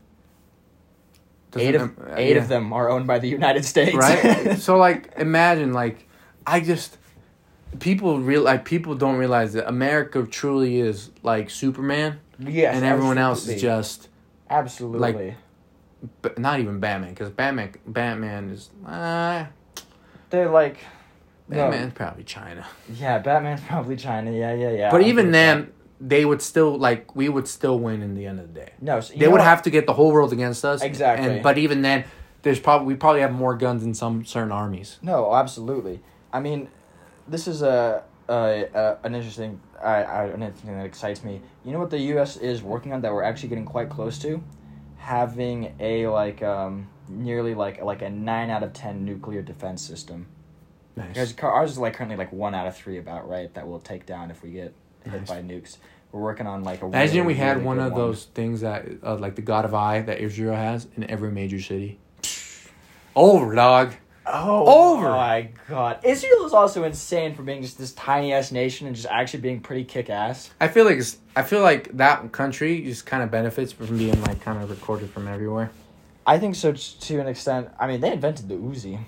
Eight 1.60 1.74
of 1.74 1.96
Doesn't- 1.96 2.12
uh, 2.12 2.14
eight 2.16 2.36
yeah. 2.36 2.42
of 2.42 2.48
them 2.48 2.72
are 2.72 2.88
owned 2.88 3.06
by 3.06 3.18
the 3.18 3.28
United 3.28 3.64
States. 3.64 3.94
right? 3.94 4.58
so 4.58 4.76
like 4.76 5.12
imagine 5.16 5.72
like 5.72 6.06
I 6.46 6.60
just 6.60 6.98
people 7.78 8.18
real 8.20 8.42
like 8.42 8.64
people 8.64 8.94
don't 8.94 9.16
realize 9.16 9.52
that 9.54 9.68
America 9.68 10.22
truly 10.24 10.80
is 10.80 11.10
like 11.22 11.50
Superman 11.50 12.20
yes, 12.38 12.74
and 12.76 12.84
everyone 12.84 13.18
else 13.18 13.46
is 13.48 13.60
just 13.60 14.08
absolutely. 14.50 15.12
like, 15.12 15.34
but 16.20 16.38
not 16.38 16.60
even 16.60 16.80
Batman 16.80 17.14
cuz 17.14 17.30
Batman 17.30 17.72
Batman 17.86 18.50
is 18.50 18.70
uh, 18.86 19.46
They're 20.30 20.50
like, 20.50 20.78
no. 21.48 21.56
Batman's 21.56 21.92
probably 21.94 22.24
China. 22.24 22.66
Yeah, 22.92 23.18
Batman's 23.18 23.60
probably 23.62 23.96
China. 23.96 24.30
Yeah, 24.32 24.54
yeah, 24.54 24.70
yeah. 24.70 24.90
but 24.90 25.00
I'll 25.02 25.06
even 25.06 25.30
then 25.32 25.72
they 26.04 26.24
would 26.24 26.42
still 26.42 26.76
like 26.76 27.14
we 27.14 27.28
would 27.28 27.46
still 27.46 27.78
win 27.78 28.02
in 28.02 28.14
the 28.14 28.26
end 28.26 28.40
of 28.40 28.52
the 28.52 28.60
day. 28.60 28.72
no, 28.80 28.98
so 29.00 29.14
They 29.14 29.28
would 29.28 29.34
what? 29.38 29.40
have 29.42 29.62
to 29.62 29.70
get 29.70 29.86
the 29.86 29.92
whole 29.92 30.10
world 30.12 30.32
against 30.32 30.64
us. 30.64 30.82
Exactly. 30.82 31.26
And 31.28 31.42
but 31.42 31.58
even 31.58 31.82
then 31.82 32.04
there's 32.42 32.58
probably 32.58 32.88
we 32.88 32.94
probably 32.96 33.20
have 33.20 33.32
more 33.32 33.54
guns 33.56 33.82
than 33.82 33.94
some 33.94 34.24
certain 34.24 34.50
armies. 34.50 34.98
No, 35.00 35.32
absolutely. 35.34 36.00
I 36.32 36.40
mean, 36.40 36.68
this 37.28 37.46
is 37.46 37.62
a, 37.62 38.02
a, 38.28 38.64
a 38.74 38.98
an 39.04 39.14
interesting 39.14 39.60
I, 39.80 40.02
I 40.02 40.24
an 40.26 40.42
interesting 40.42 40.76
that 40.76 40.84
excites 40.86 41.22
me. 41.22 41.40
You 41.64 41.70
know 41.72 41.78
what 41.78 41.90
the 41.90 42.00
U.S. 42.14 42.36
is 42.36 42.62
working 42.62 42.92
on 42.92 43.00
that 43.02 43.12
we're 43.12 43.22
actually 43.22 43.50
getting 43.50 43.64
quite 43.64 43.88
close 43.88 44.18
to, 44.20 44.42
having 44.96 45.74
a 45.80 46.06
like 46.08 46.42
um 46.42 46.88
nearly 47.08 47.54
like 47.54 47.80
like 47.82 48.02
a 48.02 48.10
nine 48.10 48.50
out 48.50 48.62
of 48.64 48.72
ten 48.72 49.04
nuclear 49.04 49.42
defense 49.42 49.82
system. 49.86 50.26
Nice. 50.96 51.08
Because 51.32 51.34
ours 51.42 51.70
is 51.70 51.78
like 51.78 51.94
currently 51.94 52.16
like 52.16 52.32
one 52.32 52.54
out 52.54 52.66
of 52.66 52.76
three 52.76 52.98
about 52.98 53.28
right 53.28 53.52
that 53.54 53.66
we'll 53.66 53.80
take 53.80 54.04
down 54.04 54.30
if 54.30 54.42
we 54.42 54.50
get 54.50 54.74
hit 55.04 55.20
Nice. 55.20 55.28
by 55.28 55.42
nukes. 55.42 55.76
We're 56.12 56.20
working 56.20 56.46
on 56.46 56.62
like 56.62 56.82
a. 56.82 56.86
Imagine 56.86 57.16
really, 57.16 57.26
we 57.28 57.34
had 57.34 57.56
really 57.56 57.66
one 57.66 57.78
good 57.78 57.86
of 57.88 57.94
those 57.96 58.24
things 58.26 58.60
that, 58.60 58.86
uh, 59.02 59.16
like 59.16 59.34
the 59.34 59.42
God 59.42 59.64
of 59.64 59.74
Eye 59.74 60.02
that 60.02 60.18
Israel 60.20 60.54
has 60.54 60.86
in 60.96 61.10
every 61.10 61.30
major 61.30 61.60
city. 61.60 61.98
Over, 63.16 63.54
dog. 63.54 63.94
Oh 64.24 64.94
Over. 64.94 65.10
my 65.10 65.48
god! 65.68 65.98
Israel 66.04 66.46
is 66.46 66.52
also 66.52 66.84
insane 66.84 67.34
for 67.34 67.42
being 67.42 67.60
just 67.62 67.76
this 67.76 67.92
tiny 67.92 68.32
ass 68.32 68.52
nation 68.52 68.86
and 68.86 68.94
just 68.94 69.08
actually 69.08 69.40
being 69.40 69.60
pretty 69.60 69.84
kick 69.84 70.10
ass. 70.10 70.50
I 70.60 70.68
feel 70.68 70.84
like 70.84 70.98
it's, 70.98 71.18
I 71.34 71.42
feel 71.42 71.60
like 71.60 71.96
that 71.96 72.30
country 72.30 72.82
just 72.82 73.04
kind 73.04 73.22
of 73.22 73.30
benefits 73.30 73.72
from 73.72 73.98
being 73.98 74.20
like 74.22 74.40
kind 74.40 74.62
of 74.62 74.70
recorded 74.70 75.10
from 75.10 75.26
everywhere. 75.26 75.70
I 76.24 76.38
think 76.38 76.54
so 76.54 76.72
to 76.72 77.20
an 77.20 77.26
extent. 77.26 77.68
I 77.80 77.86
mean, 77.88 78.00
they 78.00 78.12
invented 78.12 78.48
the 78.48 78.54
Uzi. 78.54 78.98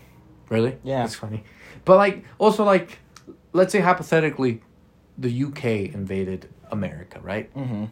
Really? 0.49 0.77
Yeah. 0.83 1.03
That's 1.03 1.15
funny. 1.15 1.45
But 1.85 1.97
like, 1.97 2.25
also 2.39 2.65
like, 2.65 2.99
let's 3.53 3.73
say 3.73 3.81
hypothetically, 3.81 4.63
the 5.19 5.45
UK 5.45 5.65
invaded 5.95 6.49
America, 6.71 7.21
right? 7.21 7.55
Mm-hmm. 7.55 7.85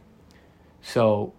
So, 0.83 1.33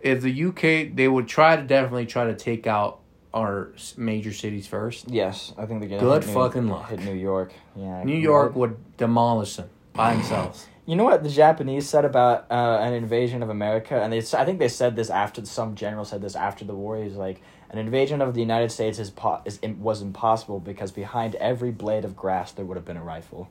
if 0.00 0.22
the 0.22 0.44
UK, 0.44 0.94
they 0.94 1.08
would 1.08 1.28
try 1.28 1.56
to 1.56 1.62
definitely 1.62 2.06
try 2.06 2.26
to 2.26 2.34
take 2.34 2.66
out 2.66 3.00
our 3.32 3.72
major 3.96 4.32
cities 4.32 4.66
first. 4.66 5.08
Yes, 5.08 5.52
I 5.56 5.66
think 5.66 5.80
they're 5.80 5.88
gonna 5.88 6.00
Good 6.00 6.24
hit 6.24 6.34
New, 6.34 6.40
fucking 6.40 6.68
luck. 6.68 6.90
Hit 6.90 7.00
New 7.00 7.14
York. 7.14 7.52
Yeah. 7.76 8.02
New 8.04 8.16
York 8.16 8.54
would 8.56 8.96
demolish 8.96 9.56
them 9.56 9.70
by 9.92 10.14
themselves. 10.14 10.66
You 10.86 10.96
know 10.96 11.04
what 11.04 11.22
the 11.22 11.28
Japanese 11.28 11.88
said 11.88 12.04
about 12.04 12.46
uh, 12.50 12.78
an 12.80 12.94
invasion 12.94 13.42
of 13.42 13.50
America, 13.50 14.00
and 14.00 14.12
they 14.12 14.18
I 14.36 14.44
think 14.44 14.58
they 14.58 14.68
said 14.68 14.96
this 14.96 15.10
after 15.10 15.44
some 15.44 15.74
general 15.74 16.04
said 16.04 16.22
this 16.22 16.34
after 16.34 16.64
the 16.64 16.74
war. 16.74 17.00
He's 17.02 17.14
like, 17.14 17.40
an 17.70 17.78
invasion 17.78 18.20
of 18.20 18.34
the 18.34 18.40
United 18.40 18.72
States 18.72 18.98
is 18.98 19.10
po- 19.10 19.42
is 19.44 19.60
was 19.62 20.02
impossible 20.02 20.58
because 20.58 20.90
behind 20.90 21.36
every 21.36 21.70
blade 21.70 22.04
of 22.04 22.16
grass 22.16 22.50
there 22.50 22.64
would 22.64 22.76
have 22.76 22.84
been 22.84 22.96
a 22.96 23.04
rifle. 23.04 23.48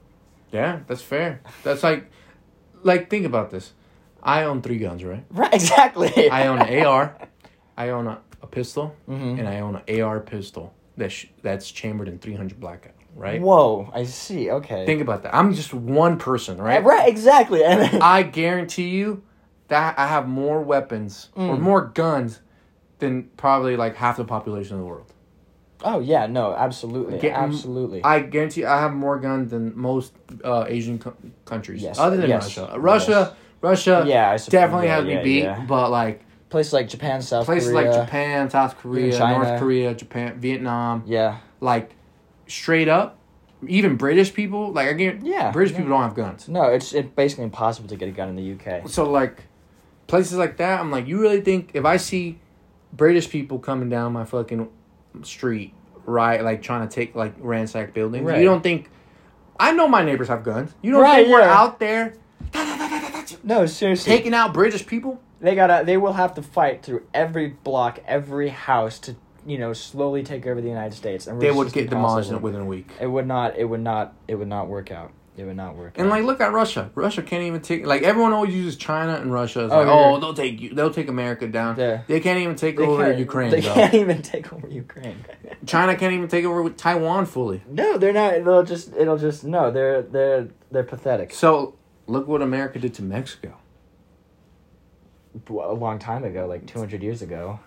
Yeah, 0.51 0.79
that's 0.87 1.01
fair. 1.01 1.41
That's 1.63 1.83
like, 1.83 2.09
like 2.83 3.09
think 3.09 3.25
about 3.25 3.51
this. 3.51 3.73
I 4.21 4.43
own 4.43 4.61
three 4.61 4.77
guns, 4.79 5.03
right? 5.03 5.23
Right. 5.31 5.53
Exactly. 5.53 6.29
I 6.29 6.47
own 6.47 6.59
an 6.61 6.85
AR, 6.85 7.15
I 7.77 7.89
own 7.89 8.07
a, 8.07 8.19
a 8.41 8.47
pistol, 8.47 8.95
Mhm. 9.09 9.39
and 9.39 9.47
I 9.47 9.59
own 9.59 9.75
an 9.85 10.01
AR 10.01 10.19
pistol 10.19 10.73
that's 10.97 11.13
sh- 11.13 11.27
that's 11.41 11.71
chambered 11.71 12.07
in 12.07 12.19
three 12.19 12.35
hundred 12.35 12.59
blackout. 12.59 12.93
Right. 13.15 13.41
Whoa! 13.41 13.89
I 13.93 14.03
see. 14.05 14.49
Okay. 14.51 14.85
Think 14.85 15.01
about 15.01 15.23
that. 15.23 15.33
I'm 15.35 15.53
just 15.53 15.73
one 15.73 16.17
person, 16.17 16.57
right? 16.61 16.83
Right. 16.83 17.07
Exactly. 17.09 17.63
And 17.63 18.01
I 18.03 18.23
guarantee 18.23 18.89
you 18.89 19.23
that 19.67 19.97
I 19.97 20.07
have 20.07 20.27
more 20.27 20.61
weapons 20.61 21.29
or 21.35 21.55
Mm. 21.55 21.59
more 21.59 21.81
guns 21.85 22.39
than 22.99 23.29
probably 23.37 23.77
like 23.77 23.95
half 23.95 24.17
the 24.17 24.25
population 24.25 24.73
of 24.75 24.79
the 24.81 24.85
world. 24.85 25.11
Oh 25.83 25.99
yeah, 25.99 26.25
no, 26.27 26.53
absolutely, 26.53 27.19
Get- 27.19 27.33
absolutely. 27.35 28.03
I 28.03 28.19
guarantee 28.21 28.65
I 28.65 28.79
have 28.81 28.93
more 28.93 29.19
guns 29.19 29.51
than 29.51 29.77
most 29.77 30.13
uh, 30.43 30.65
Asian 30.67 30.99
co- 30.99 31.15
countries, 31.45 31.81
Yes, 31.81 31.97
other 31.99 32.17
than 32.17 32.29
yes, 32.29 32.57
Russia. 32.57 32.79
Russia, 32.79 33.35
Russia, 33.61 34.03
yeah, 34.07 34.37
definitely 34.49 34.87
has 34.87 35.03
to 35.03 35.11
yeah, 35.11 35.23
beat. 35.23 35.43
yeah. 35.43 35.65
But 35.67 35.89
like 35.91 36.23
Places 36.49 36.73
like 36.73 36.87
Japan, 36.89 37.21
South 37.21 37.45
places 37.45 37.69
Korea. 37.71 37.91
like 37.91 38.05
Japan, 38.05 38.49
South 38.49 38.75
Korea. 38.79 39.19
North 39.19 39.59
Korea, 39.59 39.93
Japan, 39.93 40.39
Vietnam, 40.39 41.03
Yeah. 41.05 41.37
like 41.61 41.91
straight 42.47 42.87
up, 42.87 43.19
even 43.67 43.97
British 43.97 44.33
people, 44.33 44.71
like 44.71 44.87
I 44.87 44.93
get, 44.93 45.21
Yeah, 45.21 45.51
British 45.51 45.73
yeah. 45.73 45.77
people 45.77 45.91
don't 45.91 46.01
have 46.01 46.15
guns. 46.15 46.49
No, 46.49 46.63
it's 46.63 46.91
it's 46.93 47.09
basically 47.15 47.43
impossible 47.43 47.87
to 47.89 47.95
get 47.95 48.09
a 48.09 48.11
gun 48.11 48.29
in 48.29 48.35
the 48.35 48.53
UK. 48.55 48.89
So 48.89 49.07
like 49.11 49.43
places 50.07 50.39
like 50.39 50.57
that, 50.57 50.79
I'm 50.79 50.89
like, 50.89 51.05
you 51.05 51.21
really 51.21 51.41
think 51.41 51.69
if 51.75 51.85
I 51.85 51.97
see 51.97 52.39
British 52.93 53.29
people 53.29 53.59
coming 53.59 53.87
down 53.89 54.11
my 54.13 54.25
fucking 54.25 54.67
street, 55.23 55.73
right, 56.05 56.43
like 56.43 56.61
trying 56.61 56.87
to 56.87 56.93
take 56.93 57.15
like 57.15 57.33
ransack 57.39 57.93
buildings, 57.93 58.25
Right. 58.25 58.39
you 58.39 58.45
don't 58.45 58.61
think 58.61 58.89
I 59.59 59.71
know 59.73 59.87
my 59.87 60.03
neighbors 60.03 60.29
have 60.29 60.43
guns. 60.43 60.73
You 60.81 60.91
don't 60.93 61.01
Right, 61.01 61.17
think 61.25 61.29
we're 61.33 61.41
yeah. 61.41 61.59
out 61.59 61.79
there 61.79 62.13
No, 63.43 63.65
seriously. 63.65 64.11
taking 64.15 64.33
out 64.33 64.53
British 64.53 64.85
people? 64.85 65.19
They 65.41 65.55
gotta. 65.55 65.85
They 65.85 65.97
will 65.97 66.13
have 66.13 66.33
to 66.35 66.41
fight 66.41 66.83
through 66.83 67.03
every 67.13 67.47
block, 67.49 67.99
every 68.05 68.49
house 68.49 68.99
to 68.99 69.15
you 69.45 69.57
know 69.57 69.71
slowly 69.73 70.21
take 70.23 70.45
over 70.45 70.59
the 70.61 70.67
United 70.67 70.95
States. 70.95 71.27
And 71.27 71.41
They 71.41 71.51
would 71.51 71.71
get 71.71 71.89
demolished 71.89 72.31
within 72.31 72.61
a 72.61 72.65
week. 72.65 72.89
It 72.99 73.07
would 73.07 73.25
not. 73.27 73.57
It 73.57 73.65
would 73.65 73.79
not. 73.81 74.13
It 74.27 74.35
would 74.35 74.49
not 74.49 74.67
work 74.67 74.91
out. 74.91 75.11
It 75.37 75.45
would 75.45 75.55
not 75.55 75.75
work. 75.75 75.93
And 75.97 76.07
out. 76.07 76.11
like, 76.11 76.23
look 76.25 76.41
at 76.41 76.51
Russia. 76.51 76.91
Russia 76.95 77.21
can't 77.21 77.43
even 77.43 77.61
take. 77.61 77.85
Like 77.85 78.01
everyone 78.03 78.33
always 78.33 78.53
uses 78.53 78.75
China 78.75 79.13
and 79.15 79.31
Russia. 79.31 79.61
As 79.61 79.71
Oh, 79.71 79.77
like, 79.77 79.87
yeah. 79.87 79.93
oh, 79.93 80.19
they'll 80.19 80.33
take 80.33 80.59
you. 80.59 80.73
They'll 80.73 80.91
take 80.91 81.07
America 81.07 81.47
down. 81.47 81.79
Yeah. 81.79 82.01
They 82.07 82.19
can't 82.19 82.39
even 82.39 82.55
take 82.55 82.77
They 82.77 82.83
over 82.85 83.13
Ukraine. 83.13 83.51
They 83.51 83.61
though. 83.61 83.73
can't 83.73 83.93
even 83.93 84.21
take 84.21 84.51
over 84.51 84.67
Ukraine. 84.67 85.23
China 85.65 85.95
can't 85.95 86.13
even 86.13 86.27
take 86.27 86.43
over 86.45 86.69
Taiwan 86.69 87.25
fully. 87.25 87.63
no, 87.69 87.97
they're 87.97 88.11
not. 88.13 88.43
They'll 88.43 88.63
just. 88.63 88.93
It'll 88.97 89.17
just. 89.17 89.43
No, 89.45 89.71
they're 89.71 90.01
they're 90.01 90.49
they're 90.71 90.83
pathetic. 90.83 91.33
So 91.33 91.75
look 92.07 92.27
what 92.27 92.41
America 92.41 92.79
did 92.79 92.93
to 92.95 93.03
Mexico. 93.03 93.55
A 95.49 95.73
long 95.73 95.99
time 95.99 96.23
ago, 96.23 96.47
like 96.47 96.65
two 96.65 96.79
hundred 96.79 97.01
years 97.03 97.21
ago. 97.21 97.59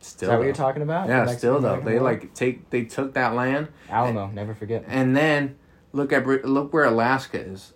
Still, 0.00 0.26
Is 0.26 0.30
that 0.30 0.34
what 0.34 0.38
though. 0.40 0.44
you're 0.46 0.54
talking 0.54 0.82
about? 0.82 1.08
Yeah, 1.08 1.26
still 1.26 1.60
though, 1.60 1.78
they 1.80 2.00
like 2.00 2.34
take 2.34 2.68
they 2.70 2.82
took 2.84 3.14
that 3.14 3.34
land, 3.34 3.68
Alamo. 3.88 4.26
Never 4.32 4.54
forget. 4.54 4.84
and 4.88 5.14
then 5.16 5.56
look 5.92 6.12
at 6.12 6.26
look 6.44 6.72
where 6.72 6.84
Alaska 6.84 7.40
is. 7.40 7.72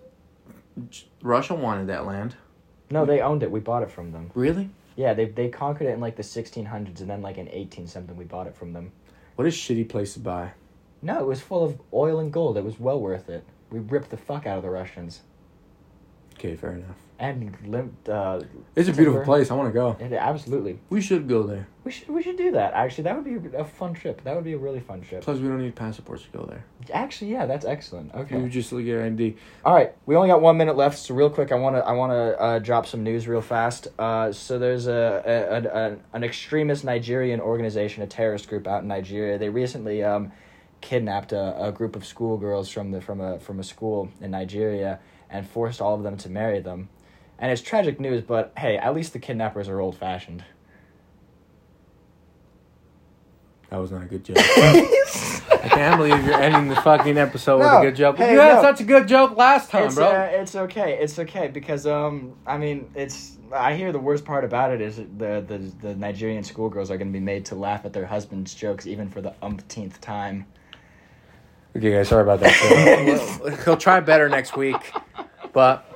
Russia 1.22 1.54
wanted 1.54 1.86
that 1.88 2.06
land. 2.06 2.36
No, 2.90 3.04
they 3.04 3.20
owned 3.20 3.42
it. 3.42 3.50
We 3.50 3.60
bought 3.60 3.82
it 3.82 3.90
from 3.90 4.12
them. 4.12 4.30
Really? 4.34 4.70
Yeah, 4.94 5.14
they 5.14 5.26
they 5.26 5.48
conquered 5.48 5.86
it 5.88 5.94
in 5.94 6.00
like 6.00 6.16
the 6.16 6.22
1600s, 6.22 7.00
and 7.00 7.10
then 7.10 7.22
like 7.22 7.38
in 7.38 7.48
18 7.48 7.86
something, 7.86 8.16
we 8.16 8.24
bought 8.24 8.46
it 8.46 8.56
from 8.56 8.72
them. 8.72 8.92
What 9.36 9.46
a 9.46 9.50
shitty 9.50 9.88
place 9.88 10.14
to 10.14 10.20
buy. 10.20 10.52
No, 11.02 11.20
it 11.20 11.26
was 11.26 11.40
full 11.40 11.62
of 11.62 11.80
oil 11.92 12.18
and 12.18 12.32
gold. 12.32 12.56
It 12.56 12.64
was 12.64 12.80
well 12.80 13.00
worth 13.00 13.28
it. 13.28 13.44
We 13.70 13.80
ripped 13.80 14.10
the 14.10 14.16
fuck 14.16 14.46
out 14.46 14.56
of 14.56 14.62
the 14.62 14.70
Russians. 14.70 15.20
Okay, 16.34 16.56
fair 16.56 16.72
enough. 16.72 16.96
And 17.18 17.56
lim- 17.66 17.96
uh, 18.08 18.40
It's 18.74 18.88
a 18.88 18.92
beautiful 18.92 19.20
Timber. 19.20 19.24
place. 19.24 19.50
I 19.50 19.54
want 19.54 19.68
to 19.68 19.72
go. 19.72 19.96
it, 19.98 20.12
absolutely. 20.12 20.78
We 20.90 21.00
should 21.00 21.28
go 21.28 21.42
there. 21.44 21.66
We 21.84 21.90
should 21.90 22.08
we 22.08 22.22
should 22.22 22.36
do 22.36 22.50
that. 22.52 22.74
Actually, 22.74 23.04
that 23.04 23.16
would 23.16 23.24
be 23.24 23.56
a 23.56 23.64
fun 23.64 23.94
trip. 23.94 24.22
That 24.24 24.34
would 24.34 24.44
be 24.44 24.52
a 24.54 24.58
really 24.58 24.80
fun 24.80 25.00
trip. 25.02 25.22
Plus, 25.22 25.38
we 25.38 25.48
don't 25.48 25.62
need 25.62 25.74
passports 25.76 26.24
to 26.24 26.30
go 26.36 26.44
there. 26.44 26.64
Actually, 26.92 27.30
yeah, 27.32 27.46
that's 27.46 27.64
excellent. 27.64 28.14
Okay. 28.14 28.36
We 28.36 28.48
just 28.48 28.72
look 28.72 28.86
at 28.86 29.00
ID. 29.02 29.36
All 29.64 29.74
right, 29.74 29.92
we 30.04 30.16
only 30.16 30.28
got 30.28 30.40
one 30.42 30.56
minute 30.56 30.76
left, 30.76 30.98
so 30.98 31.14
real 31.14 31.30
quick, 31.30 31.52
I 31.52 31.54
want 31.54 31.76
to 31.76 31.84
I 31.84 31.92
want 31.92 32.12
to 32.12 32.40
uh, 32.40 32.58
drop 32.58 32.86
some 32.86 33.02
news 33.02 33.26
real 33.28 33.40
fast. 33.40 33.88
Uh, 33.98 34.32
so 34.32 34.58
there's 34.58 34.86
a, 34.88 35.22
a, 35.24 35.56
a, 35.56 35.92
a 35.92 35.96
an 36.12 36.24
extremist 36.24 36.84
Nigerian 36.84 37.40
organization, 37.40 38.02
a 38.02 38.06
terrorist 38.06 38.48
group 38.48 38.66
out 38.66 38.82
in 38.82 38.88
Nigeria. 38.88 39.38
They 39.38 39.48
recently 39.48 40.02
um, 40.02 40.32
kidnapped 40.80 41.32
a, 41.32 41.66
a 41.68 41.72
group 41.72 41.96
of 41.96 42.04
schoolgirls 42.04 42.68
from 42.68 42.90
the 42.90 43.00
from 43.00 43.20
a 43.20 43.38
from 43.38 43.60
a 43.60 43.64
school 43.64 44.10
in 44.20 44.32
Nigeria 44.32 44.98
and 45.30 45.48
forced 45.48 45.80
all 45.80 45.94
of 45.94 46.02
them 46.02 46.16
to 46.16 46.28
marry 46.28 46.60
them. 46.60 46.88
And 47.38 47.52
it's 47.52 47.60
tragic 47.62 48.00
news, 48.00 48.22
but 48.22 48.52
hey, 48.56 48.76
at 48.78 48.94
least 48.94 49.12
the 49.12 49.18
kidnappers 49.18 49.68
are 49.68 49.80
old 49.80 49.96
fashioned. 49.96 50.44
That 53.70 53.78
was 53.78 53.90
not 53.90 54.02
a 54.02 54.06
good 54.06 54.24
joke. 54.24 54.36
I 54.38 55.68
can't 55.68 55.96
believe 55.98 56.24
you're 56.24 56.40
ending 56.40 56.68
the 56.68 56.80
fucking 56.80 57.18
episode 57.18 57.58
No, 57.58 57.64
with 57.64 57.74
a 57.74 57.90
good 57.90 57.96
joke. 57.96 58.16
hey, 58.18 58.32
you 58.32 58.38
had 58.38 58.56
no. 58.56 58.62
such 58.62 58.80
a 58.80 58.84
good 58.84 59.08
joke 59.08 59.36
last 59.36 59.70
time, 59.70 59.86
it's, 59.86 59.96
bro. 59.96 60.06
Uh, 60.06 60.28
it's 60.32 60.54
okay. 60.54 60.98
It's 61.00 61.18
okay 61.18 61.48
because 61.48 61.86
um 61.86 62.36
I 62.46 62.58
mean 62.58 62.88
it's 62.94 63.36
I 63.52 63.74
hear 63.74 63.90
the 63.92 63.98
worst 63.98 64.24
part 64.24 64.44
about 64.44 64.70
it 64.72 64.80
is 64.80 64.96
the 64.96 65.44
the 65.46 65.58
the 65.80 65.94
Nigerian 65.96 66.44
schoolgirls 66.44 66.90
are 66.92 66.96
going 66.96 67.08
to 67.08 67.12
be 67.12 67.24
made 67.24 67.44
to 67.46 67.56
laugh 67.56 67.84
at 67.84 67.92
their 67.92 68.06
husband's 68.06 68.54
jokes 68.54 68.86
even 68.86 69.10
for 69.10 69.20
the 69.20 69.34
umpteenth 69.42 70.00
time. 70.00 70.46
okay, 71.76 71.90
guys, 71.90 72.08
sorry 72.08 72.22
about 72.22 72.40
that. 72.40 73.60
He'll 73.64 73.76
try 73.76 73.98
better 74.00 74.28
next 74.28 74.56
week. 74.56 74.92
But 75.52 75.95